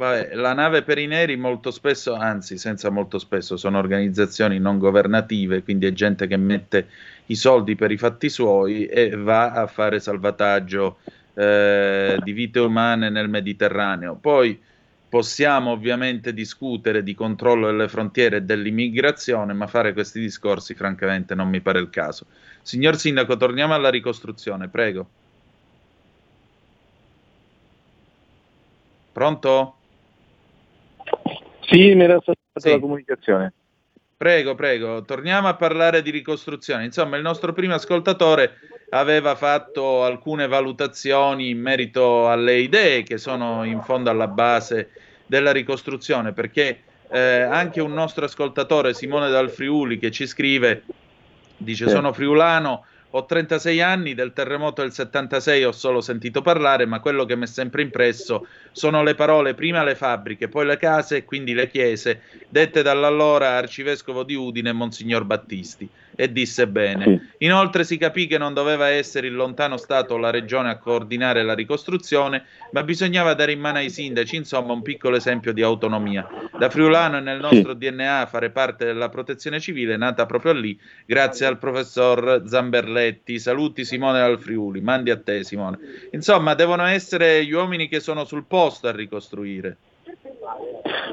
Vabbè, 0.02 0.34
la 0.34 0.54
nave 0.54 0.82
per 0.82 0.98
i 0.98 1.06
neri 1.06 1.36
molto 1.36 1.70
spesso, 1.70 2.16
anzi 2.16 2.58
senza 2.58 2.90
molto 2.90 3.20
spesso, 3.20 3.56
sono 3.56 3.78
organizzazioni 3.78 4.58
non 4.58 4.80
governative, 4.80 5.62
quindi 5.62 5.86
è 5.86 5.94
gente 5.94 6.26
che 6.26 6.38
mette 6.38 6.88
i 7.28 7.36
soldi 7.36 7.76
per 7.76 7.92
i 7.92 7.98
fatti 7.98 8.28
suoi 8.28 8.88
e 8.88 9.16
va 9.16 9.52
a 9.52 9.68
fare 9.68 10.00
salvataggio 10.00 10.98
eh, 11.36 12.18
di 12.24 12.32
vite 12.32 12.60
umane 12.60 13.12
nel 13.12 13.30
Mediterraneo. 13.30 14.16
Poi 14.16 14.60
possiamo 15.12 15.72
ovviamente 15.72 16.34
discutere 16.34 17.04
di 17.04 17.14
controllo 17.14 17.66
delle 17.66 17.90
frontiere 17.90 18.38
e 18.38 18.42
dell'immigrazione, 18.44 19.52
ma 19.52 19.68
fare 19.68 19.92
questi 19.92 20.22
discorsi 20.22 20.74
francamente 20.74 21.36
non 21.36 21.50
mi 21.50 21.60
pare 21.60 21.80
il 21.80 21.90
caso. 21.90 22.28
Signor 22.62 22.96
Sindaco, 22.96 23.36
torniamo 23.36 23.74
alla 23.74 23.90
ricostruzione, 23.90 24.70
prego. 24.70 25.10
Pronto? 29.12 29.76
Sì, 31.64 31.94
mi 31.94 32.04
era 32.04 32.18
stata 32.22 32.40
Sì. 32.56 32.70
la 32.70 32.80
comunicazione. 32.80 33.54
Prego, 34.22 34.54
prego, 34.54 35.02
torniamo 35.02 35.48
a 35.48 35.56
parlare 35.56 36.04
di 36.04 36.12
ricostruzione. 36.12 36.86
Insomma, 36.86 37.16
il 37.16 37.24
nostro 37.24 37.54
primo 37.54 37.74
ascoltatore 37.74 38.60
aveva 38.90 39.34
fatto 39.34 40.04
alcune 40.04 40.46
valutazioni 40.46 41.50
in 41.50 41.60
merito 41.60 42.30
alle 42.30 42.58
idee 42.58 43.02
che 43.02 43.18
sono 43.18 43.64
in 43.64 43.82
fondo 43.82 44.12
alla 44.12 44.28
base 44.28 44.92
della 45.26 45.52
ricostruzione, 45.52 46.34
perché 46.34 46.84
eh, 47.10 47.20
anche 47.20 47.82
un 47.82 47.94
nostro 47.94 48.26
ascoltatore, 48.26 48.94
Simone 48.94 49.32
Dal 49.32 49.50
Friuli, 49.50 49.98
che 49.98 50.12
ci 50.12 50.28
scrive, 50.28 50.84
dice 51.58 51.90
sono 51.90 52.14
friulano, 52.14 52.86
ho 53.12 53.26
36 53.26 53.82
anni, 53.82 54.14
del 54.14 54.34
terremoto 54.34 54.82
del 54.82 54.94
76 54.94 55.64
ho 55.66 55.72
solo 55.72 56.02
sentito 56.02 56.42
parlare, 56.42 56.86
ma 56.86 57.00
quello 57.00 57.26
che 57.26 57.36
mi 57.36 57.44
è 57.44 57.48
sempre 57.48 57.82
impresso 57.82 58.48
sono 58.72 59.04
le 59.04 59.16
parole 59.16 59.54
prima 59.54 59.84
le 59.84 59.96
fabbriche, 59.96 60.48
poi 60.48 60.66
le 60.66 60.78
case 60.78 61.18
e 61.18 61.26
quindi 61.26 61.54
le 61.54 61.70
chiese, 61.70 62.22
dette 62.48 62.82
dall'allora 62.82 63.58
arcivescovo 63.58 64.24
di 64.24 64.36
Udine 64.36 64.72
Monsignor 64.72 65.26
Battisti. 65.26 65.90
E 66.14 66.32
disse 66.32 66.68
bene. 66.68 67.32
Inoltre 67.40 67.84
si 67.84 67.98
capì 67.98 68.28
che 68.28 68.38
non 68.38 68.54
doveva 68.54 68.90
essere 68.90 69.28
il 69.28 69.34
lontano 69.34 69.78
Stato 69.78 70.14
o 70.14 70.18
la 70.18 70.30
regione 70.30 70.70
a 70.70 70.78
coordinare 70.78 71.42
la 71.42 71.54
ricostruzione, 71.54 72.44
ma 72.72 72.84
bisognava 72.84 73.34
dare 73.34 73.54
in 73.54 73.60
mano 73.60 73.78
ai 73.78 73.90
sindaci, 73.90 74.36
insomma, 74.36 74.74
un 74.74 74.82
piccolo 74.82 75.16
esempio 75.16 75.54
di 75.54 75.62
autonomia. 75.62 76.28
Da 76.60 76.70
friulano 76.70 77.18
è 77.18 77.22
nel 77.22 77.40
nostro 77.40 77.74
DNA 77.74 78.28
fare 78.30 78.52
parte 78.52 78.86
della 78.86 79.10
protezione 79.10 79.60
civile, 79.60 79.98
nata 79.98 80.26
proprio 80.26 80.52
lì, 80.52 80.80
grazie 81.06 81.46
al 81.46 81.58
professor 81.58 82.42
Zamberletti. 83.02 83.40
Saluti 83.40 83.84
Simone 83.84 84.20
dal 84.20 84.40
Friuli, 84.40 84.82
mandi 84.82 85.10
a 85.10 85.20
te 85.20 85.44
Simone. 85.44 85.80
Insomma, 86.12 86.54
devono 86.54 86.84
essere 86.84 87.44
gli 87.44 87.52
uomini 87.52 87.88
che 87.88 88.00
sono 88.00 88.24
sul 88.26 88.46
posto 88.46 88.88
a 88.88 88.92
ricostruire. 88.92 89.78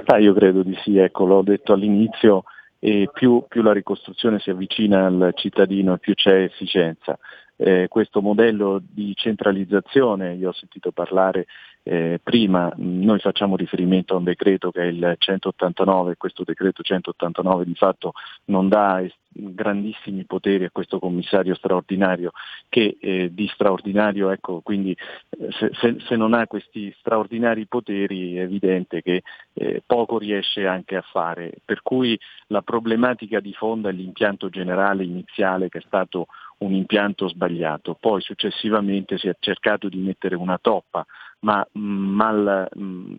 Ah, 0.05 0.19
io 0.19 0.35
credo 0.35 0.63
di 0.63 0.77
sì, 0.83 0.99
ecco, 0.99 1.25
l'ho 1.25 1.43
detto 1.43 1.73
all'inizio, 1.73 2.45
e 2.79 3.09
più, 3.13 3.45
più 3.49 3.63
la 3.63 3.73
ricostruzione 3.73 4.39
si 4.39 4.51
avvicina 4.51 5.07
al 5.07 5.33
cittadino 5.35 5.97
più 5.97 6.15
c'è 6.15 6.43
efficienza. 6.43 7.19
Eh, 7.57 7.89
questo 7.89 8.21
modello 8.21 8.81
di 8.81 9.15
centralizzazione, 9.17 10.35
io 10.35 10.51
ho 10.51 10.53
sentito 10.53 10.93
parlare 10.93 11.47
eh, 11.89 12.21
prima, 12.23 12.71
noi 12.77 13.19
facciamo 13.19 13.57
riferimento 13.57 14.13
a 14.13 14.19
un 14.19 14.25
decreto 14.25 14.71
che 14.71 14.83
è 14.83 14.85
il 14.85 15.15
189 15.17 16.13
e 16.13 16.17
questo 16.19 16.45
decreto 16.45 16.83
189 16.83 17.65
di 17.65 17.75
fatto 17.75 18.13
non 18.45 18.69
dà 18.69 19.03
grandissimi 19.31 20.25
poteri 20.25 20.65
a 20.65 20.71
questo 20.71 20.99
commissario 20.99 21.55
straordinario 21.55 22.33
che 22.69 22.99
eh, 23.01 23.33
di 23.33 23.49
straordinario, 23.55 24.31
ecco, 24.31 24.61
quindi 24.61 24.91
eh, 25.31 25.49
se, 25.53 25.71
se- 25.81 25.97
se 26.01 26.17
non 26.17 26.35
ha 26.35 26.47
questi 26.47 26.95
straordinari 26.99 27.67
poteri 27.67 28.37
è 28.37 28.43
evidente 28.43 29.01
che 29.01 29.23
eh, 29.55 29.83
poco 29.87 30.19
riesce 30.19 30.67
anche 30.67 30.97
a 30.97 31.03
fare, 31.03 31.53
per 31.65 31.81
cui 31.81 32.19
la 32.49 32.61
problematica 32.61 33.41
di 33.41 33.55
fondo 33.55 33.89
è 33.89 33.93
l'impianto 33.93 34.51
generale 34.51 35.05
iniziale 35.05 35.71
che 35.71 35.79
è 35.79 35.83
stato 35.87 36.27
un 36.59 36.73
impianto 36.73 37.29
sbagliato, 37.29 37.97
poi 37.99 38.21
successivamente 38.21 39.17
si 39.17 39.29
è 39.29 39.37
cercato 39.39 39.89
di 39.89 39.99
mettere 39.99 40.35
una 40.35 40.59
toppa, 40.61 41.07
ma 41.41 41.67
mh, 41.73 41.81
mal, 41.81 42.69
mh, 42.75 43.15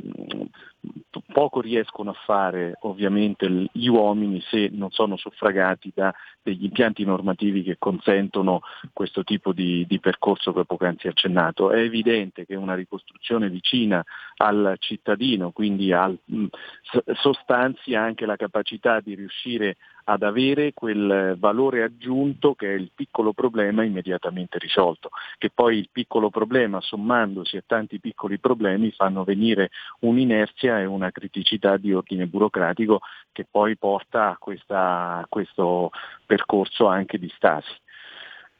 poco 1.31 1.61
riescono 1.61 2.11
a 2.11 2.21
fare 2.25 2.75
ovviamente 2.81 3.67
gli 3.71 3.87
uomini 3.87 4.41
se 4.41 4.69
non 4.71 4.91
sono 4.91 5.17
suffragati 5.17 5.91
da 5.93 6.13
degli 6.41 6.63
impianti 6.65 7.03
normativi 7.03 7.63
che 7.63 7.75
consentono 7.77 8.61
questo 8.93 9.23
tipo 9.23 9.53
di, 9.53 9.85
di 9.87 9.99
percorso 9.99 10.53
che 10.53 10.65
poc'anzi 10.65 11.07
ho 11.07 11.11
accennato. 11.11 11.71
È 11.71 11.79
evidente 11.79 12.45
che 12.45 12.55
una 12.55 12.75
ricostruzione 12.75 13.49
vicina 13.49 14.03
al 14.37 14.75
cittadino, 14.79 15.51
quindi 15.51 15.91
al, 15.91 16.17
mh, 16.23 16.45
s- 16.81 17.11
sostanzia 17.13 18.01
anche 18.01 18.25
la 18.25 18.35
capacità 18.35 18.99
di 18.99 19.15
riuscire 19.15 19.77
ad 20.05 20.23
avere 20.23 20.73
quel 20.73 21.35
valore 21.37 21.83
aggiunto 21.83 22.55
che 22.55 22.73
è 22.73 22.75
il 22.75 22.89
piccolo 22.95 23.31
problema 23.31 23.83
immediatamente 23.83 24.57
risolto, 24.57 25.09
che 25.37 25.51
poi 25.53 25.77
il 25.77 25.89
piccolo 25.91 26.31
problema 26.31 26.81
sommandosi 26.81 27.57
a 27.57 27.63
tanti 27.65 27.99
piccoli 27.99 28.08
problemi 28.39 28.91
fanno 28.91 29.23
venire 29.23 29.69
un'inerzia 29.99 30.79
e 30.79 30.85
una 30.85 31.11
criticità 31.11 31.77
di 31.77 31.93
ordine 31.93 32.25
burocratico 32.25 33.01
che 33.31 33.45
poi 33.49 33.77
porta 33.77 34.29
a, 34.29 34.37
questa- 34.37 35.17
a 35.17 35.25
questo 35.27 35.91
percorso 36.25 36.87
anche 36.87 37.17
di 37.17 37.31
stasi. 37.35 37.71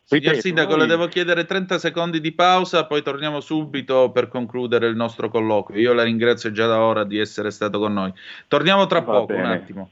Signor 0.03 0.35
Sindaco, 0.35 0.71
noi- 0.71 0.79
le 0.79 0.87
devo 0.87 1.07
chiedere 1.07 1.45
30 1.45 1.77
secondi 1.77 2.19
di 2.19 2.31
pausa, 2.31 2.87
poi 2.87 3.03
torniamo 3.03 3.41
subito 3.41 4.09
per 4.11 4.27
concludere 4.27 4.87
il 4.87 4.95
nostro 4.95 5.29
colloquio. 5.29 5.79
Io 5.79 5.93
la 5.93 6.01
ringrazio 6.01 6.51
già 6.51 6.65
da 6.65 6.81
ora 6.81 7.03
di 7.03 7.19
essere 7.19 7.51
stato 7.51 7.77
con 7.77 7.93
noi. 7.93 8.11
Torniamo 8.47 8.87
tra 8.87 9.01
Va 9.01 9.05
poco, 9.05 9.33
un 9.33 9.41
bene. 9.41 9.53
attimo. 9.53 9.91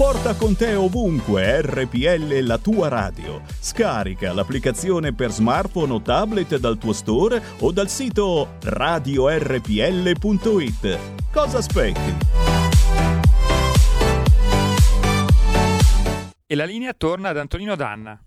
Porta 0.00 0.34
con 0.34 0.56
te 0.56 0.72
ovunque 0.72 1.60
RPL 1.60 2.38
la 2.46 2.56
tua 2.56 2.88
radio. 2.88 3.42
Scarica 3.46 4.32
l'applicazione 4.32 5.12
per 5.12 5.30
smartphone 5.30 5.92
o 5.92 6.00
tablet 6.00 6.56
dal 6.56 6.78
tuo 6.78 6.94
store 6.94 7.42
o 7.58 7.70
dal 7.70 7.90
sito 7.90 8.56
radiorpl.it. 8.62 9.68
Cosa 11.30 11.58
aspetti? 11.58 12.16
E 16.46 16.54
la 16.54 16.64
linea 16.64 16.94
torna 16.94 17.28
ad 17.28 17.36
Antonino 17.36 17.76
Danna. 17.76 18.18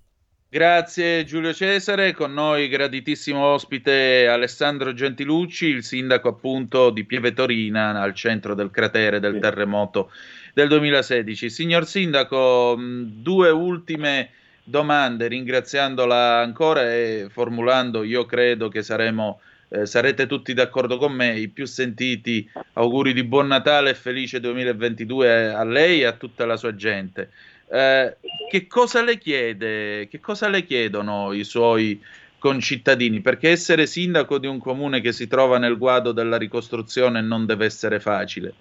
Grazie 0.47 1.25
Giulio 1.25 1.51
Cesare, 1.51 2.13
con 2.13 2.31
noi 2.31 2.67
graditissimo 2.67 3.43
ospite 3.43 4.27
Alessandro 4.27 4.93
Gentilucci, 4.93 5.65
il 5.65 5.83
sindaco 5.83 6.27
appunto 6.29 6.91
di 6.91 7.05
Pieve 7.05 7.33
Torina 7.33 7.99
al 7.99 8.13
centro 8.13 8.53
del 8.53 8.69
cratere 8.69 9.19
del 9.19 9.39
terremoto 9.39 10.11
del 10.53 10.67
2016. 10.67 11.49
Signor 11.49 11.87
sindaco, 11.87 12.77
due 12.77 13.49
ultime 13.49 14.29
domande, 14.63 15.27
ringraziandola 15.27 16.39
ancora 16.39 16.93
e 16.93 17.27
formulando, 17.29 18.03
io 18.03 18.25
credo 18.25 18.69
che 18.69 18.83
saremo, 18.83 19.41
eh, 19.69 19.85
sarete 19.85 20.27
tutti 20.27 20.53
d'accordo 20.53 20.97
con 20.97 21.11
me, 21.11 21.37
i 21.37 21.47
più 21.47 21.65
sentiti 21.65 22.49
auguri 22.73 23.13
di 23.13 23.23
buon 23.23 23.47
Natale 23.47 23.89
e 23.89 23.95
felice 23.95 24.39
2022 24.39 25.53
a 25.53 25.63
lei 25.63 26.01
e 26.01 26.05
a 26.05 26.13
tutta 26.13 26.45
la 26.45 26.55
sua 26.55 26.75
gente. 26.75 27.31
Eh, 27.67 28.17
che 28.49 28.67
cosa 28.67 29.03
le 29.03 29.17
chiede, 29.17 30.07
che 30.07 30.19
cosa 30.19 30.47
le 30.47 30.63
chiedono 30.63 31.33
i 31.33 31.43
suoi 31.43 31.99
concittadini? 32.37 33.21
Perché 33.21 33.49
essere 33.49 33.87
sindaco 33.87 34.37
di 34.37 34.45
un 34.45 34.59
comune 34.59 35.01
che 35.01 35.11
si 35.11 35.27
trova 35.27 35.57
nel 35.57 35.77
guado 35.77 36.11
della 36.11 36.37
ricostruzione 36.37 37.21
non 37.21 37.47
deve 37.47 37.65
essere 37.65 37.99
facile. 37.99 38.53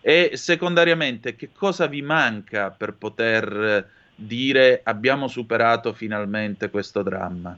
E 0.00 0.30
secondariamente, 0.34 1.34
che 1.34 1.50
cosa 1.52 1.86
vi 1.86 2.02
manca 2.02 2.70
per 2.70 2.94
poter 2.94 3.88
dire 4.14 4.80
abbiamo 4.82 5.28
superato 5.28 5.92
finalmente 5.92 6.70
questo 6.70 7.02
dramma? 7.02 7.56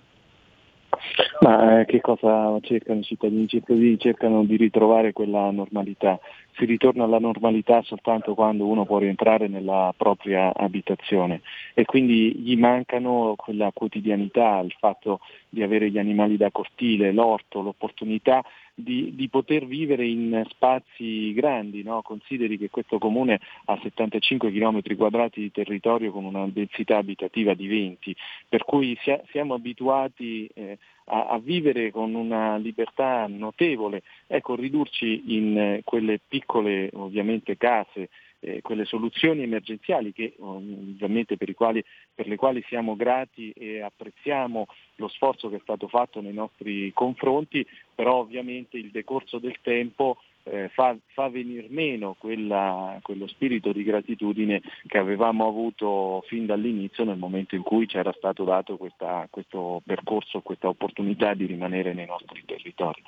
Ma 1.40 1.80
eh, 1.80 1.84
che 1.86 2.00
cosa 2.00 2.58
cercano 2.60 3.00
i 3.00 3.02
cittadini? 3.02 3.44
I 3.44 3.48
cittadini 3.48 3.98
cercano 3.98 4.44
di 4.44 4.56
ritrovare 4.56 5.12
quella 5.12 5.50
normalità. 5.50 6.18
Si 6.56 6.64
ritorna 6.66 7.04
alla 7.04 7.18
normalità 7.18 7.80
soltanto 7.82 8.34
quando 8.34 8.66
uno 8.66 8.84
può 8.84 8.98
rientrare 8.98 9.48
nella 9.48 9.94
propria 9.96 10.52
abitazione 10.54 11.40
e 11.72 11.84
quindi 11.86 12.34
gli 12.36 12.56
mancano 12.58 13.34
quella 13.36 13.70
quotidianità, 13.72 14.58
il 14.58 14.74
fatto 14.78 15.20
di 15.48 15.62
avere 15.62 15.90
gli 15.90 15.98
animali 15.98 16.36
da 16.36 16.50
cortile, 16.50 17.12
l'orto, 17.12 17.62
l'opportunità 17.62 18.44
di, 18.82 19.14
di, 19.14 19.28
poter 19.28 19.66
vivere 19.66 20.06
in 20.06 20.42
spazi 20.48 21.32
grandi, 21.32 21.82
no? 21.82 22.02
consideri 22.02 22.58
che 22.58 22.70
questo 22.70 22.98
comune 22.98 23.40
ha 23.66 23.78
75 23.80 24.50
km 24.50 24.96
quadrati 24.96 25.40
di 25.40 25.50
territorio 25.50 26.12
con 26.12 26.24
una 26.24 26.46
densità 26.48 26.96
abitativa 26.96 27.54
di 27.54 27.66
20, 27.66 28.16
per 28.48 28.64
cui 28.64 28.98
siamo 29.30 29.54
abituati 29.54 30.48
eh, 30.54 30.78
a, 31.06 31.26
a, 31.26 31.38
vivere 31.38 31.90
con 31.90 32.14
una 32.14 32.56
libertà 32.56 33.26
notevole, 33.26 34.02
ecco 34.26 34.54
ridurci 34.54 35.36
in 35.36 35.58
eh, 35.58 35.80
quelle 35.84 36.20
piccole 36.26 36.90
ovviamente 36.94 37.56
case 37.56 38.08
eh, 38.40 38.60
quelle 38.62 38.84
soluzioni 38.84 39.42
emergenziali 39.42 40.12
che 40.12 40.34
ovviamente 40.38 41.36
per, 41.36 41.54
quali, 41.54 41.84
per, 42.14 42.26
le 42.26 42.36
quali 42.36 42.64
siamo 42.68 42.96
grati 42.96 43.50
e 43.52 43.80
apprezziamo 43.80 44.66
lo 44.96 45.08
sforzo 45.08 45.48
che 45.48 45.56
è 45.56 45.60
stato 45.62 45.88
fatto 45.88 46.20
nei 46.20 46.32
nostri 46.32 46.92
confronti, 46.92 47.66
però 47.94 48.16
ovviamente 48.16 48.76
il 48.76 48.90
decorso 48.90 49.38
del 49.38 49.56
tempo 49.62 50.18
eh, 50.44 50.68
fa, 50.70 50.96
fa 51.08 51.28
venir 51.28 51.66
meno 51.68 52.16
quella, 52.18 52.98
quello 53.02 53.26
spirito 53.26 53.72
di 53.72 53.82
gratitudine 53.84 54.62
che 54.86 54.98
avevamo 54.98 55.46
avuto 55.46 56.24
fin 56.26 56.46
dall'inizio 56.46 57.04
nel 57.04 57.18
momento 57.18 57.54
in 57.54 57.62
cui 57.62 57.86
ci 57.86 57.96
era 57.96 58.12
stato 58.16 58.44
dato 58.44 58.76
questa, 58.76 59.26
questo 59.30 59.82
percorso, 59.84 60.40
questa 60.40 60.68
opportunità 60.68 61.34
di 61.34 61.46
rimanere 61.46 61.92
nei 61.92 62.06
nostri 62.06 62.42
territori. 62.44 63.02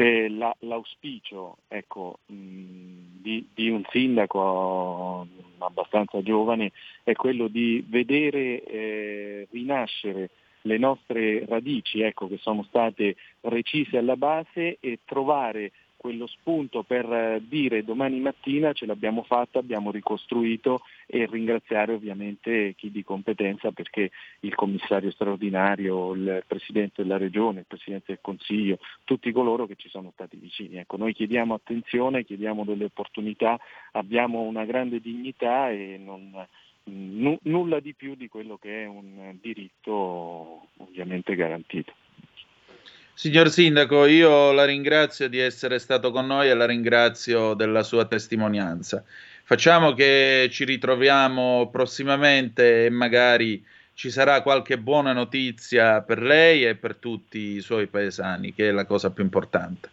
Eh, 0.00 0.30
la, 0.30 0.56
l'auspicio 0.60 1.58
ecco, 1.68 2.20
mh, 2.24 3.20
di, 3.20 3.46
di, 3.52 3.68
un 3.68 3.82
sindaco 3.90 5.26
abbastanza 5.58 6.22
giovane 6.22 6.72
è 7.04 7.12
quello 7.12 7.48
di 7.48 7.84
vedere 7.86 8.64
eh, 8.64 9.48
rinascere 9.50 10.30
le 10.62 10.78
nostre 10.78 11.44
radici 11.44 12.00
ecco, 12.00 12.28
che 12.28 12.38
sono 12.38 12.62
state 12.62 13.16
recise 13.42 13.98
alla 13.98 14.16
base 14.16 14.78
e 14.80 15.00
trovare 15.04 15.70
quello 16.00 16.26
spunto 16.26 16.82
per 16.82 17.04
eh, 17.12 17.42
dire 17.46 17.84
domani 17.84 18.20
mattina 18.20 18.72
ce 18.72 18.86
l'abbiamo 18.86 19.22
fatta, 19.22 19.58
abbiamo 19.58 19.90
ricostruito 19.90 20.80
e 21.04 21.26
ringraziare 21.26 21.92
ovviamente 21.92 22.74
chi 22.74 22.90
di 22.90 23.04
competenza 23.04 23.70
perché 23.70 24.10
il 24.40 24.54
commissario 24.54 25.10
straordinario, 25.10 26.14
il 26.14 26.42
Presidente 26.46 27.02
della 27.02 27.18
Regione, 27.18 27.60
il 27.60 27.66
Presidente 27.66 28.06
del 28.12 28.20
Consiglio, 28.22 28.78
tutti 29.04 29.30
coloro 29.30 29.66
che 29.66 29.74
ci 29.76 29.90
sono 29.90 30.10
stati 30.14 30.38
vicini. 30.38 30.76
Ecco, 30.76 30.96
noi 30.96 31.12
chiediamo 31.12 31.52
attenzione, 31.52 32.24
chiediamo 32.24 32.64
delle 32.64 32.84
opportunità, 32.84 33.60
abbiamo 33.92 34.40
una 34.40 34.64
grande 34.64 35.00
dignità 35.00 35.70
e 35.70 36.00
non, 36.02 36.32
n- 36.84 37.38
nulla 37.42 37.78
di 37.78 37.92
più 37.92 38.14
di 38.14 38.28
quello 38.28 38.56
che 38.56 38.84
è 38.84 38.86
un 38.86 39.36
diritto 39.38 40.68
ovviamente 40.78 41.34
garantito. 41.34 41.92
Signor 43.20 43.50
Sindaco, 43.50 44.06
io 44.06 44.50
la 44.50 44.64
ringrazio 44.64 45.28
di 45.28 45.38
essere 45.38 45.78
stato 45.78 46.10
con 46.10 46.24
noi 46.24 46.48
e 46.48 46.54
la 46.54 46.64
ringrazio 46.64 47.52
della 47.52 47.82
sua 47.82 48.06
testimonianza. 48.06 49.04
Facciamo 49.44 49.92
che 49.92 50.48
ci 50.50 50.64
ritroviamo 50.64 51.68
prossimamente 51.70 52.86
e 52.86 52.88
magari 52.88 53.62
ci 53.92 54.08
sarà 54.08 54.40
qualche 54.40 54.78
buona 54.78 55.12
notizia 55.12 56.00
per 56.00 56.22
lei 56.22 56.64
e 56.64 56.76
per 56.76 56.96
tutti 56.96 57.56
i 57.56 57.60
suoi 57.60 57.88
paesani, 57.88 58.54
che 58.54 58.70
è 58.70 58.72
la 58.72 58.86
cosa 58.86 59.10
più 59.10 59.22
importante. 59.22 59.90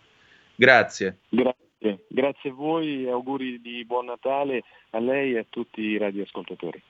Grazie. 0.55 1.17
Grazie, 1.27 2.05
grazie 2.07 2.49
a 2.51 2.53
voi 2.53 3.07
e 3.07 3.09
auguri 3.09 3.59
di 3.59 3.83
buon 3.83 4.05
Natale 4.05 4.63
a 4.91 4.99
lei 4.99 5.33
e 5.33 5.39
a 5.39 5.45
tutti 5.49 5.81
i 5.81 5.97
radioascoltatori. 5.97 6.81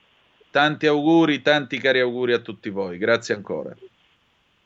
Tanti 0.51 0.85
auguri, 0.85 1.41
tanti 1.41 1.79
cari 1.79 1.99
auguri 1.99 2.33
a 2.33 2.39
tutti 2.41 2.69
voi. 2.69 2.99
Grazie 2.99 3.33
ancora. 3.33 3.75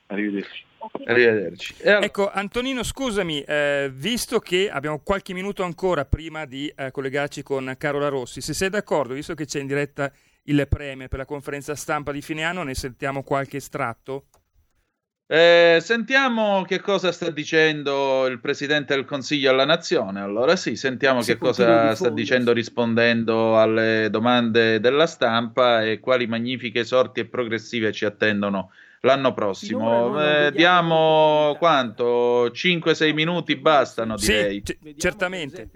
Arrivederci. 0.08 0.66
Arrivederci. 1.06 1.76
Allora... 1.84 2.06
Ecco, 2.06 2.32
Antonino, 2.32 2.84
scusami, 2.84 3.42
eh, 3.42 3.92
visto 3.94 4.40
che 4.40 4.70
abbiamo 4.70 5.00
qualche 5.04 5.34
minuto 5.34 5.64
ancora 5.64 6.06
prima 6.06 6.46
di 6.46 6.72
eh, 6.76 6.92
collegarci 6.92 7.44
con 7.44 7.74
Carola 7.78 8.08
Rossi, 8.08 8.42
se 8.42 8.54
sei 8.54 8.70
d'accordo, 8.70 9.14
visto 9.14 9.34
che 9.34 9.46
c'è 9.46 9.60
in 9.60 9.68
diretta 9.68 10.12
il 10.46 10.68
premio 10.68 11.08
per 11.08 11.20
la 11.20 11.26
conferenza 11.26 11.76
stampa 11.76 12.12
di 12.12 12.22
fine 12.22 12.44
anno, 12.44 12.64
ne 12.64 12.74
sentiamo 12.74 13.24
qualche 13.24 13.58
estratto? 13.58 14.26
Eh, 15.34 15.78
sentiamo 15.80 16.64
che 16.64 16.82
cosa 16.82 17.14
sta 17.14 17.30
dicendo 17.30 18.26
il 18.28 18.42
Presidente 18.42 18.94
del 18.94 19.06
Consiglio 19.06 19.50
alla 19.50 19.64
Nazione. 19.64 20.20
Allora 20.20 20.58
sì, 20.58 20.76
sentiamo 20.76 21.22
Se 21.22 21.34
che 21.34 21.40
cosa 21.40 21.96
sta 21.96 22.10
dicendo 22.10 22.52
rispondendo 22.52 23.58
alle 23.58 24.10
domande 24.10 24.82
della 24.82 25.08
stampa 25.08 25.86
e 25.86 26.02
quali 26.02 26.28
magnifiche 26.28 26.84
sorti 26.84 27.22
e 27.22 27.28
progressive 27.28 27.94
ci 27.94 28.04
attendono 28.04 28.72
l'anno 29.02 29.34
prossimo. 29.34 30.22
Eh, 30.22 30.52
diamo 30.52 31.56
quanto? 31.58 32.48
5-6 32.48 33.14
minuti 33.14 33.56
bastano, 33.56 34.16
direi. 34.16 34.62
Sì, 34.64 34.78
c- 34.78 34.96
certamente. 34.98 35.70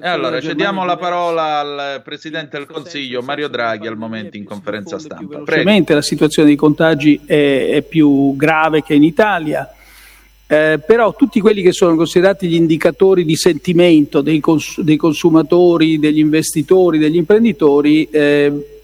E 0.00 0.08
allora 0.08 0.40
cediamo 0.40 0.84
la 0.84 0.96
parola 0.96 1.58
al 1.58 2.02
Presidente 2.02 2.56
del 2.58 2.66
Consiglio, 2.66 3.22
Mario 3.22 3.48
Draghi, 3.48 3.86
al 3.86 3.96
momento 3.96 4.36
in 4.36 4.44
conferenza 4.44 4.98
stampa. 4.98 5.38
Prego. 5.40 5.68
La 5.94 6.02
situazione 6.02 6.48
dei 6.48 6.56
contagi 6.56 7.20
è, 7.24 7.70
è 7.70 7.82
più 7.82 8.34
grave 8.36 8.82
che 8.82 8.94
in 8.94 9.04
Italia. 9.04 9.72
Eh, 10.46 10.80
però 10.84 11.14
tutti 11.14 11.40
quelli 11.40 11.62
che 11.62 11.70
sono 11.70 11.94
considerati 11.94 12.48
gli 12.48 12.56
indicatori 12.56 13.24
di 13.24 13.36
sentimento 13.36 14.20
dei, 14.20 14.40
cons- 14.40 14.80
dei 14.80 14.96
consumatori, 14.96 16.00
degli 16.00 16.18
investitori, 16.18 16.98
degli 16.98 17.14
imprenditori 17.14 18.08
eh, 18.10 18.79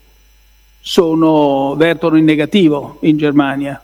sono, 0.89 1.74
vertono 1.76 2.16
in 2.16 2.24
negativo 2.24 2.99
in 3.01 3.16
Germania. 3.16 3.82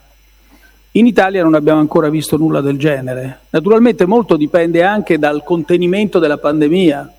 In 0.92 1.06
Italia 1.08 1.42
non 1.42 1.54
abbiamo 1.54 1.80
ancora 1.80 2.08
visto 2.08 2.36
nulla 2.36 2.60
del 2.60 2.78
genere. 2.78 3.40
Naturalmente 3.50 4.06
molto 4.06 4.36
dipende 4.36 4.84
anche 4.84 5.18
dal 5.18 5.42
contenimento 5.42 6.20
della 6.20 6.38
pandemia. 6.38 7.12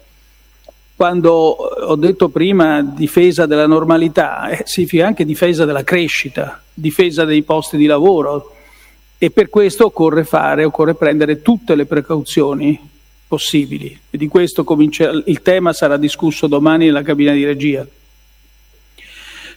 Quando 0.96 1.32
ho 1.32 1.96
detto 1.98 2.30
prima 2.30 2.82
difesa 2.82 3.46
della 3.46 3.68
normalità, 3.68 4.48
eh, 4.48 4.62
significa 4.64 5.06
anche 5.06 5.26
difesa 5.26 5.66
della 5.66 5.84
crescita, 5.84 6.62
difesa 6.74 7.26
dei 7.26 7.42
posti 7.42 7.76
di 7.76 7.86
lavoro 7.86 8.56
e 9.18 9.32
per 9.32 9.50
questo 9.50 9.88
occorre 9.88 10.24
fare, 10.24 10.64
occorre 10.64 10.96
prendere 10.96 11.42
tutte 11.42 11.76
le 11.76 11.86
precauzioni 11.86 12.80
possibili. 13.28 14.00
E 14.10 14.18
di 14.18 14.30
questo 14.30 14.64
comincia, 14.64 15.10
il 15.10 15.42
tema 15.42 15.74
sarà 15.74 15.98
discusso 15.98 16.48
domani 16.48 16.86
nella 16.86 17.02
cabina 17.02 17.34
di 17.34 17.44
regia. 17.44 17.86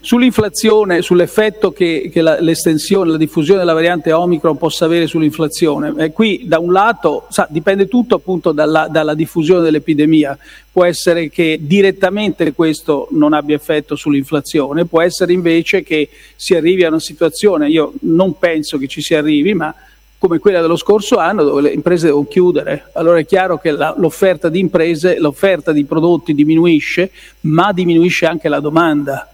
Sull'inflazione, 0.07 1.03
sull'effetto 1.03 1.73
che, 1.73 2.09
che 2.13 2.23
la, 2.23 2.39
l'estensione, 2.39 3.11
la 3.11 3.17
diffusione 3.17 3.59
della 3.59 3.73
variante 3.73 4.13
Omicron 4.13 4.57
possa 4.57 4.85
avere 4.85 5.09
sull'inflazione, 5.09 5.95
eh, 5.99 6.13
qui 6.13 6.43
da 6.45 6.61
un 6.61 6.71
lato 6.71 7.27
sa, 7.29 7.49
dipende 7.51 7.89
tutto 7.89 8.15
appunto 8.15 8.53
dalla, 8.53 8.87
dalla 8.89 9.15
diffusione 9.15 9.65
dell'epidemia, 9.65 10.39
può 10.71 10.85
essere 10.85 11.29
che 11.29 11.59
direttamente 11.61 12.53
questo 12.53 13.09
non 13.11 13.33
abbia 13.33 13.57
effetto 13.57 13.97
sull'inflazione, 13.97 14.85
può 14.85 15.01
essere 15.01 15.33
invece 15.33 15.83
che 15.83 16.09
si 16.37 16.55
arrivi 16.55 16.85
a 16.85 16.89
una 16.89 17.01
situazione, 17.01 17.69
io 17.69 17.95
non 18.03 18.39
penso 18.39 18.79
che 18.79 18.87
ci 18.87 19.03
si 19.03 19.17
arrivi, 19.17 19.55
ma 19.55 19.75
come 20.19 20.39
quella 20.39 20.61
dello 20.61 20.77
scorso 20.77 21.17
anno 21.17 21.43
dove 21.43 21.63
le 21.63 21.73
imprese 21.73 22.07
devono 22.07 22.29
chiudere. 22.29 22.91
Allora 22.93 23.19
è 23.19 23.27
chiaro 23.27 23.59
che 23.59 23.73
la, 23.73 23.93
l'offerta 23.99 24.49
di 24.49 24.61
imprese, 24.61 25.19
l'offerta 25.19 25.73
di 25.73 25.83
prodotti 25.85 26.33
diminuisce, 26.33 27.11
ma 27.41 27.73
diminuisce 27.73 28.27
anche 28.27 28.49
la 28.49 28.61
domanda 28.61 29.31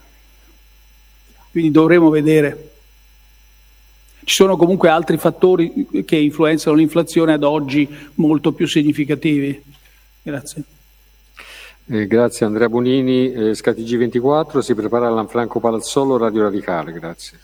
quindi 1.52 1.70
dovremo 1.70 2.10
vedere. 2.10 2.70
Ci 4.24 4.34
sono 4.34 4.56
comunque 4.56 4.88
altri 4.88 5.18
fattori 5.18 5.86
che 6.04 6.16
influenzano 6.16 6.76
l'inflazione 6.76 7.34
ad 7.34 7.44
oggi 7.44 7.88
molto 8.14 8.52
più 8.52 8.66
significativi. 8.66 9.62
Grazie. 10.22 10.64
Eh, 11.86 12.06
grazie 12.06 12.46
Andrea 12.46 12.68
Bonini, 12.68 13.32
eh, 13.32 13.54
Scatigi 13.54 13.96
24, 13.96 14.62
si 14.62 14.74
prepara 14.74 15.10
Lanfranco 15.10 15.60
Palazzolo, 15.60 16.16
Radio 16.16 16.42
Radicale, 16.42 16.92
grazie. 16.92 17.38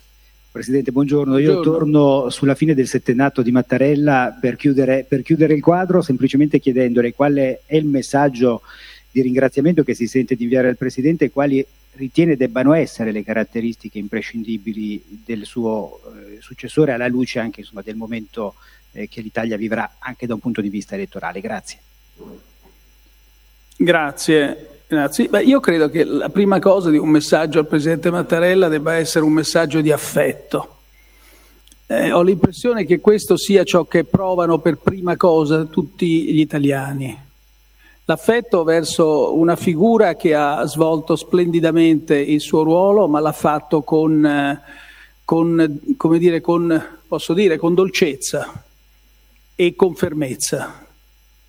Presidente, 0.51 0.93
buongiorno. 0.93 1.33
buongiorno. 1.33 1.61
Io 1.61 1.63
torno 1.63 2.31
sulla 2.31 2.55
fine 2.55 2.75
del 2.75 2.87
settennato 2.87 3.43
di 3.43 3.51
Mattarella 3.51 4.37
per 4.41 4.57
chiudere, 4.57 5.05
per 5.07 5.23
chiudere 5.23 5.55
il 5.55 5.61
quadro, 5.61 6.01
semplicemente 6.01 6.61
chiedendole 6.61 7.13
qual 7.13 7.35
è 7.35 7.61
il 7.77 7.85
messaggio 7.85 8.63
di 9.11 9.21
ringraziamento 9.21 9.83
che 9.83 9.95
si 9.95 10.07
sente 10.07 10.37
di 10.37 10.45
inviare 10.45 10.69
al 10.69 10.77
Presidente 10.77 11.27
e 11.27 11.31
quali 11.31 11.65
ritiene 11.99 12.37
debbano 12.37 12.73
essere 12.73 13.11
le 13.11 13.25
caratteristiche 13.25 13.99
imprescindibili 13.99 15.03
del 15.25 15.45
suo 15.45 16.01
eh, 16.07 16.41
successore 16.41 16.93
alla 16.93 17.09
luce 17.09 17.41
anche 17.41 17.61
insomma, 17.61 17.83
del 17.83 17.97
momento 17.97 18.55
eh, 18.93 19.09
che 19.09 19.21
l'Italia 19.21 19.57
vivrà 19.57 19.97
anche 19.99 20.27
da 20.27 20.35
un 20.35 20.41
punto 20.41 20.61
di 20.61 20.69
vista 20.69 20.95
elettorale. 20.95 21.41
Grazie. 21.41 21.79
Grazie. 23.77 24.71
Grazie. 24.87 25.29
Beh, 25.29 25.43
io 25.43 25.61
credo 25.61 25.91
che 25.91 26.03
la 26.05 26.31
prima 26.31 26.59
cosa 26.61 26.89
di 26.89 26.97
un 26.97 27.11
messaggio 27.11 27.59
al 27.59 27.67
Presidente 27.67 28.11
Mattarella 28.11 28.69
debba 28.69 28.95
essere 28.95 29.25
un 29.25 29.33
messaggio 29.33 29.83
di 29.83 29.93
affetto. 29.93 30.77
Eh, 31.87 32.11
ho 32.11 32.23
l'impressione 32.23 32.87
che 32.87 33.01
questo 33.01 33.37
sia 33.37 33.65
ciò 33.65 33.85
che 33.85 34.05
provano 34.05 34.59
per 34.61 34.79
prima 34.79 35.17
cosa 35.17 35.65
tutti 35.65 36.33
gli 36.33 36.41
italiani 36.41 37.27
l'affetto 38.09 38.65
verso 38.65 39.37
una 39.37 39.55
figura 39.55 40.17
che 40.17 40.35
ha 40.35 40.65
svolto 40.65 41.15
splendidamente 41.15 42.19
il 42.19 42.41
suo 42.41 42.63
ruolo, 42.63 43.07
ma 43.07 43.21
l'ha 43.21 43.33
fatto 43.33 43.83
con, 43.83 44.25
eh, 44.25 44.61
con, 45.25 45.79
dire, 46.17 46.41
con, 46.41 46.99
posso 47.07 47.35
dire, 47.35 47.59
con 47.59 47.75
dolcezza 47.75 48.65
e 49.55 49.75
con 49.77 49.95
fermezza 49.95 50.87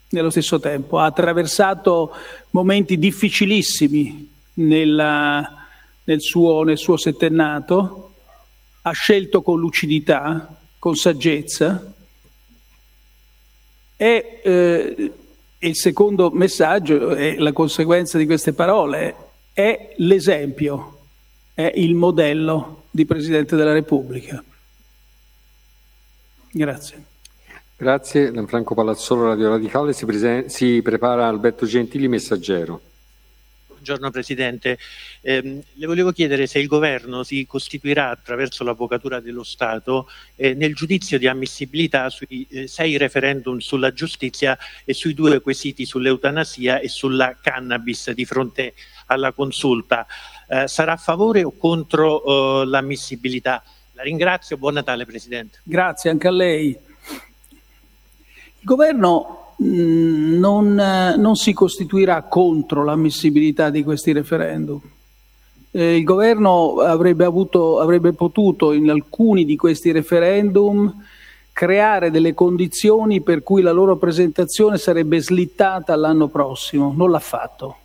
nello 0.10 0.30
stesso 0.30 0.60
tempo. 0.60 0.99
Ha 0.99 1.05
attraversato 1.05 2.12
momenti 2.49 2.99
difficilissimi 2.99 4.30
nella, 4.55 5.66
nel, 6.03 6.22
suo, 6.22 6.64
nel 6.64 6.78
suo 6.78 6.97
settennato, 6.97 8.16
ha 8.82 8.91
scelto 8.91 9.41
con 9.41 9.62
lucidità, 9.62 10.57
con 10.78 10.95
saggezza 10.95 11.93
e 13.95 14.41
eh, 14.43 15.14
il 15.60 15.76
secondo 15.76 16.32
messaggio 16.32 17.10
è 17.12 17.36
la 17.38 17.51
conseguenza 17.51 18.18
di 18.18 18.26
queste 18.26 18.53
parole, 18.53 19.16
è 19.53 19.93
l'esempio, 19.97 20.97
è 21.53 21.72
il 21.76 21.95
modello 21.95 22.84
di 22.89 23.05
Presidente 23.05 23.55
della 23.55 23.74
Repubblica. 23.74 24.43
Grazie. 26.51 27.03
Grazie, 27.76 28.32
Franco 28.47 28.74
Palazzolo, 28.74 29.28
Radio 29.28 29.49
Radicale, 29.49 29.93
si, 29.93 30.05
prese- 30.05 30.49
si 30.49 30.82
prepara 30.82 31.28
Alberto 31.28 31.66
Gentili, 31.66 32.07
messaggero. 32.07 32.82
Buongiorno 33.89 34.13
Presidente, 34.13 34.77
eh, 35.21 35.63
le 35.73 35.85
volevo 35.87 36.11
chiedere 36.11 36.45
se 36.45 36.59
il 36.59 36.67
Governo 36.67 37.23
si 37.23 37.47
costituirà 37.47 38.11
attraverso 38.11 38.63
l'Avvocatura 38.63 39.19
dello 39.19 39.41
Stato 39.41 40.07
eh, 40.35 40.53
nel 40.53 40.75
giudizio 40.75 41.17
di 41.17 41.27
ammissibilità 41.27 42.07
sui 42.11 42.45
eh, 42.51 42.67
sei 42.67 42.97
referendum 42.97 43.57
sulla 43.57 43.91
giustizia 43.91 44.55
e 44.85 44.93
sui 44.93 45.15
due 45.15 45.41
quesiti 45.41 45.87
sull'eutanasia 45.87 46.77
e 46.77 46.87
sulla 46.87 47.35
cannabis 47.41 48.11
di 48.11 48.25
fronte 48.25 48.75
alla 49.07 49.31
consulta. 49.31 50.05
Eh, 50.47 50.67
sarà 50.67 50.91
a 50.91 50.97
favore 50.97 51.43
o 51.43 51.57
contro 51.57 52.61
eh, 52.61 52.67
l'ammissibilità? 52.67 53.63
La 53.93 54.03
ringrazio, 54.03 54.57
buon 54.57 54.75
Natale 54.75 55.07
Presidente. 55.07 55.61
Grazie 55.63 56.11
anche 56.11 56.27
a 56.27 56.31
lei. 56.31 56.77
Il 58.59 58.65
Governo 58.65 59.49
non, 59.62 60.74
non, 61.18 61.36
si 61.36 61.53
costituirà 61.53 62.24
contro 62.24 62.84
l'ammissibilità 62.84 63.70
di 63.70 63.84
questi 63.84 64.12
referendum. 64.12 64.80
Eh, 65.72 65.97
il 65.97 66.03
governo 66.03 66.80
avrebbe, 66.80 67.26
avuto, 67.26 67.80
avrebbe 67.80 68.14
potuto 68.14 68.72
in 68.72 68.89
alcuni 68.89 69.45
di 69.45 69.55
questi 69.55 69.91
referendum 69.91 70.93
creare 71.51 72.10
delle 72.10 72.34
condizioni 72.34 73.22
per 73.22 73.43
cui 73.43 73.62
la 73.62 73.72
loro 73.72 73.97
presentazione 73.97 74.78
sarebbe 74.78 75.22
slittata 75.22 75.91
all'anno 75.93 76.30
prossimo, 76.30 76.93
non 76.95 77.12
l'ha 77.12 77.20
fatto. 77.20 77.76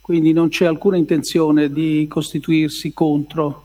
Quindi 0.00 0.32
non 0.32 0.48
c'è 0.48 0.66
alcuna 0.66 0.96
intenzione 0.96 1.70
di 1.70 2.06
costituirsi 2.08 2.92
contro 2.92 3.63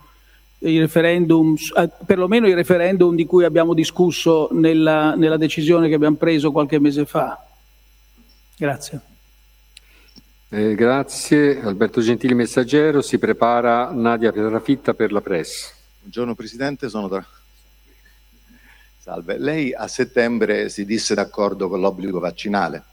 i 0.59 0.79
referendum, 0.79 1.55
eh, 1.77 1.89
perlomeno 2.05 2.47
i 2.47 2.53
referendum 2.53 3.15
di 3.15 3.25
cui 3.25 3.45
abbiamo 3.45 3.73
discusso 3.73 4.49
nella, 4.51 5.15
nella 5.15 5.37
decisione 5.37 5.87
che 5.87 5.95
abbiamo 5.95 6.17
preso 6.17 6.51
qualche 6.51 6.79
mese 6.79 7.05
fa. 7.05 7.41
Grazie. 8.57 8.99
Eh, 10.49 10.75
grazie. 10.75 11.61
Alberto 11.61 12.01
Gentili 12.01 12.33
Messaggero, 12.33 13.01
si 13.01 13.17
prepara 13.17 13.91
Nadia 13.91 14.31
Pietrafitta 14.31 14.93
per 14.93 15.11
la 15.11 15.21
press. 15.21 15.73
Buongiorno 15.99 16.35
Presidente, 16.35 16.89
sono 16.89 17.07
da... 17.07 17.23
Salve. 18.97 19.37
Lei 19.37 19.73
a 19.73 19.87
settembre 19.87 20.67
si 20.69 20.85
disse 20.85 21.15
d'accordo 21.15 21.69
con 21.69 21.79
l'obbligo 21.79 22.19
vaccinale, 22.19 22.83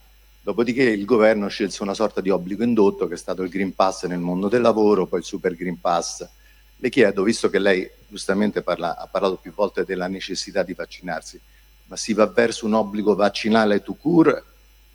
dopodiché 0.40 0.84
il 0.84 1.04
governo 1.04 1.48
scelse 1.48 1.82
una 1.82 1.94
sorta 1.94 2.20
di 2.20 2.30
obbligo 2.30 2.62
indotto 2.62 3.08
che 3.08 3.14
è 3.14 3.18
stato 3.18 3.42
il 3.42 3.48
Green 3.48 3.74
Pass 3.74 4.06
nel 4.06 4.20
mondo 4.20 4.48
del 4.48 4.60
lavoro, 4.60 5.06
poi 5.06 5.18
il 5.18 5.24
Super 5.24 5.56
Green 5.56 5.80
Pass 5.80 6.28
le 6.76 6.90
chiedo, 6.90 7.22
visto 7.22 7.48
che 7.48 7.58
lei 7.58 7.88
giustamente 8.08 8.62
parla, 8.62 8.96
ha 8.96 9.06
parlato 9.06 9.36
più 9.36 9.52
volte 9.54 9.84
della 9.84 10.06
necessità 10.06 10.62
di 10.62 10.74
vaccinarsi, 10.74 11.40
ma 11.86 11.96
si 11.96 12.12
va 12.12 12.26
verso 12.26 12.66
un 12.66 12.74
obbligo 12.74 13.14
vaccinale 13.14 13.82
to 13.82 13.94
cure, 13.94 14.42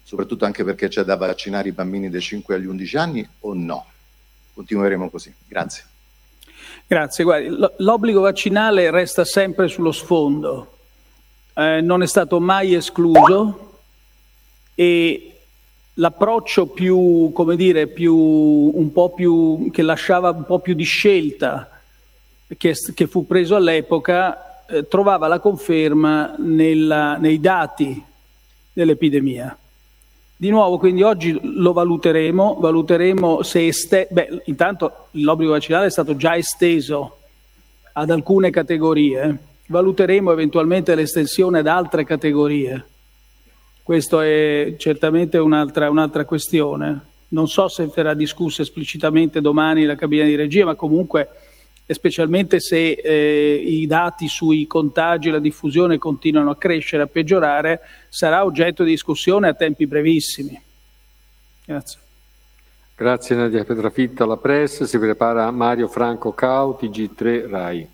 soprattutto 0.04 0.46
anche 0.46 0.64
perché 0.64 0.88
c'è 0.88 1.04
da 1.04 1.16
vaccinare 1.16 1.70
i 1.70 1.74
bambini 1.74 2.10
dai 2.10 2.22
5 2.22 2.56
agli 2.56 2.66
11 2.66 2.98
anni 2.98 3.30
o 3.42 3.54
no? 3.54 3.86
Continueremo 4.54 5.10
così. 5.10 5.34
Grazie. 5.48 5.86
Grazie. 6.86 7.24
Guardi, 7.24 7.56
l'obbligo 7.78 8.22
vaccinale 8.22 8.92
resta 8.92 9.24
sempre 9.24 9.68
sullo 9.68 9.92
sfondo, 9.92 10.78
eh, 11.54 11.82
non 11.82 12.04
è 12.04 12.08
stato 12.08 12.40
mai 12.40 12.74
escluso 12.74 13.80
e 14.76 15.41
l'approccio 15.96 16.68
più, 16.68 17.32
come 17.34 17.56
dire, 17.56 17.88
più, 17.88 18.16
un 18.16 18.92
po' 18.92 19.14
più, 19.14 19.70
che 19.72 19.82
lasciava 19.82 20.30
un 20.30 20.46
po' 20.46 20.60
più 20.60 20.74
di 20.74 20.84
scelta 20.84 21.70
che, 22.58 22.76
che 22.94 23.08
fu 23.08 23.26
preso 23.26 23.56
all'epoca 23.56 24.66
eh, 24.68 24.88
trovava 24.88 25.28
la 25.28 25.40
conferma 25.40 26.36
nella, 26.38 27.18
nei 27.18 27.40
dati 27.40 28.04
dell'epidemia. 28.74 29.56
Di 30.36 30.50
nuovo, 30.50 30.80
quindi 30.80 31.04
oggi 31.04 31.40
lo 31.40 31.72
valuteremo, 31.72 32.58
valuteremo 32.60 33.44
se 33.44 33.68
este- 33.68 34.08
beh, 34.10 34.42
intanto 34.46 35.08
l'obbligo 35.12 35.52
vaccinale 35.52 35.86
è 35.86 35.92
stato 35.92 36.16
già 36.16 36.36
esteso 36.36 37.18
ad 37.94 38.10
alcune 38.10 38.50
categorie, 38.50 39.38
valuteremo 39.68 40.32
eventualmente 40.32 40.96
l'estensione 40.96 41.60
ad 41.60 41.68
altre 41.68 42.06
categorie. 42.06 42.86
Questa 43.84 44.24
è 44.24 44.76
certamente 44.78 45.38
un'altra, 45.38 45.90
un'altra 45.90 46.26
questione. 46.26 47.00
Non 47.30 47.48
so 47.48 47.68
se 47.68 47.90
verrà 47.94 48.14
discussa 48.14 48.62
esplicitamente 48.62 49.42
domani 49.42 49.86
la 49.86 49.96
cabina 49.96 50.26
di 50.26 50.36
regia, 50.36 50.66
ma 50.66 50.76
comunque, 50.76 51.30
specialmente 51.88 52.60
se 52.60 52.92
eh, 52.92 53.54
i 53.54 53.88
dati 53.88 54.28
sui 54.28 54.68
contagi 54.68 55.30
e 55.30 55.32
la 55.32 55.40
diffusione 55.40 55.98
continuano 55.98 56.52
a 56.52 56.58
crescere, 56.58 57.04
a 57.04 57.08
peggiorare, 57.08 57.82
sarà 58.10 58.46
oggetto 58.46 58.84
di 58.84 58.92
discussione 58.92 59.48
a 59.48 59.54
tempi 59.54 59.88
brevissimi. 59.88 60.62
Grazie. 61.66 62.00
Grazie 62.96 63.36
Nadia 63.36 63.64
Petrafitta, 63.64 64.26
la 64.26 64.38
Press. 64.38 64.84
Si 64.84 65.00
prepara 65.00 65.50
Mario 65.50 65.88
Franco 65.88 66.34
Cauti, 66.34 66.88
G3 66.88 67.50
RAI. 67.50 67.88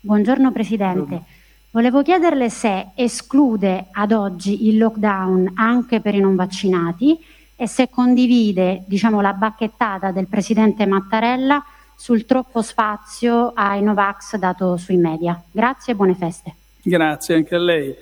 Buongiorno 0.00 0.52
Presidente. 0.52 0.98
Buongiorno. 0.98 1.33
Volevo 1.74 2.02
chiederle 2.02 2.50
se 2.50 2.90
esclude 2.94 3.86
ad 3.90 4.12
oggi 4.12 4.68
il 4.68 4.78
lockdown 4.78 5.54
anche 5.56 6.00
per 6.00 6.14
i 6.14 6.20
non 6.20 6.36
vaccinati 6.36 7.18
e 7.56 7.66
se 7.66 7.90
condivide 7.90 8.84
diciamo, 8.86 9.20
la 9.20 9.32
bacchettata 9.32 10.12
del 10.12 10.28
Presidente 10.28 10.86
Mattarella 10.86 11.64
sul 11.96 12.26
troppo 12.26 12.62
spazio 12.62 13.50
ai 13.56 13.82
Novax 13.82 14.36
dato 14.36 14.76
sui 14.76 14.98
media. 14.98 15.42
Grazie 15.50 15.94
e 15.94 15.96
buone 15.96 16.14
feste. 16.14 16.54
Grazie 16.80 17.34
anche 17.34 17.56
a 17.56 17.58
lei. 17.58 17.92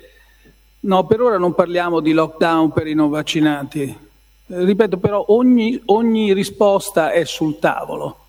No, 0.80 1.06
per 1.06 1.22
ora 1.22 1.38
non 1.38 1.54
parliamo 1.54 2.00
di 2.00 2.12
lockdown 2.12 2.74
per 2.74 2.86
i 2.86 2.92
non 2.92 3.08
vaccinati. 3.08 3.96
Ripeto 4.48 4.98
però, 4.98 5.24
ogni, 5.28 5.80
ogni 5.86 6.34
risposta 6.34 7.10
è 7.10 7.24
sul 7.24 7.58
tavolo. 7.58 8.21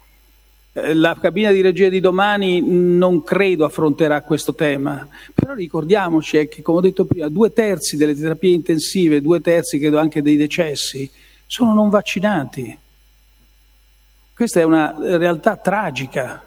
Eh, 0.74 0.94
la 0.96 1.16
cabina 1.22 1.52
di 1.52 1.62
regia 1.62 1.88
di 1.88 2.00
domani 2.00 2.62
non 2.62 3.24
credo 3.24 3.64
affronterà 3.64 4.22
questo 4.24 4.56
tema, 4.56 5.08
però 5.34 5.54
ricordiamoci 5.54 6.48
che, 6.48 6.62
come 6.62 6.80
ho 6.80 6.82
detto 6.82 7.06
prima, 7.06 7.30
due 7.30 7.54
terzi 7.54 7.96
delle 7.96 8.16
terapie 8.16 8.54
intensive, 8.54 9.22
due 9.22 9.40
terzi 9.40 9.78
credo 9.78 10.00
anche 10.00 10.22
dei 10.22 10.36
decessi, 10.36 11.10
sono 11.46 11.74
non 11.74 11.90
vaccinati. 11.90 12.78
Questa 14.34 14.60
è 14.60 14.64
una 14.64 14.96
realtà 15.00 15.58
tragica 15.58 16.44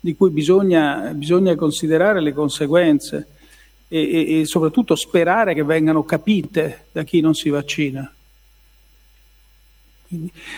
di 0.00 0.16
cui 0.16 0.30
bisogna, 0.30 1.12
bisogna 1.14 1.54
considerare 1.54 2.20
le 2.20 2.32
conseguenze. 2.32 3.26
e, 3.88 4.00
e, 4.00 4.40
e 4.40 4.46
soprattutto 4.46 4.94
sperare 4.94 5.54
che 5.54 5.64
vengano 5.64 6.04
capite 6.04 6.86
da 6.92 7.02
chi 7.02 7.20
non 7.20 7.34
si 7.34 7.48
vaccina. 7.48 8.12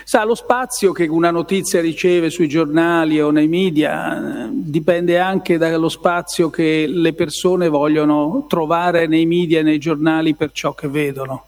Sa, 0.05 0.25
lo 0.25 0.37
spazio 0.37 0.93
che 0.93 1.09
una 1.09 1.33
notizia 1.33 1.81
riceve 1.81 2.31
sui 2.31 2.47
giornali 2.47 3.21
o 3.21 3.31
nei 3.31 3.49
media 3.49 4.47
eh, 4.47 4.49
dipende 4.53 5.19
anche 5.19 5.59
dallo 5.59 5.89
spazio 5.89 6.51
che 6.51 6.87
le 6.87 7.13
persone 7.15 7.69
vogliono 7.69 8.47
trovare 8.49 9.09
nei 9.09 9.27
media 9.27 9.59
e 9.59 9.63
nei 9.63 9.79
giornali 9.79 10.37
per 10.37 10.53
ciò 10.53 10.73
che 10.73 10.87
vedono. 10.87 11.47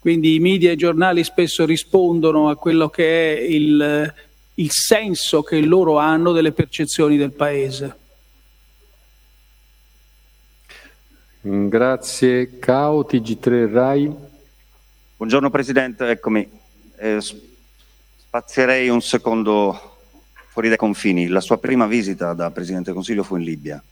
Quindi 0.00 0.34
i 0.34 0.38
media 0.38 0.68
e 0.68 0.74
i 0.74 0.76
giornali 0.76 1.24
spesso 1.24 1.64
rispondono 1.64 2.50
a 2.50 2.56
quello 2.56 2.90
che 2.90 3.34
è 3.34 3.40
il, 3.40 4.14
il 4.56 4.70
senso 4.70 5.42
che 5.42 5.60
loro 5.60 5.96
hanno 5.96 6.32
delle 6.32 6.52
percezioni 6.52 7.16
del 7.16 7.32
paese. 7.32 7.96
Grazie. 11.40 12.58
Cao, 12.58 13.06
TG3 13.08 13.72
Rai. 13.72 14.14
Buongiorno 15.16 15.48
Presidente, 15.48 16.06
eccomi. 16.06 16.62
Eh, 16.96 17.18
spazierei 17.20 18.88
un 18.88 19.02
secondo 19.02 19.96
fuori 20.48 20.68
dai 20.68 20.76
confini. 20.76 21.26
La 21.26 21.40
sua 21.40 21.58
prima 21.58 21.86
visita 21.86 22.32
da 22.32 22.50
Presidente 22.50 22.86
del 22.86 22.94
Consiglio 22.94 23.24
fu 23.24 23.36
in 23.36 23.42
Libia. 23.42 23.82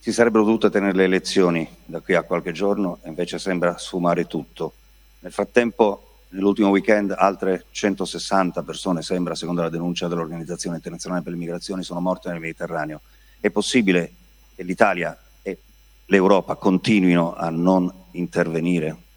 Si 0.00 0.12
sarebbero 0.12 0.44
dovute 0.44 0.70
tenere 0.70 0.92
le 0.92 1.04
elezioni 1.04 1.68
da 1.84 2.00
qui 2.00 2.14
a 2.14 2.22
qualche 2.22 2.52
giorno 2.52 2.98
e 3.02 3.08
invece 3.08 3.38
sembra 3.38 3.78
sfumare 3.78 4.26
tutto. 4.26 4.74
Nel 5.20 5.32
frattempo, 5.32 6.20
nell'ultimo 6.28 6.68
weekend, 6.68 7.14
altre 7.16 7.64
160 7.70 8.62
persone, 8.62 9.02
sembra, 9.02 9.34
secondo 9.34 9.62
la 9.62 9.70
denuncia 9.70 10.06
dell'Organizzazione 10.06 10.76
Internazionale 10.76 11.22
per 11.22 11.32
le 11.32 11.38
Migrazioni, 11.38 11.82
sono 11.82 12.00
morte 12.00 12.28
nel 12.28 12.40
Mediterraneo. 12.40 13.00
È 13.40 13.50
possibile 13.50 14.12
che 14.54 14.62
l'Italia 14.62 15.18
e 15.42 15.58
l'Europa 16.06 16.54
continuino 16.56 17.34
a 17.34 17.48
non 17.48 17.90
intervenire? 18.12 19.07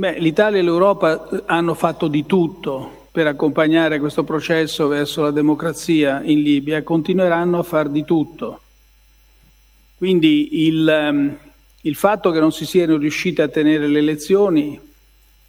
Beh, 0.00 0.20
l'Italia 0.20 0.60
e 0.60 0.62
l'Europa 0.62 1.28
eh, 1.28 1.42
hanno 1.46 1.74
fatto 1.74 2.06
di 2.06 2.24
tutto 2.24 3.08
per 3.10 3.26
accompagnare 3.26 3.98
questo 3.98 4.22
processo 4.22 4.86
verso 4.86 5.22
la 5.22 5.32
democrazia 5.32 6.22
in 6.22 6.40
Libia 6.40 6.76
e 6.76 6.84
continueranno 6.84 7.58
a 7.58 7.62
far 7.64 7.88
di 7.88 8.04
tutto. 8.04 8.60
Quindi 9.96 10.66
il, 10.68 10.88
ehm, 10.88 11.36
il 11.80 11.96
fatto 11.96 12.30
che 12.30 12.38
non 12.38 12.52
si 12.52 12.64
siano 12.64 12.96
riusciti 12.96 13.40
a 13.40 13.48
tenere 13.48 13.88
le 13.88 13.98
elezioni 13.98 14.80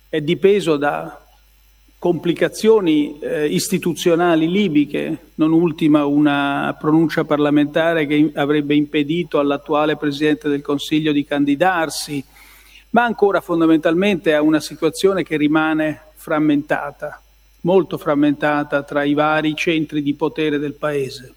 è 0.10 0.20
dipeso 0.20 0.78
da 0.78 1.24
complicazioni 2.00 3.20
eh, 3.20 3.46
istituzionali 3.46 4.50
libiche, 4.50 5.16
non 5.36 5.52
ultima 5.52 6.06
una 6.06 6.76
pronuncia 6.80 7.24
parlamentare 7.24 8.08
che 8.08 8.32
avrebbe 8.34 8.74
impedito 8.74 9.38
all'attuale 9.38 9.96
Presidente 9.96 10.50
del 10.50 10.64
Consiglio 10.64 11.12
di 11.12 11.24
candidarsi, 11.24 12.26
ma 12.92 13.04
ancora 13.04 13.42
fondamentalmente 13.42 14.34
a 14.34 14.42
una 14.42 14.60
situazione 14.60 15.24
che 15.24 15.38
rimane 15.38 16.02
frammentata, 16.16 17.22
molto 17.62 17.98
frammentata 17.98 18.84
tra 18.84 19.04
i 19.04 19.14
vari 19.14 19.56
centri 19.56 20.02
di 20.02 20.14
potere 20.16 20.58
del 20.58 20.74
Paese. 20.74 21.34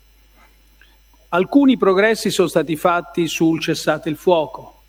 Alcuni 1.28 1.76
progressi 1.76 2.30
sono 2.30 2.48
stati 2.48 2.76
fatti 2.76 3.26
sul 3.26 3.60
cessate 3.60 4.08
il 4.08 4.16
fuoco. 4.16 4.80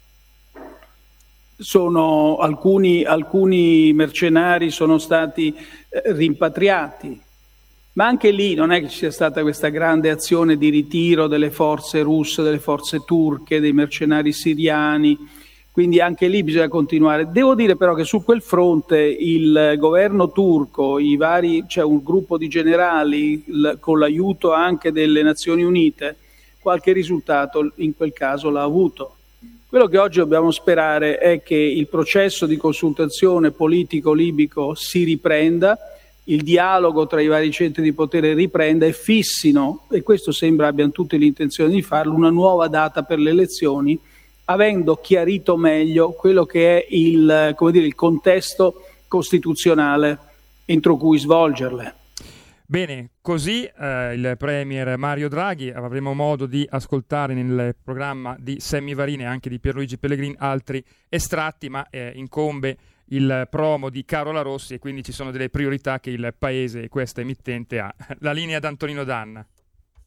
Alcuni, 2.39 3.05
alcuni 3.05 3.93
mercenari 3.93 4.69
sono 4.69 4.97
stati 4.97 5.55
eh, 5.55 6.01
rimpatriati, 6.13 7.21
ma 7.93 8.07
anche 8.07 8.31
lì 8.31 8.55
non 8.55 8.71
è 8.71 8.81
che 8.81 8.89
ci 8.89 8.97
sia 8.97 9.11
stata 9.11 9.41
questa 9.41 9.69
grande 9.69 10.09
azione 10.09 10.57
di 10.57 10.69
ritiro 10.69 11.27
delle 11.27 11.51
forze 11.51 12.01
russe, 12.01 12.41
delle 12.41 12.59
forze 12.59 13.03
turche, 13.05 13.61
dei 13.61 13.71
mercenari 13.71 14.33
siriani, 14.33 15.17
quindi 15.73 15.99
anche 15.99 16.27
lì 16.27 16.43
bisogna 16.43 16.67
continuare. 16.67 17.31
Devo 17.31 17.55
dire 17.55 17.75
però 17.75 17.95
che 17.95 18.03
su 18.03 18.23
quel 18.23 18.43
fronte 18.43 18.99
il 18.99 19.73
governo 19.79 20.31
turco, 20.31 20.99
vari, 21.17 21.65
c'è 21.65 21.81
un 21.81 22.03
gruppo 22.03 22.37
di 22.37 22.47
generali 22.47 23.43
il, 23.47 23.77
con 23.79 23.97
l'aiuto 23.97 24.53
anche 24.53 24.91
delle 24.91 25.23
Nazioni 25.23 25.63
Unite, 25.63 26.15
qualche 26.59 26.91
risultato 26.91 27.71
in 27.77 27.95
quel 27.95 28.13
caso 28.13 28.51
l'ha 28.51 28.61
avuto. 28.61 29.15
Quello 29.67 29.87
che 29.87 29.97
oggi 29.97 30.19
dobbiamo 30.19 30.51
sperare 30.51 31.17
è 31.17 31.41
che 31.41 31.55
il 31.55 31.87
processo 31.87 32.45
di 32.45 32.55
consultazione 32.55 33.49
politico 33.49 34.13
libico 34.13 34.75
si 34.75 35.03
riprenda, 35.03 35.75
il 36.25 36.43
dialogo 36.43 37.07
tra 37.07 37.19
i 37.19 37.25
vari 37.25 37.49
centri 37.49 37.81
di 37.81 37.93
potere 37.93 38.35
riprenda 38.35 38.85
e 38.85 38.93
fissino, 38.93 39.87
e 39.89 40.03
questo 40.03 40.31
sembra 40.31 40.67
abbiano 40.67 40.91
tutte 40.91 41.17
l'intenzione 41.17 41.71
di 41.71 41.81
farlo, 41.81 42.13
una 42.13 42.29
nuova 42.29 42.67
data 42.67 43.01
per 43.01 43.17
le 43.17 43.31
elezioni 43.31 43.99
avendo 44.45 44.95
chiarito 44.97 45.57
meglio 45.57 46.11
quello 46.11 46.45
che 46.45 46.77
è 46.77 46.87
il, 46.89 47.55
dire, 47.71 47.85
il 47.85 47.95
contesto 47.95 48.85
costituzionale 49.07 50.17
entro 50.65 50.97
cui 50.97 51.19
svolgerle. 51.19 51.95
Bene, 52.65 53.11
così 53.21 53.65
eh, 53.65 54.13
il 54.15 54.35
Premier 54.37 54.97
Mario 54.97 55.29
Draghi, 55.29 55.69
avremo 55.69 56.13
modo 56.13 56.45
di 56.45 56.65
ascoltare 56.67 57.33
nel 57.33 57.75
programma 57.83 58.35
di 58.39 58.59
Semmi 58.59 58.93
Varini 58.93 59.23
e 59.23 59.27
anche 59.27 59.49
di 59.49 59.59
Pierluigi 59.59 59.97
Pellegrini 59.97 60.35
altri 60.39 60.83
estratti, 61.09 61.69
ma 61.69 61.87
eh, 61.89 62.13
incombe 62.15 62.77
il 63.07 63.47
promo 63.49 63.89
di 63.89 64.05
Carola 64.05 64.41
Rossi 64.41 64.73
e 64.73 64.79
quindi 64.79 65.03
ci 65.03 65.11
sono 65.11 65.29
delle 65.29 65.49
priorità 65.49 65.99
che 65.99 66.09
il 66.09 66.33
Paese 66.35 66.83
e 66.83 66.89
questa 66.89 67.21
emittente 67.21 67.79
ha. 67.79 67.93
La 68.19 68.31
linea 68.31 68.59
d'Antonino 68.59 69.03
Danna. 69.03 69.45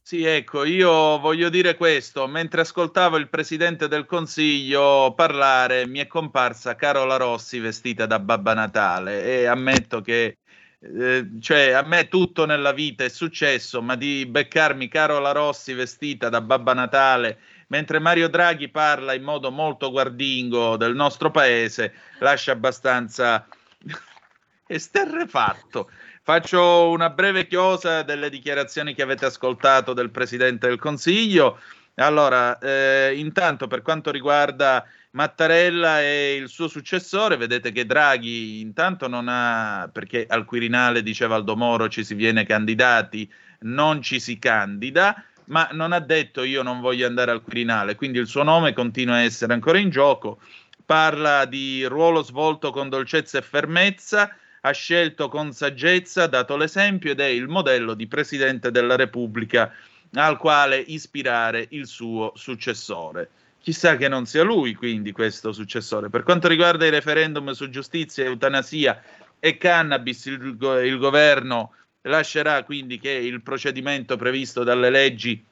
Sì, 0.07 0.23
ecco, 0.23 0.63
io 0.63 1.19
voglio 1.19 1.49
dire 1.49 1.75
questo. 1.75 2.27
Mentre 2.27 2.61
ascoltavo 2.61 3.17
il 3.17 3.27
Presidente 3.27 3.89
del 3.89 4.05
Consiglio 4.05 5.13
parlare, 5.13 5.85
mi 5.85 5.99
è 5.99 6.07
comparsa 6.07 6.75
Carola 6.75 7.17
Rossi 7.17 7.59
vestita 7.59 8.05
da 8.05 8.17
Babba 8.17 8.53
Natale 8.53 9.25
e 9.25 9.47
ammetto 9.47 9.99
che, 9.99 10.37
eh, 10.79 11.27
cioè, 11.41 11.71
a 11.71 11.81
me 11.81 12.07
tutto 12.07 12.45
nella 12.45 12.71
vita 12.71 13.03
è 13.03 13.09
successo, 13.09 13.81
ma 13.81 13.97
di 13.97 14.25
beccarmi 14.25 14.87
Carola 14.87 15.33
Rossi 15.33 15.73
vestita 15.73 16.29
da 16.29 16.39
Babba 16.39 16.73
Natale 16.73 17.39
mentre 17.67 17.99
Mario 17.99 18.29
Draghi 18.29 18.69
parla 18.69 19.13
in 19.13 19.23
modo 19.23 19.51
molto 19.51 19.91
guardingo 19.91 20.77
del 20.77 20.95
nostro 20.95 21.31
paese, 21.31 21.93
lascia 22.19 22.53
abbastanza 22.53 23.45
esterrefatto. 24.67 25.89
Faccio 26.27 26.89
una 26.89 27.09
breve 27.09 27.47
chiosa 27.47 28.03
delle 28.03 28.29
dichiarazioni 28.29 28.93
che 28.93 29.01
avete 29.01 29.23
ascoltato 29.23 29.93
del 29.93 30.09
Presidente 30.09 30.67
del 30.67 30.77
Consiglio. 30.77 31.57
Allora, 31.95 32.59
eh, 32.59 33.13
intanto 33.15 33.67
per 33.67 33.81
quanto 33.81 34.11
riguarda 34.11 34.85
Mattarella 35.11 36.01
e 36.01 36.35
il 36.35 36.49
suo 36.49 36.67
successore, 36.67 37.37
vedete 37.37 37.71
che 37.71 37.85
Draghi 37.85 38.59
intanto 38.59 39.07
non 39.07 39.27
ha, 39.29 39.89
perché 39.89 40.25
al 40.27 40.43
Quirinale 40.43 41.01
diceva 41.01 41.35
Aldo 41.35 41.55
Moro 41.55 41.87
ci 41.87 42.03
si 42.03 42.13
viene 42.13 42.45
candidati, 42.45 43.31
non 43.59 44.01
ci 44.01 44.19
si 44.19 44.37
candida, 44.37 45.23
ma 45.45 45.69
non 45.71 45.93
ha 45.93 46.01
detto 46.01 46.43
io 46.43 46.61
non 46.61 46.81
voglio 46.81 47.07
andare 47.07 47.31
al 47.31 47.41
Quirinale, 47.41 47.95
quindi 47.95 48.19
il 48.19 48.27
suo 48.27 48.43
nome 48.43 48.73
continua 48.73 49.15
a 49.15 49.21
essere 49.21 49.53
ancora 49.53 49.77
in 49.77 49.89
gioco. 49.89 50.41
Parla 50.85 51.45
di 51.45 51.85
ruolo 51.85 52.21
svolto 52.21 52.71
con 52.71 52.89
dolcezza 52.89 53.37
e 53.37 53.41
fermezza, 53.41 54.29
ha 54.67 54.71
scelto 54.71 55.29
con 55.29 55.53
saggezza, 55.53 56.27
dato 56.27 56.57
l'esempio 56.57 57.11
ed 57.11 57.21
è 57.21 57.25
il 57.25 57.47
modello 57.47 57.93
di 57.93 58.07
Presidente 58.07 58.69
della 58.69 58.95
Repubblica 58.95 59.73
al 60.13 60.37
quale 60.37 60.77
ispirare 60.77 61.67
il 61.71 61.87
suo 61.87 62.33
successore. 62.35 63.29
Chissà 63.59 63.97
che 63.97 64.07
non 64.07 64.25
sia 64.25 64.43
lui 64.43 64.75
quindi 64.75 65.11
questo 65.11 65.51
successore. 65.51 66.09
Per 66.09 66.23
quanto 66.23 66.47
riguarda 66.47 66.85
i 66.85 66.89
referendum 66.89 67.51
su 67.51 67.69
giustizia, 67.69 68.25
eutanasia 68.25 69.01
e 69.39 69.57
cannabis, 69.57 70.25
il, 70.25 70.57
il 70.83 70.97
governo 70.97 71.73
lascerà 72.01 72.63
quindi 72.63 72.99
che 72.99 73.11
il 73.11 73.41
procedimento 73.41 74.15
previsto 74.15 74.63
dalle 74.63 74.89
leggi 74.89 75.43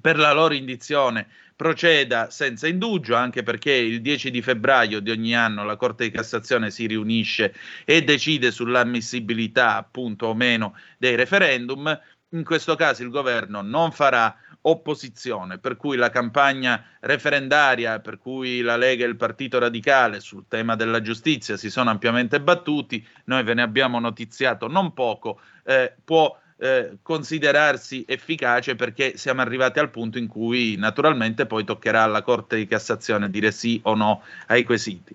per 0.00 0.18
la 0.18 0.32
loro 0.32 0.54
indizione 0.54 1.26
proceda 1.60 2.30
senza 2.30 2.66
indugio, 2.66 3.14
anche 3.14 3.42
perché 3.42 3.72
il 3.72 4.00
10 4.00 4.30
di 4.30 4.40
febbraio 4.40 5.00
di 5.00 5.10
ogni 5.10 5.36
anno 5.36 5.62
la 5.62 5.76
Corte 5.76 6.04
di 6.04 6.10
Cassazione 6.10 6.70
si 6.70 6.86
riunisce 6.86 7.54
e 7.84 8.02
decide 8.02 8.50
sull'ammissibilità 8.50 9.76
appunto 9.76 10.28
o 10.28 10.34
meno 10.34 10.74
dei 10.96 11.16
referendum. 11.16 12.00
In 12.30 12.44
questo 12.44 12.76
caso 12.76 13.02
il 13.02 13.10
governo 13.10 13.60
non 13.60 13.92
farà 13.92 14.34
opposizione, 14.62 15.58
per 15.58 15.76
cui 15.76 15.96
la 15.96 16.10
campagna 16.10 16.82
referendaria, 17.00 18.00
per 18.00 18.18
cui 18.18 18.60
la 18.60 18.76
Lega 18.76 19.04
e 19.04 19.08
il 19.08 19.16
Partito 19.16 19.58
Radicale 19.58 20.20
sul 20.20 20.46
tema 20.48 20.76
della 20.76 21.00
giustizia 21.00 21.56
si 21.56 21.70
sono 21.70 21.90
ampiamente 21.90 22.40
battuti, 22.40 23.06
noi 23.24 23.42
ve 23.42 23.54
ne 23.54 23.62
abbiamo 23.62 23.98
notiziato 23.98 24.66
non 24.66 24.92
poco, 24.92 25.40
eh, 25.64 25.94
può 26.04 26.34
eh, 26.60 26.98
considerarsi 27.02 28.04
efficace 28.06 28.76
perché 28.76 29.16
siamo 29.16 29.40
arrivati 29.40 29.78
al 29.78 29.90
punto 29.90 30.18
in 30.18 30.26
cui 30.26 30.76
naturalmente 30.76 31.46
poi 31.46 31.64
toccherà 31.64 32.02
alla 32.02 32.22
Corte 32.22 32.56
di 32.56 32.66
Cassazione 32.66 33.30
dire 33.30 33.50
sì 33.50 33.80
o 33.84 33.94
no 33.94 34.22
ai 34.48 34.62
quesiti. 34.62 35.14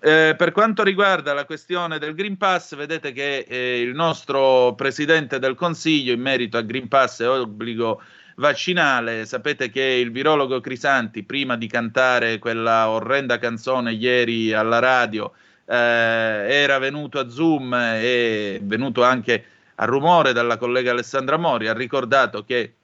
Eh, 0.00 0.34
per 0.36 0.52
quanto 0.52 0.84
riguarda 0.84 1.32
la 1.32 1.44
questione 1.44 1.98
del 1.98 2.14
Green 2.14 2.36
Pass, 2.36 2.76
vedete 2.76 3.12
che 3.12 3.46
eh, 3.48 3.80
il 3.80 3.94
nostro 3.94 4.74
Presidente 4.76 5.40
del 5.40 5.56
Consiglio 5.56 6.12
in 6.12 6.20
merito 6.20 6.56
al 6.56 6.66
Green 6.66 6.86
Pass 6.86 7.20
e 7.20 7.26
obbligo 7.26 8.00
vaccinale, 8.36 9.24
sapete 9.24 9.70
che 9.70 9.82
il 9.82 10.12
virologo 10.12 10.60
Crisanti, 10.60 11.24
prima 11.24 11.56
di 11.56 11.66
cantare 11.66 12.38
quella 12.38 12.90
orrenda 12.90 13.38
canzone 13.38 13.92
ieri 13.92 14.52
alla 14.52 14.78
radio, 14.78 15.32
eh, 15.64 15.74
era 15.74 16.78
venuto 16.78 17.18
a 17.18 17.28
Zoom 17.28 17.74
e 17.74 18.60
venuto 18.62 19.02
anche 19.02 19.44
a 19.76 19.84
rumore 19.84 20.32
dalla 20.32 20.56
collega 20.56 20.90
Alessandra 20.90 21.36
Mori, 21.36 21.68
ha 21.68 21.74
ricordato 21.74 22.44
che 22.44 22.74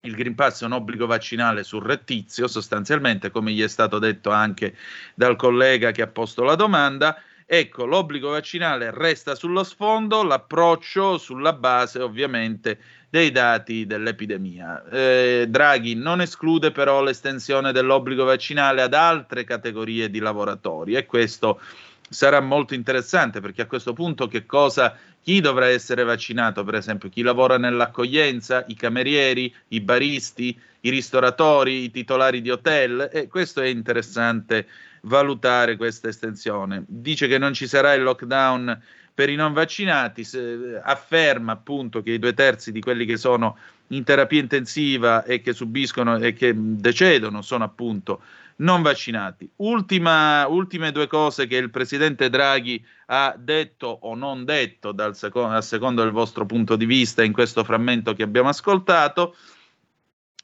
il 0.00 0.14
Green 0.14 0.34
Pass 0.34 0.62
è 0.62 0.66
un 0.66 0.72
obbligo 0.72 1.06
vaccinale 1.06 1.64
surrettizio, 1.64 2.46
sostanzialmente, 2.46 3.30
come 3.30 3.52
gli 3.52 3.62
è 3.62 3.68
stato 3.68 3.98
detto 3.98 4.30
anche 4.30 4.76
dal 5.14 5.36
collega 5.36 5.90
che 5.90 6.02
ha 6.02 6.06
posto 6.06 6.44
la 6.44 6.54
domanda. 6.54 7.20
Ecco, 7.44 7.84
l'obbligo 7.84 8.30
vaccinale 8.30 8.90
resta 8.92 9.34
sullo 9.34 9.62
sfondo, 9.62 10.22
l'approccio 10.22 11.18
sulla 11.18 11.52
base 11.52 12.00
ovviamente 12.00 12.78
dei 13.08 13.30
dati 13.30 13.86
dell'epidemia. 13.86 14.84
Eh, 14.88 15.46
Draghi 15.48 15.94
non 15.94 16.20
esclude 16.20 16.72
però 16.72 17.02
l'estensione 17.02 17.72
dell'obbligo 17.72 18.24
vaccinale 18.24 18.82
ad 18.82 18.94
altre 18.94 19.44
categorie 19.44 20.10
di 20.10 20.18
lavoratori 20.18 20.94
e 20.94 21.06
questo 21.06 21.60
sarà 22.08 22.40
molto 22.40 22.74
interessante 22.74 23.40
perché 23.40 23.62
a 23.62 23.66
questo 23.66 23.92
punto 23.92 24.28
che 24.28 24.44
cosa 24.44 24.96
chi 25.26 25.40
dovrà 25.40 25.66
essere 25.66 26.04
vaccinato, 26.04 26.62
per 26.62 26.76
esempio? 26.76 27.08
Chi 27.08 27.22
lavora 27.22 27.58
nell'accoglienza, 27.58 28.64
i 28.68 28.76
camerieri, 28.76 29.52
i 29.70 29.80
baristi, 29.80 30.56
i 30.82 30.88
ristoratori, 30.88 31.82
i 31.82 31.90
titolari 31.90 32.40
di 32.40 32.50
hotel? 32.50 33.10
E 33.12 33.26
questo 33.26 33.60
è 33.60 33.66
interessante 33.66 34.68
valutare 35.00 35.76
questa 35.76 36.06
estensione. 36.06 36.84
Dice 36.86 37.26
che 37.26 37.38
non 37.38 37.54
ci 37.54 37.66
sarà 37.66 37.94
il 37.94 38.04
lockdown 38.04 38.80
per 39.12 39.28
i 39.28 39.34
non 39.34 39.52
vaccinati, 39.52 40.22
se, 40.22 40.80
afferma 40.80 41.50
appunto 41.50 42.04
che 42.04 42.12
i 42.12 42.20
due 42.20 42.32
terzi 42.32 42.70
di 42.70 42.80
quelli 42.80 43.04
che 43.04 43.16
sono 43.16 43.58
in 43.88 44.04
terapia 44.04 44.38
intensiva 44.38 45.24
e 45.24 45.40
che 45.40 45.54
subiscono 45.54 46.18
e 46.18 46.34
che 46.34 46.52
decedono 46.56 47.42
sono 47.42 47.64
appunto 47.64 48.20
non 48.56 48.82
vaccinati. 48.82 49.50
Ultima, 49.56 50.46
ultime 50.46 50.92
due 50.92 51.06
cose 51.06 51.46
che 51.46 51.56
il 51.56 51.70
presidente 51.70 52.30
Draghi 52.30 52.84
ha 53.06 53.34
detto 53.36 53.86
o 53.86 54.14
non 54.14 54.44
detto 54.44 54.92
dal 54.92 55.16
secondo, 55.16 55.56
a 55.56 55.60
secondo 55.60 56.02
del 56.02 56.12
vostro 56.12 56.46
punto 56.46 56.76
di 56.76 56.86
vista 56.86 57.22
in 57.22 57.32
questo 57.32 57.64
frammento 57.64 58.14
che 58.14 58.22
abbiamo 58.22 58.48
ascoltato. 58.48 59.36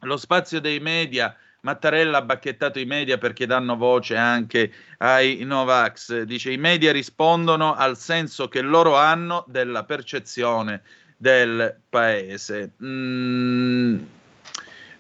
Lo 0.01 0.16
spazio 0.16 0.60
dei 0.60 0.80
media. 0.80 1.34
Mattarella 1.60 2.18
ha 2.18 2.22
bacchettato 2.22 2.80
i 2.80 2.84
media 2.84 3.18
perché 3.18 3.47
danno 3.47 3.76
voce 3.76 4.16
anche 4.16 4.72
ai 4.98 5.44
Novax. 5.44 6.22
Dice 6.22 6.51
i 6.51 6.56
media 6.56 6.90
rispondono 6.90 7.74
al 7.74 7.97
senso 7.97 8.48
che 8.48 8.62
loro 8.62 8.97
hanno 8.97 9.44
della 9.47 9.84
percezione 9.84 10.82
del 11.16 11.76
paese. 11.89 12.72
Mm, 12.82 14.02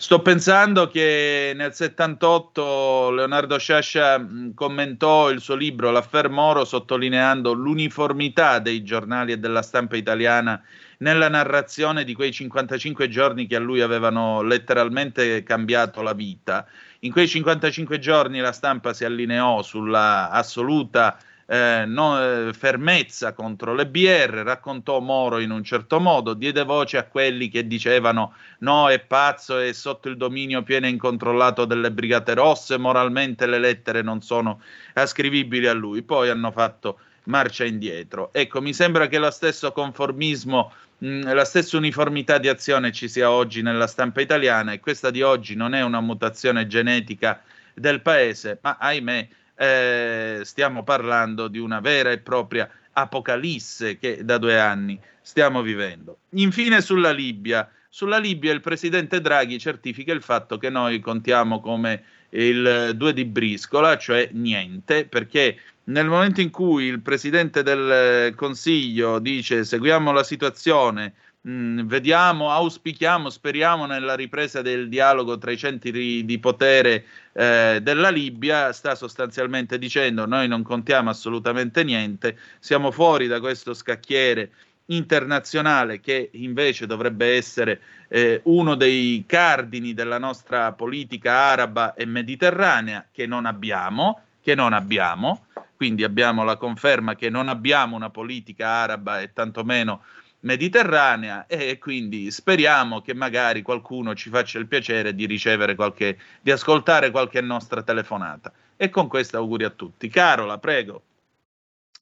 Sto 0.02 0.20
pensando 0.20 0.88
che 0.88 1.52
nel 1.54 1.72
78 1.72 3.12
Leonardo 3.12 3.56
Sciascia 3.56 4.18
mm, 4.18 4.50
commentò 4.52 5.30
il 5.30 5.40
suo 5.40 5.54
libro 5.54 5.92
L'affair 5.92 6.28
Moro 6.28 6.64
sottolineando 6.64 7.52
l'uniformità 7.52 8.58
dei 8.58 8.82
giornali 8.82 9.30
e 9.30 9.38
della 9.38 9.62
stampa 9.62 9.96
italiana 9.96 10.60
nella 10.98 11.28
narrazione 11.28 12.02
di 12.02 12.14
quei 12.14 12.32
55 12.32 13.08
giorni 13.08 13.46
che 13.46 13.54
a 13.54 13.60
lui 13.60 13.80
avevano 13.80 14.42
letteralmente 14.42 15.44
cambiato 15.44 16.02
la 16.02 16.14
vita. 16.14 16.66
In 17.02 17.12
quei 17.12 17.28
55 17.28 18.00
giorni 18.00 18.40
la 18.40 18.50
stampa 18.50 18.92
si 18.92 19.04
allineò 19.04 19.62
sulla 19.62 20.30
assoluta 20.30 21.16
eh, 21.52 21.84
no, 21.84 22.18
eh, 22.48 22.52
fermezza 22.54 23.34
contro 23.34 23.74
le 23.74 23.86
BR, 23.86 24.40
raccontò 24.42 25.00
Moro 25.00 25.38
in 25.38 25.50
un 25.50 25.62
certo 25.62 26.00
modo, 26.00 26.32
diede 26.32 26.64
voce 26.64 26.96
a 26.96 27.04
quelli 27.04 27.50
che 27.50 27.66
dicevano 27.66 28.32
no, 28.60 28.88
è 28.88 28.98
pazzo, 29.00 29.58
è 29.58 29.70
sotto 29.74 30.08
il 30.08 30.16
dominio 30.16 30.62
pieno 30.62 30.86
e 30.86 30.88
incontrollato 30.88 31.66
delle 31.66 31.92
Brigate 31.92 32.32
Rosse, 32.32 32.78
moralmente 32.78 33.44
le 33.44 33.58
lettere 33.58 34.00
non 34.00 34.22
sono 34.22 34.62
ascrivibili 34.94 35.66
a 35.66 35.74
lui, 35.74 36.00
poi 36.00 36.30
hanno 36.30 36.50
fatto 36.52 37.00
marcia 37.24 37.64
indietro. 37.64 38.30
Ecco, 38.32 38.62
mi 38.62 38.72
sembra 38.72 39.06
che 39.06 39.18
lo 39.18 39.30
stesso 39.30 39.72
conformismo, 39.72 40.72
mh, 40.96 41.34
la 41.34 41.44
stessa 41.44 41.76
uniformità 41.76 42.38
di 42.38 42.48
azione 42.48 42.92
ci 42.92 43.08
sia 43.08 43.30
oggi 43.30 43.60
nella 43.60 43.86
stampa 43.86 44.22
italiana 44.22 44.72
e 44.72 44.80
questa 44.80 45.10
di 45.10 45.20
oggi 45.20 45.54
non 45.54 45.74
è 45.74 45.82
una 45.82 46.00
mutazione 46.00 46.66
genetica 46.66 47.42
del 47.74 48.00
paese, 48.00 48.58
ma 48.62 48.78
ahimè 48.80 49.28
eh, 49.62 50.40
stiamo 50.42 50.82
parlando 50.82 51.46
di 51.46 51.60
una 51.60 51.78
vera 51.78 52.10
e 52.10 52.18
propria 52.18 52.68
apocalisse 52.94 53.96
che 53.96 54.24
da 54.24 54.36
due 54.38 54.58
anni 54.58 54.98
stiamo 55.20 55.62
vivendo. 55.62 56.18
Infine 56.30 56.80
sulla 56.80 57.12
Libia. 57.12 57.70
Sulla 57.88 58.18
Libia 58.18 58.52
il 58.52 58.60
presidente 58.60 59.20
Draghi 59.20 59.60
certifica 59.60 60.12
il 60.12 60.22
fatto 60.22 60.58
che 60.58 60.68
noi 60.68 60.98
contiamo 60.98 61.60
come 61.60 62.02
il 62.30 62.92
2 62.96 63.12
di 63.12 63.24
briscola, 63.24 63.96
cioè 63.96 64.30
niente, 64.32 65.04
perché 65.04 65.56
nel 65.84 66.06
momento 66.06 66.40
in 66.40 66.50
cui 66.50 66.86
il 66.86 67.00
presidente 67.00 67.62
del 67.62 68.34
Consiglio 68.34 69.20
dice 69.20 69.62
seguiamo 69.62 70.10
la 70.10 70.24
situazione, 70.24 71.12
Mm, 71.48 71.86
vediamo, 71.88 72.52
auspichiamo, 72.52 73.28
speriamo 73.28 73.84
nella 73.84 74.14
ripresa 74.14 74.62
del 74.62 74.88
dialogo 74.88 75.38
tra 75.38 75.50
i 75.50 75.56
centri 75.56 76.24
di 76.24 76.38
potere 76.38 77.04
eh, 77.32 77.80
della 77.82 78.10
Libia, 78.10 78.72
sta 78.72 78.94
sostanzialmente 78.94 79.76
dicendo 79.76 80.24
noi 80.24 80.46
non 80.46 80.62
contiamo 80.62 81.10
assolutamente 81.10 81.82
niente, 81.82 82.38
siamo 82.60 82.92
fuori 82.92 83.26
da 83.26 83.40
questo 83.40 83.74
scacchiere 83.74 84.52
internazionale 84.86 85.98
che 85.98 86.30
invece 86.34 86.86
dovrebbe 86.86 87.34
essere 87.34 87.80
eh, 88.06 88.40
uno 88.44 88.76
dei 88.76 89.24
cardini 89.26 89.94
della 89.94 90.18
nostra 90.18 90.70
politica 90.72 91.32
araba 91.32 91.94
e 91.94 92.06
mediterranea 92.06 93.08
che 93.10 93.26
non 93.26 93.46
abbiamo, 93.46 94.20
che 94.40 94.54
non 94.54 94.72
abbiamo, 94.72 95.46
quindi 95.76 96.04
abbiamo 96.04 96.44
la 96.44 96.56
conferma 96.56 97.16
che 97.16 97.30
non 97.30 97.48
abbiamo 97.48 97.96
una 97.96 98.10
politica 98.10 98.68
araba 98.68 99.20
e 99.20 99.32
tantomeno 99.32 100.02
mediterranea 100.42 101.46
e 101.46 101.78
quindi 101.78 102.30
speriamo 102.30 103.00
che 103.00 103.14
magari 103.14 103.62
qualcuno 103.62 104.14
ci 104.14 104.30
faccia 104.30 104.58
il 104.58 104.66
piacere 104.66 105.14
di 105.14 105.26
ricevere 105.26 105.74
qualche, 105.74 106.18
di 106.40 106.50
ascoltare 106.50 107.10
qualche 107.10 107.40
nostra 107.40 107.82
telefonata. 107.82 108.52
E 108.76 108.88
con 108.88 109.08
questo 109.08 109.36
auguri 109.36 109.64
a 109.64 109.70
tutti. 109.70 110.08
Carola, 110.08 110.58
prego. 110.58 111.02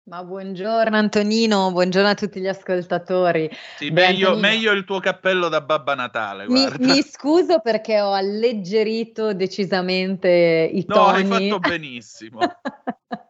Ma 0.05 0.25
buongiorno 0.25 0.97
Antonino, 0.97 1.71
buongiorno 1.71 2.09
a 2.09 2.15
tutti 2.15 2.41
gli 2.41 2.49
ascoltatori. 2.49 3.49
Sì, 3.77 3.91
meglio, 3.91 4.37
meglio, 4.37 4.73
il 4.73 4.85
tuo 4.85 4.99
cappello 4.99 5.49
da 5.49 5.61
Babba 5.61 5.95
Natale. 5.95 6.49
Mi, 6.49 6.67
mi, 6.79 7.03
scuso 7.07 7.61
perché 7.61 8.01
ho 8.01 8.13
alleggerito 8.13 9.35
decisamente 9.35 10.69
i 10.73 10.85
no, 10.89 10.95
toni. 10.95 11.23
No, 11.23 11.35
hai 11.37 11.49
fatto 11.49 11.59
benissimo. 11.61 12.41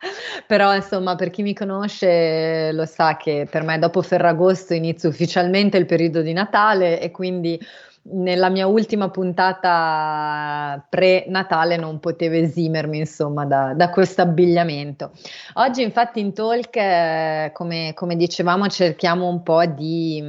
Però 0.46 0.74
insomma, 0.74 1.14
per 1.14 1.30
chi 1.30 1.42
mi 1.42 1.54
conosce 1.54 2.72
lo 2.72 2.86
sa 2.86 3.16
che 3.16 3.46
per 3.50 3.62
me 3.62 3.78
dopo 3.78 4.02
Ferragosto 4.02 4.74
inizia 4.74 5.08
ufficialmente 5.08 5.76
il 5.76 5.86
periodo 5.86 6.22
di 6.22 6.32
Natale 6.32 7.00
e 7.00 7.10
quindi 7.10 7.60
nella 8.02 8.48
mia 8.48 8.66
ultima 8.66 9.10
puntata 9.10 10.84
pre-Natale 10.88 11.76
non 11.76 12.00
potevo 12.00 12.34
esimermi 12.36 12.98
insomma 12.98 13.44
da, 13.44 13.74
da 13.74 13.90
questo 13.90 14.22
abbigliamento. 14.22 15.12
Oggi 15.54 15.82
infatti 15.82 16.20
in 16.20 16.32
talk, 16.32 16.74
eh, 16.76 17.50
come, 17.52 17.92
come 17.94 18.16
dicevamo, 18.16 18.68
cerchiamo 18.68 19.28
un 19.28 19.42
po' 19.42 19.66
di 19.66 20.24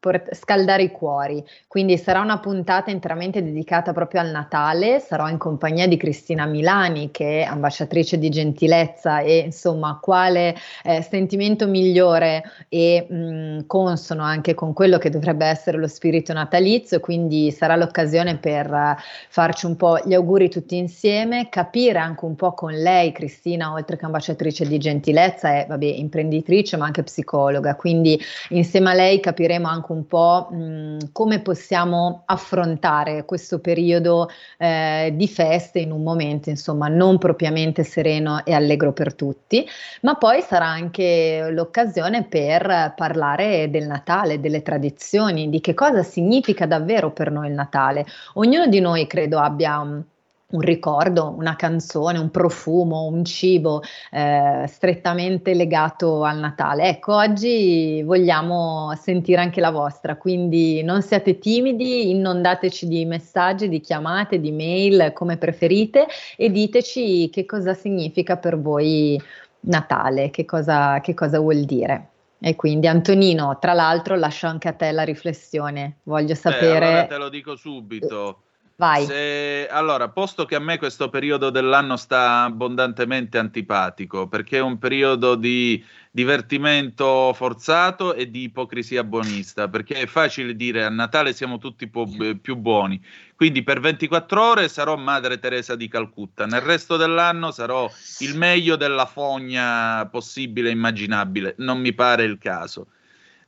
port- 0.00 0.34
scaldare 0.34 0.84
i 0.84 0.90
cuori. 0.90 1.44
Quindi 1.68 1.98
sarà 1.98 2.20
una 2.20 2.38
puntata 2.38 2.90
interamente 2.90 3.44
dedicata 3.44 3.92
proprio 3.92 4.22
al 4.22 4.30
Natale. 4.30 4.98
Sarò 4.98 5.28
in 5.28 5.38
compagnia 5.38 5.86
di 5.86 5.96
Cristina 5.96 6.46
Milani, 6.46 7.10
che 7.10 7.42
è 7.42 7.44
ambasciatrice 7.44 8.18
di 8.18 8.30
gentilezza, 8.30 9.20
e 9.20 9.38
insomma, 9.38 9.98
quale 10.00 10.56
eh, 10.82 11.02
sentimento 11.02 11.68
migliore 11.68 12.42
e 12.68 13.06
mh, 13.08 13.66
consono 13.66 14.22
anche 14.22 14.54
con 14.54 14.72
quello 14.72 14.98
che 14.98 15.10
dovrebbe 15.10 15.46
essere 15.46 15.78
lo 15.78 15.86
spirito 15.86 16.32
natalizio. 16.32 16.98
Quindi 17.00 17.50
sarà 17.50 17.76
l'occasione 17.76 18.38
per 18.38 18.70
uh, 18.70 18.94
farci 19.28 19.66
un 19.66 19.76
po' 19.76 20.00
gli 20.04 20.14
auguri 20.14 20.48
tutti 20.48 20.76
insieme, 20.76 21.48
capire 21.50 21.98
anche 21.98 22.24
un 22.24 22.34
po' 22.34 22.52
con 22.52 22.72
lei, 22.72 23.12
Cristina, 23.12 23.72
oltre 23.72 23.96
che 23.96 24.06
ambasciatrice 24.06 24.66
di 24.66 24.78
gentilezza, 24.78 25.50
è 25.50 25.66
vabbè, 25.68 25.84
imprenditrice 25.84 26.76
ma 26.76 26.86
anche 26.86 27.02
psicologa. 27.02 27.74
Quindi 27.74 28.18
insieme 28.50 28.90
a 28.90 28.94
lei 28.94 29.20
capiremo 29.20 29.68
anche 29.68 29.89
un 29.92 30.06
po' 30.06 30.48
mh, 30.50 31.12
come 31.12 31.40
possiamo 31.40 32.22
affrontare 32.26 33.24
questo 33.24 33.58
periodo 33.60 34.28
eh, 34.58 35.12
di 35.14 35.28
feste 35.28 35.78
in 35.80 35.92
un 35.92 36.02
momento 36.02 36.50
insomma 36.50 36.88
non 36.88 37.18
propriamente 37.18 37.84
sereno 37.84 38.44
e 38.44 38.52
allegro 38.52 38.92
per 38.92 39.14
tutti, 39.14 39.66
ma 40.02 40.14
poi 40.16 40.42
sarà 40.42 40.66
anche 40.66 41.48
l'occasione 41.50 42.24
per 42.24 42.94
parlare 42.96 43.70
del 43.70 43.86
Natale, 43.86 44.40
delle 44.40 44.62
tradizioni, 44.62 45.48
di 45.48 45.60
che 45.60 45.74
cosa 45.74 46.02
significa 46.02 46.66
davvero 46.66 47.12
per 47.12 47.30
noi 47.30 47.48
il 47.48 47.54
Natale. 47.54 48.06
Ognuno 48.34 48.66
di 48.66 48.80
noi 48.80 49.06
credo 49.06 49.38
abbia 49.38 50.02
un 50.50 50.60
ricordo, 50.60 51.34
una 51.36 51.56
canzone, 51.56 52.18
un 52.18 52.30
profumo, 52.30 53.04
un 53.04 53.24
cibo 53.24 53.82
eh, 54.10 54.64
strettamente 54.66 55.54
legato 55.54 56.24
al 56.24 56.38
Natale. 56.38 56.88
Ecco, 56.88 57.14
oggi 57.14 58.02
vogliamo 58.02 58.92
sentire 58.96 59.40
anche 59.40 59.60
la 59.60 59.70
vostra, 59.70 60.16
quindi 60.16 60.82
non 60.82 61.02
siate 61.02 61.38
timidi, 61.38 62.10
inondateci 62.10 62.88
di 62.88 63.04
messaggi, 63.04 63.68
di 63.68 63.80
chiamate, 63.80 64.40
di 64.40 64.52
mail, 64.52 65.12
come 65.14 65.36
preferite 65.36 66.06
e 66.36 66.50
diteci 66.50 67.30
che 67.30 67.46
cosa 67.46 67.74
significa 67.74 68.36
per 68.36 68.60
voi 68.60 69.20
Natale, 69.62 70.30
che 70.30 70.44
cosa, 70.44 71.00
che 71.00 71.14
cosa 71.14 71.38
vuol 71.38 71.64
dire. 71.64 72.08
E 72.40 72.56
quindi 72.56 72.86
Antonino, 72.86 73.58
tra 73.60 73.74
l'altro 73.74 74.16
lascio 74.16 74.46
anche 74.46 74.68
a 74.68 74.72
te 74.72 74.90
la 74.92 75.02
riflessione, 75.02 75.98
voglio 76.04 76.34
sapere... 76.34 76.86
Eh, 76.86 76.88
allora 76.88 77.06
te 77.06 77.16
lo 77.18 77.28
dico 77.28 77.54
subito. 77.56 78.44
Vai. 78.80 79.04
Se, 79.04 79.68
allora, 79.70 80.08
posto 80.08 80.46
che 80.46 80.54
a 80.54 80.58
me 80.58 80.78
questo 80.78 81.10
periodo 81.10 81.50
dell'anno 81.50 81.98
sta 81.98 82.44
abbondantemente 82.44 83.36
antipatico, 83.36 84.26
perché 84.26 84.56
è 84.56 84.62
un 84.62 84.78
periodo 84.78 85.34
di 85.34 85.84
divertimento 86.10 87.34
forzato 87.34 88.14
e 88.14 88.30
di 88.30 88.44
ipocrisia 88.44 89.04
buonista, 89.04 89.68
perché 89.68 89.96
è 89.96 90.06
facile 90.06 90.56
dire 90.56 90.82
a 90.82 90.88
Natale 90.88 91.34
siamo 91.34 91.58
tutti 91.58 91.88
po- 91.88 92.08
più 92.40 92.56
buoni, 92.56 92.98
quindi 93.36 93.62
per 93.62 93.80
24 93.80 94.42
ore 94.42 94.68
sarò 94.70 94.96
Madre 94.96 95.38
Teresa 95.38 95.76
di 95.76 95.86
Calcutta, 95.86 96.46
nel 96.46 96.62
resto 96.62 96.96
dell'anno 96.96 97.50
sarò 97.50 97.86
il 98.20 98.34
meglio 98.34 98.76
della 98.76 99.04
fogna 99.04 100.06
possibile 100.06 100.70
e 100.70 100.72
immaginabile, 100.72 101.54
non 101.58 101.78
mi 101.78 101.92
pare 101.92 102.24
il 102.24 102.38
caso. 102.38 102.86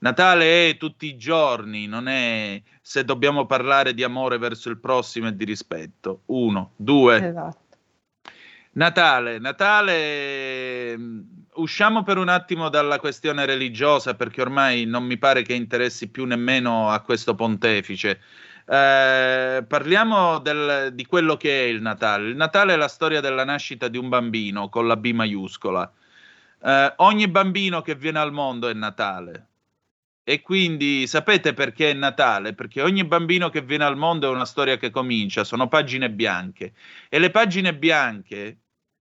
Natale 0.03 0.71
è 0.71 0.77
tutti 0.77 1.07
i 1.07 1.17
giorni, 1.17 1.87
non 1.87 2.09
è 2.09 2.61
se 2.81 3.05
dobbiamo 3.05 3.47
parlare 3.47 3.95
di 3.95 4.03
amore 4.03 4.37
verso 4.37 4.69
il 4.69 4.79
prossimo 4.79 5.29
e 5.29 5.37
di 5.37 5.45
rispetto. 5.45 6.23
Uno, 6.27 6.73
due. 6.75 7.29
Esatto. 7.29 7.61
Natale, 8.73 9.39
Natale, 9.39 10.99
usciamo 11.55 12.03
per 12.03 12.17
un 12.17 12.29
attimo 12.29 12.69
dalla 12.69 12.99
questione 12.99 13.47
religiosa 13.47 14.15
perché 14.15 14.41
ormai 14.41 14.87
non 14.87 15.05
mi 15.05 15.19
pare 15.19 15.43
che 15.43 15.55
interessi 15.55 16.09
più 16.09 16.25
nemmeno 16.25 16.91
a 16.91 16.99
questo 17.01 17.37
pontefice. 17.37 18.21
Eh, 18.67 19.65
parliamo 19.69 20.41
del, 20.41 20.91
di 20.95 21.07
quello 21.07 21.37
che 21.37 21.65
è 21.65 21.69
il 21.69 21.81
Natale. 21.81 22.31
Il 22.31 22.37
Natale 22.37 22.73
è 22.73 22.77
la 22.77 22.89
storia 22.89 23.21
della 23.21 23.45
nascita 23.45 23.87
di 23.87 23.99
un 23.99 24.09
bambino 24.09 24.69
con 24.69 24.89
la 24.89 24.97
B 24.97 25.13
maiuscola. 25.13 25.93
Eh, 26.61 26.93
ogni 26.97 27.29
bambino 27.29 27.83
che 27.83 27.95
viene 27.95 28.19
al 28.19 28.33
mondo 28.33 28.67
è 28.67 28.73
Natale. 28.73 29.47
E 30.25 30.41
quindi 30.41 31.07
sapete 31.09 31.53
perché 31.53 31.91
è 31.91 31.95
Natale? 31.95 32.55
Perché 32.55 32.81
ogni 32.81 33.05
bambino 33.05 33.51
che 33.51 33.61
viene 33.63 33.85
al 33.85 33.97
mondo 33.97 34.29
è 34.31 34.35
una 34.35 34.45
storia 34.45 34.77
che 34.77 34.91
comincia, 34.91 35.43
sono 35.43 35.67
pagine 35.67 36.11
bianche. 36.11 36.75
E 37.09 37.19
le 37.19 37.31
pagine 37.31 37.75
bianche, 37.75 38.59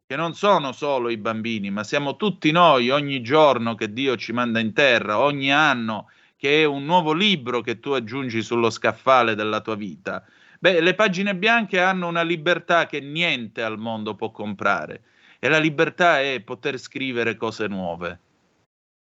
che 0.07 0.15
non 0.15 0.33
sono 0.33 0.71
solo 0.71 1.09
i 1.09 1.17
bambini, 1.17 1.69
ma 1.69 1.83
siamo 1.83 2.15
tutti 2.15 2.51
noi 2.51 2.89
ogni 2.89 3.21
giorno 3.21 3.75
che 3.75 3.93
Dio 3.93 4.17
ci 4.17 4.33
manda 4.33 4.59
in 4.59 4.73
terra, 4.73 5.19
ogni 5.19 5.51
anno 5.53 6.09
che 6.35 6.63
è 6.63 6.65
un 6.65 6.85
nuovo 6.85 7.13
libro 7.13 7.61
che 7.61 7.79
tu 7.79 7.91
aggiungi 7.91 8.41
sullo 8.41 8.71
scaffale 8.71 9.35
della 9.35 9.61
tua 9.61 9.75
vita. 9.75 10.25
Beh, 10.59 10.81
le 10.81 10.95
pagine 10.95 11.35
bianche 11.35 11.79
hanno 11.79 12.07
una 12.07 12.23
libertà 12.23 12.87
che 12.87 12.99
niente 12.99 13.61
al 13.61 13.77
mondo 13.77 14.15
può 14.15 14.31
comprare. 14.31 15.03
E 15.37 15.49
la 15.49 15.59
libertà 15.59 16.19
è 16.19 16.41
poter 16.41 16.79
scrivere 16.79 17.35
cose 17.35 17.67
nuove. 17.67 18.19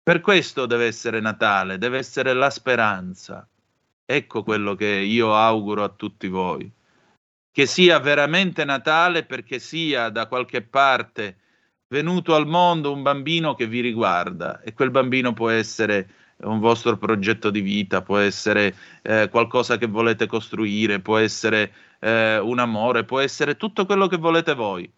Per 0.04 0.20
questo 0.20 0.66
deve 0.66 0.86
essere 0.86 1.20
Natale, 1.20 1.78
deve 1.78 1.98
essere 1.98 2.32
la 2.32 2.50
speranza. 2.50 3.48
Ecco 4.04 4.42
quello 4.42 4.74
che 4.74 4.88
io 4.88 5.32
auguro 5.32 5.84
a 5.84 5.90
tutti 5.90 6.26
voi. 6.26 6.68
Che 7.52 7.66
sia 7.66 8.00
veramente 8.00 8.64
Natale 8.64 9.22
perché 9.24 9.60
sia 9.60 10.08
da 10.08 10.26
qualche 10.26 10.62
parte 10.62 11.36
venuto 11.86 12.34
al 12.34 12.48
mondo 12.48 12.92
un 12.92 13.02
bambino 13.02 13.54
che 13.54 13.68
vi 13.68 13.80
riguarda 13.80 14.60
e 14.62 14.72
quel 14.72 14.90
bambino 14.90 15.34
può 15.34 15.50
essere 15.50 16.08
un 16.38 16.58
vostro 16.58 16.96
progetto 16.98 17.50
di 17.50 17.60
vita, 17.60 18.02
può 18.02 18.18
essere 18.18 18.74
eh, 19.02 19.28
qualcosa 19.30 19.78
che 19.78 19.86
volete 19.86 20.26
costruire, 20.26 20.98
può 20.98 21.18
essere 21.18 21.72
eh, 22.00 22.38
un 22.38 22.58
amore, 22.58 23.04
può 23.04 23.20
essere 23.20 23.56
tutto 23.56 23.86
quello 23.86 24.08
che 24.08 24.16
volete 24.16 24.54
voi, 24.54 24.90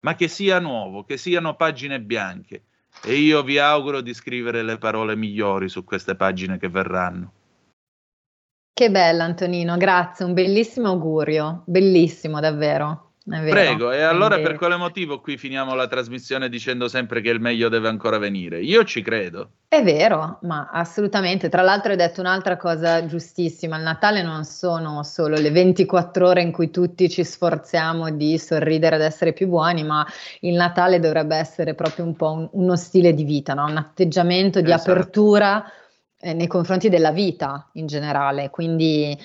ma 0.00 0.14
che 0.14 0.28
sia 0.28 0.60
nuovo, 0.60 1.02
che 1.02 1.16
siano 1.16 1.56
pagine 1.56 2.00
bianche 2.00 2.66
e 3.04 3.14
io 3.14 3.42
vi 3.42 3.58
auguro 3.58 4.00
di 4.00 4.14
scrivere 4.14 4.62
le 4.62 4.78
parole 4.78 5.16
migliori 5.16 5.68
su 5.68 5.84
queste 5.84 6.14
pagine 6.14 6.58
che 6.58 6.68
verranno. 6.68 7.32
Che 8.74 8.90
bella 8.90 9.24
Antonino, 9.24 9.76
grazie, 9.76 10.24
un 10.24 10.32
bellissimo 10.32 10.88
augurio, 10.88 11.62
bellissimo 11.66 12.40
davvero. 12.40 13.11
Prego, 13.24 13.92
e 13.92 14.02
allora 14.02 14.40
per 14.40 14.56
quale 14.56 14.74
motivo 14.76 15.20
qui 15.20 15.36
finiamo 15.36 15.74
la 15.74 15.86
trasmissione 15.86 16.48
dicendo 16.48 16.88
sempre 16.88 17.20
che 17.20 17.30
il 17.30 17.40
meglio 17.40 17.68
deve 17.68 17.86
ancora 17.86 18.18
venire? 18.18 18.60
Io 18.60 18.82
ci 18.82 19.00
credo. 19.00 19.50
È 19.68 19.80
vero, 19.82 20.38
ma 20.42 20.68
assolutamente. 20.72 21.48
Tra 21.48 21.62
l'altro 21.62 21.92
hai 21.92 21.96
detto 21.96 22.20
un'altra 22.20 22.56
cosa 22.56 23.06
giustissima, 23.06 23.76
il 23.76 23.84
Natale 23.84 24.22
non 24.22 24.44
sono 24.44 25.04
solo 25.04 25.36
le 25.36 25.52
24 25.52 26.26
ore 26.26 26.42
in 26.42 26.50
cui 26.50 26.70
tutti 26.70 27.08
ci 27.08 27.22
sforziamo 27.22 28.10
di 28.10 28.36
sorridere 28.38 28.96
ed 28.96 29.02
essere 29.02 29.32
più 29.32 29.46
buoni, 29.46 29.84
ma 29.84 30.04
il 30.40 30.54
Natale 30.54 30.98
dovrebbe 30.98 31.36
essere 31.36 31.74
proprio 31.74 32.04
un 32.04 32.16
po' 32.16 32.32
un, 32.32 32.48
uno 32.52 32.76
stile 32.76 33.14
di 33.14 33.22
vita, 33.22 33.54
no? 33.54 33.66
un 33.66 33.76
atteggiamento 33.76 34.60
di 34.60 34.72
esatto. 34.72 34.90
apertura 34.90 35.64
eh, 36.18 36.34
nei 36.34 36.48
confronti 36.48 36.88
della 36.88 37.12
vita 37.12 37.70
in 37.74 37.86
generale. 37.86 38.50
Quindi 38.50 39.16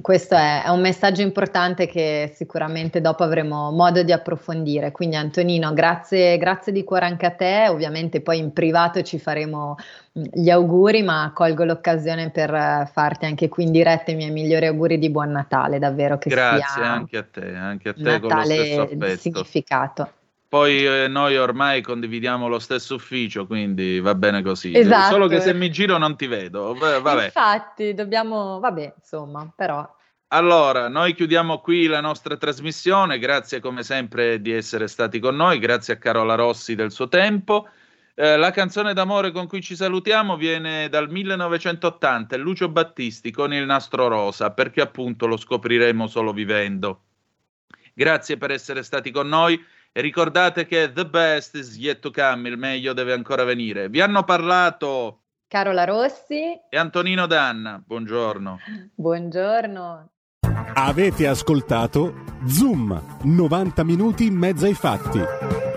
questo 0.00 0.34
è, 0.34 0.62
è, 0.64 0.68
un 0.68 0.80
messaggio 0.80 1.22
importante 1.22 1.86
che 1.86 2.32
sicuramente 2.34 3.00
dopo 3.00 3.22
avremo 3.22 3.70
modo 3.70 4.02
di 4.02 4.12
approfondire. 4.12 4.92
Quindi 4.92 5.16
Antonino, 5.16 5.72
grazie, 5.72 6.38
grazie 6.38 6.72
di 6.72 6.84
cuore 6.84 7.06
anche 7.06 7.26
a 7.26 7.30
te, 7.30 7.68
ovviamente 7.68 8.20
poi 8.20 8.38
in 8.38 8.52
privato 8.52 9.02
ci 9.02 9.18
faremo 9.18 9.76
mm, 10.18 10.22
gli 10.32 10.50
auguri, 10.50 11.02
ma 11.02 11.32
colgo 11.34 11.64
l'occasione 11.64 12.30
per 12.30 12.88
farti 12.92 13.26
anche 13.26 13.48
qui 13.48 13.64
in 13.64 13.72
diretta 13.72 14.10
i 14.10 14.14
miei 14.14 14.30
migliori 14.30 14.66
auguri 14.66 14.98
di 14.98 15.10
buon 15.10 15.30
Natale, 15.30 15.78
davvero 15.78 16.18
che 16.18 16.30
grazie 16.30 16.64
sia 16.74 16.90
anche 16.90 17.16
a 17.18 17.24
te, 17.30 17.54
anche 17.54 17.88
a 17.90 17.94
te 17.94 18.02
Natale 18.02 18.20
con 18.20 18.36
lo 18.36 18.44
stesso 18.44 18.80
affetto. 18.82 19.16
significato. 19.16 20.12
Poi 20.48 20.86
eh, 20.86 21.08
noi 21.08 21.36
ormai 21.36 21.82
condividiamo 21.82 22.48
lo 22.48 22.58
stesso 22.58 22.94
ufficio, 22.94 23.46
quindi 23.46 24.00
va 24.00 24.14
bene 24.14 24.42
così. 24.42 24.72
Esatto. 24.74 25.12
Solo 25.12 25.26
che 25.26 25.40
se 25.40 25.52
mi 25.52 25.70
giro 25.70 25.98
non 25.98 26.16
ti 26.16 26.26
vedo. 26.26 26.74
Vabbè. 26.74 27.26
Infatti, 27.26 27.92
dobbiamo, 27.92 28.58
vabbè, 28.58 28.94
insomma, 28.96 29.52
però. 29.54 29.86
Allora, 30.28 30.88
noi 30.88 31.14
chiudiamo 31.14 31.58
qui 31.60 31.86
la 31.86 32.00
nostra 32.00 32.38
trasmissione. 32.38 33.18
Grazie 33.18 33.60
come 33.60 33.82
sempre 33.82 34.40
di 34.40 34.52
essere 34.52 34.88
stati 34.88 35.18
con 35.18 35.36
noi. 35.36 35.58
Grazie 35.58 35.94
a 35.94 35.96
Carola 35.98 36.34
Rossi 36.34 36.74
del 36.74 36.92
suo 36.92 37.08
tempo. 37.08 37.68
Eh, 38.14 38.36
la 38.36 38.50
canzone 38.50 38.94
d'amore 38.94 39.30
con 39.30 39.46
cui 39.46 39.60
ci 39.60 39.76
salutiamo 39.76 40.36
viene 40.36 40.88
dal 40.88 41.08
1980, 41.08 42.34
è 42.34 42.38
Lucio 42.38 42.68
Battisti 42.68 43.30
con 43.30 43.52
il 43.54 43.64
nastro 43.64 44.08
rosa, 44.08 44.50
perché 44.50 44.80
appunto 44.80 45.26
lo 45.26 45.36
scopriremo 45.36 46.08
solo 46.08 46.32
vivendo. 46.32 47.02
Grazie 47.94 48.36
per 48.36 48.50
essere 48.50 48.82
stati 48.82 49.10
con 49.10 49.28
noi. 49.28 49.62
E 49.98 50.00
ricordate 50.00 50.64
che 50.64 50.92
the 50.92 51.04
best 51.04 51.56
is 51.56 51.76
yet 51.76 51.98
to 51.98 52.12
come, 52.12 52.48
il 52.48 52.56
meglio 52.56 52.92
deve 52.92 53.12
ancora 53.12 53.42
venire. 53.42 53.88
Vi 53.88 54.00
hanno 54.00 54.22
parlato 54.22 55.22
Carola 55.48 55.82
Rossi 55.82 56.56
e 56.70 56.76
Antonino 56.76 57.26
Danna. 57.26 57.82
Buongiorno. 57.84 58.58
Buongiorno. 58.94 60.10
Avete 60.74 61.26
ascoltato 61.26 62.14
Zoom, 62.46 63.18
90 63.24 63.82
minuti 63.82 64.26
in 64.26 64.36
mezzo 64.36 64.66
ai 64.66 64.74
fatti. 64.74 65.67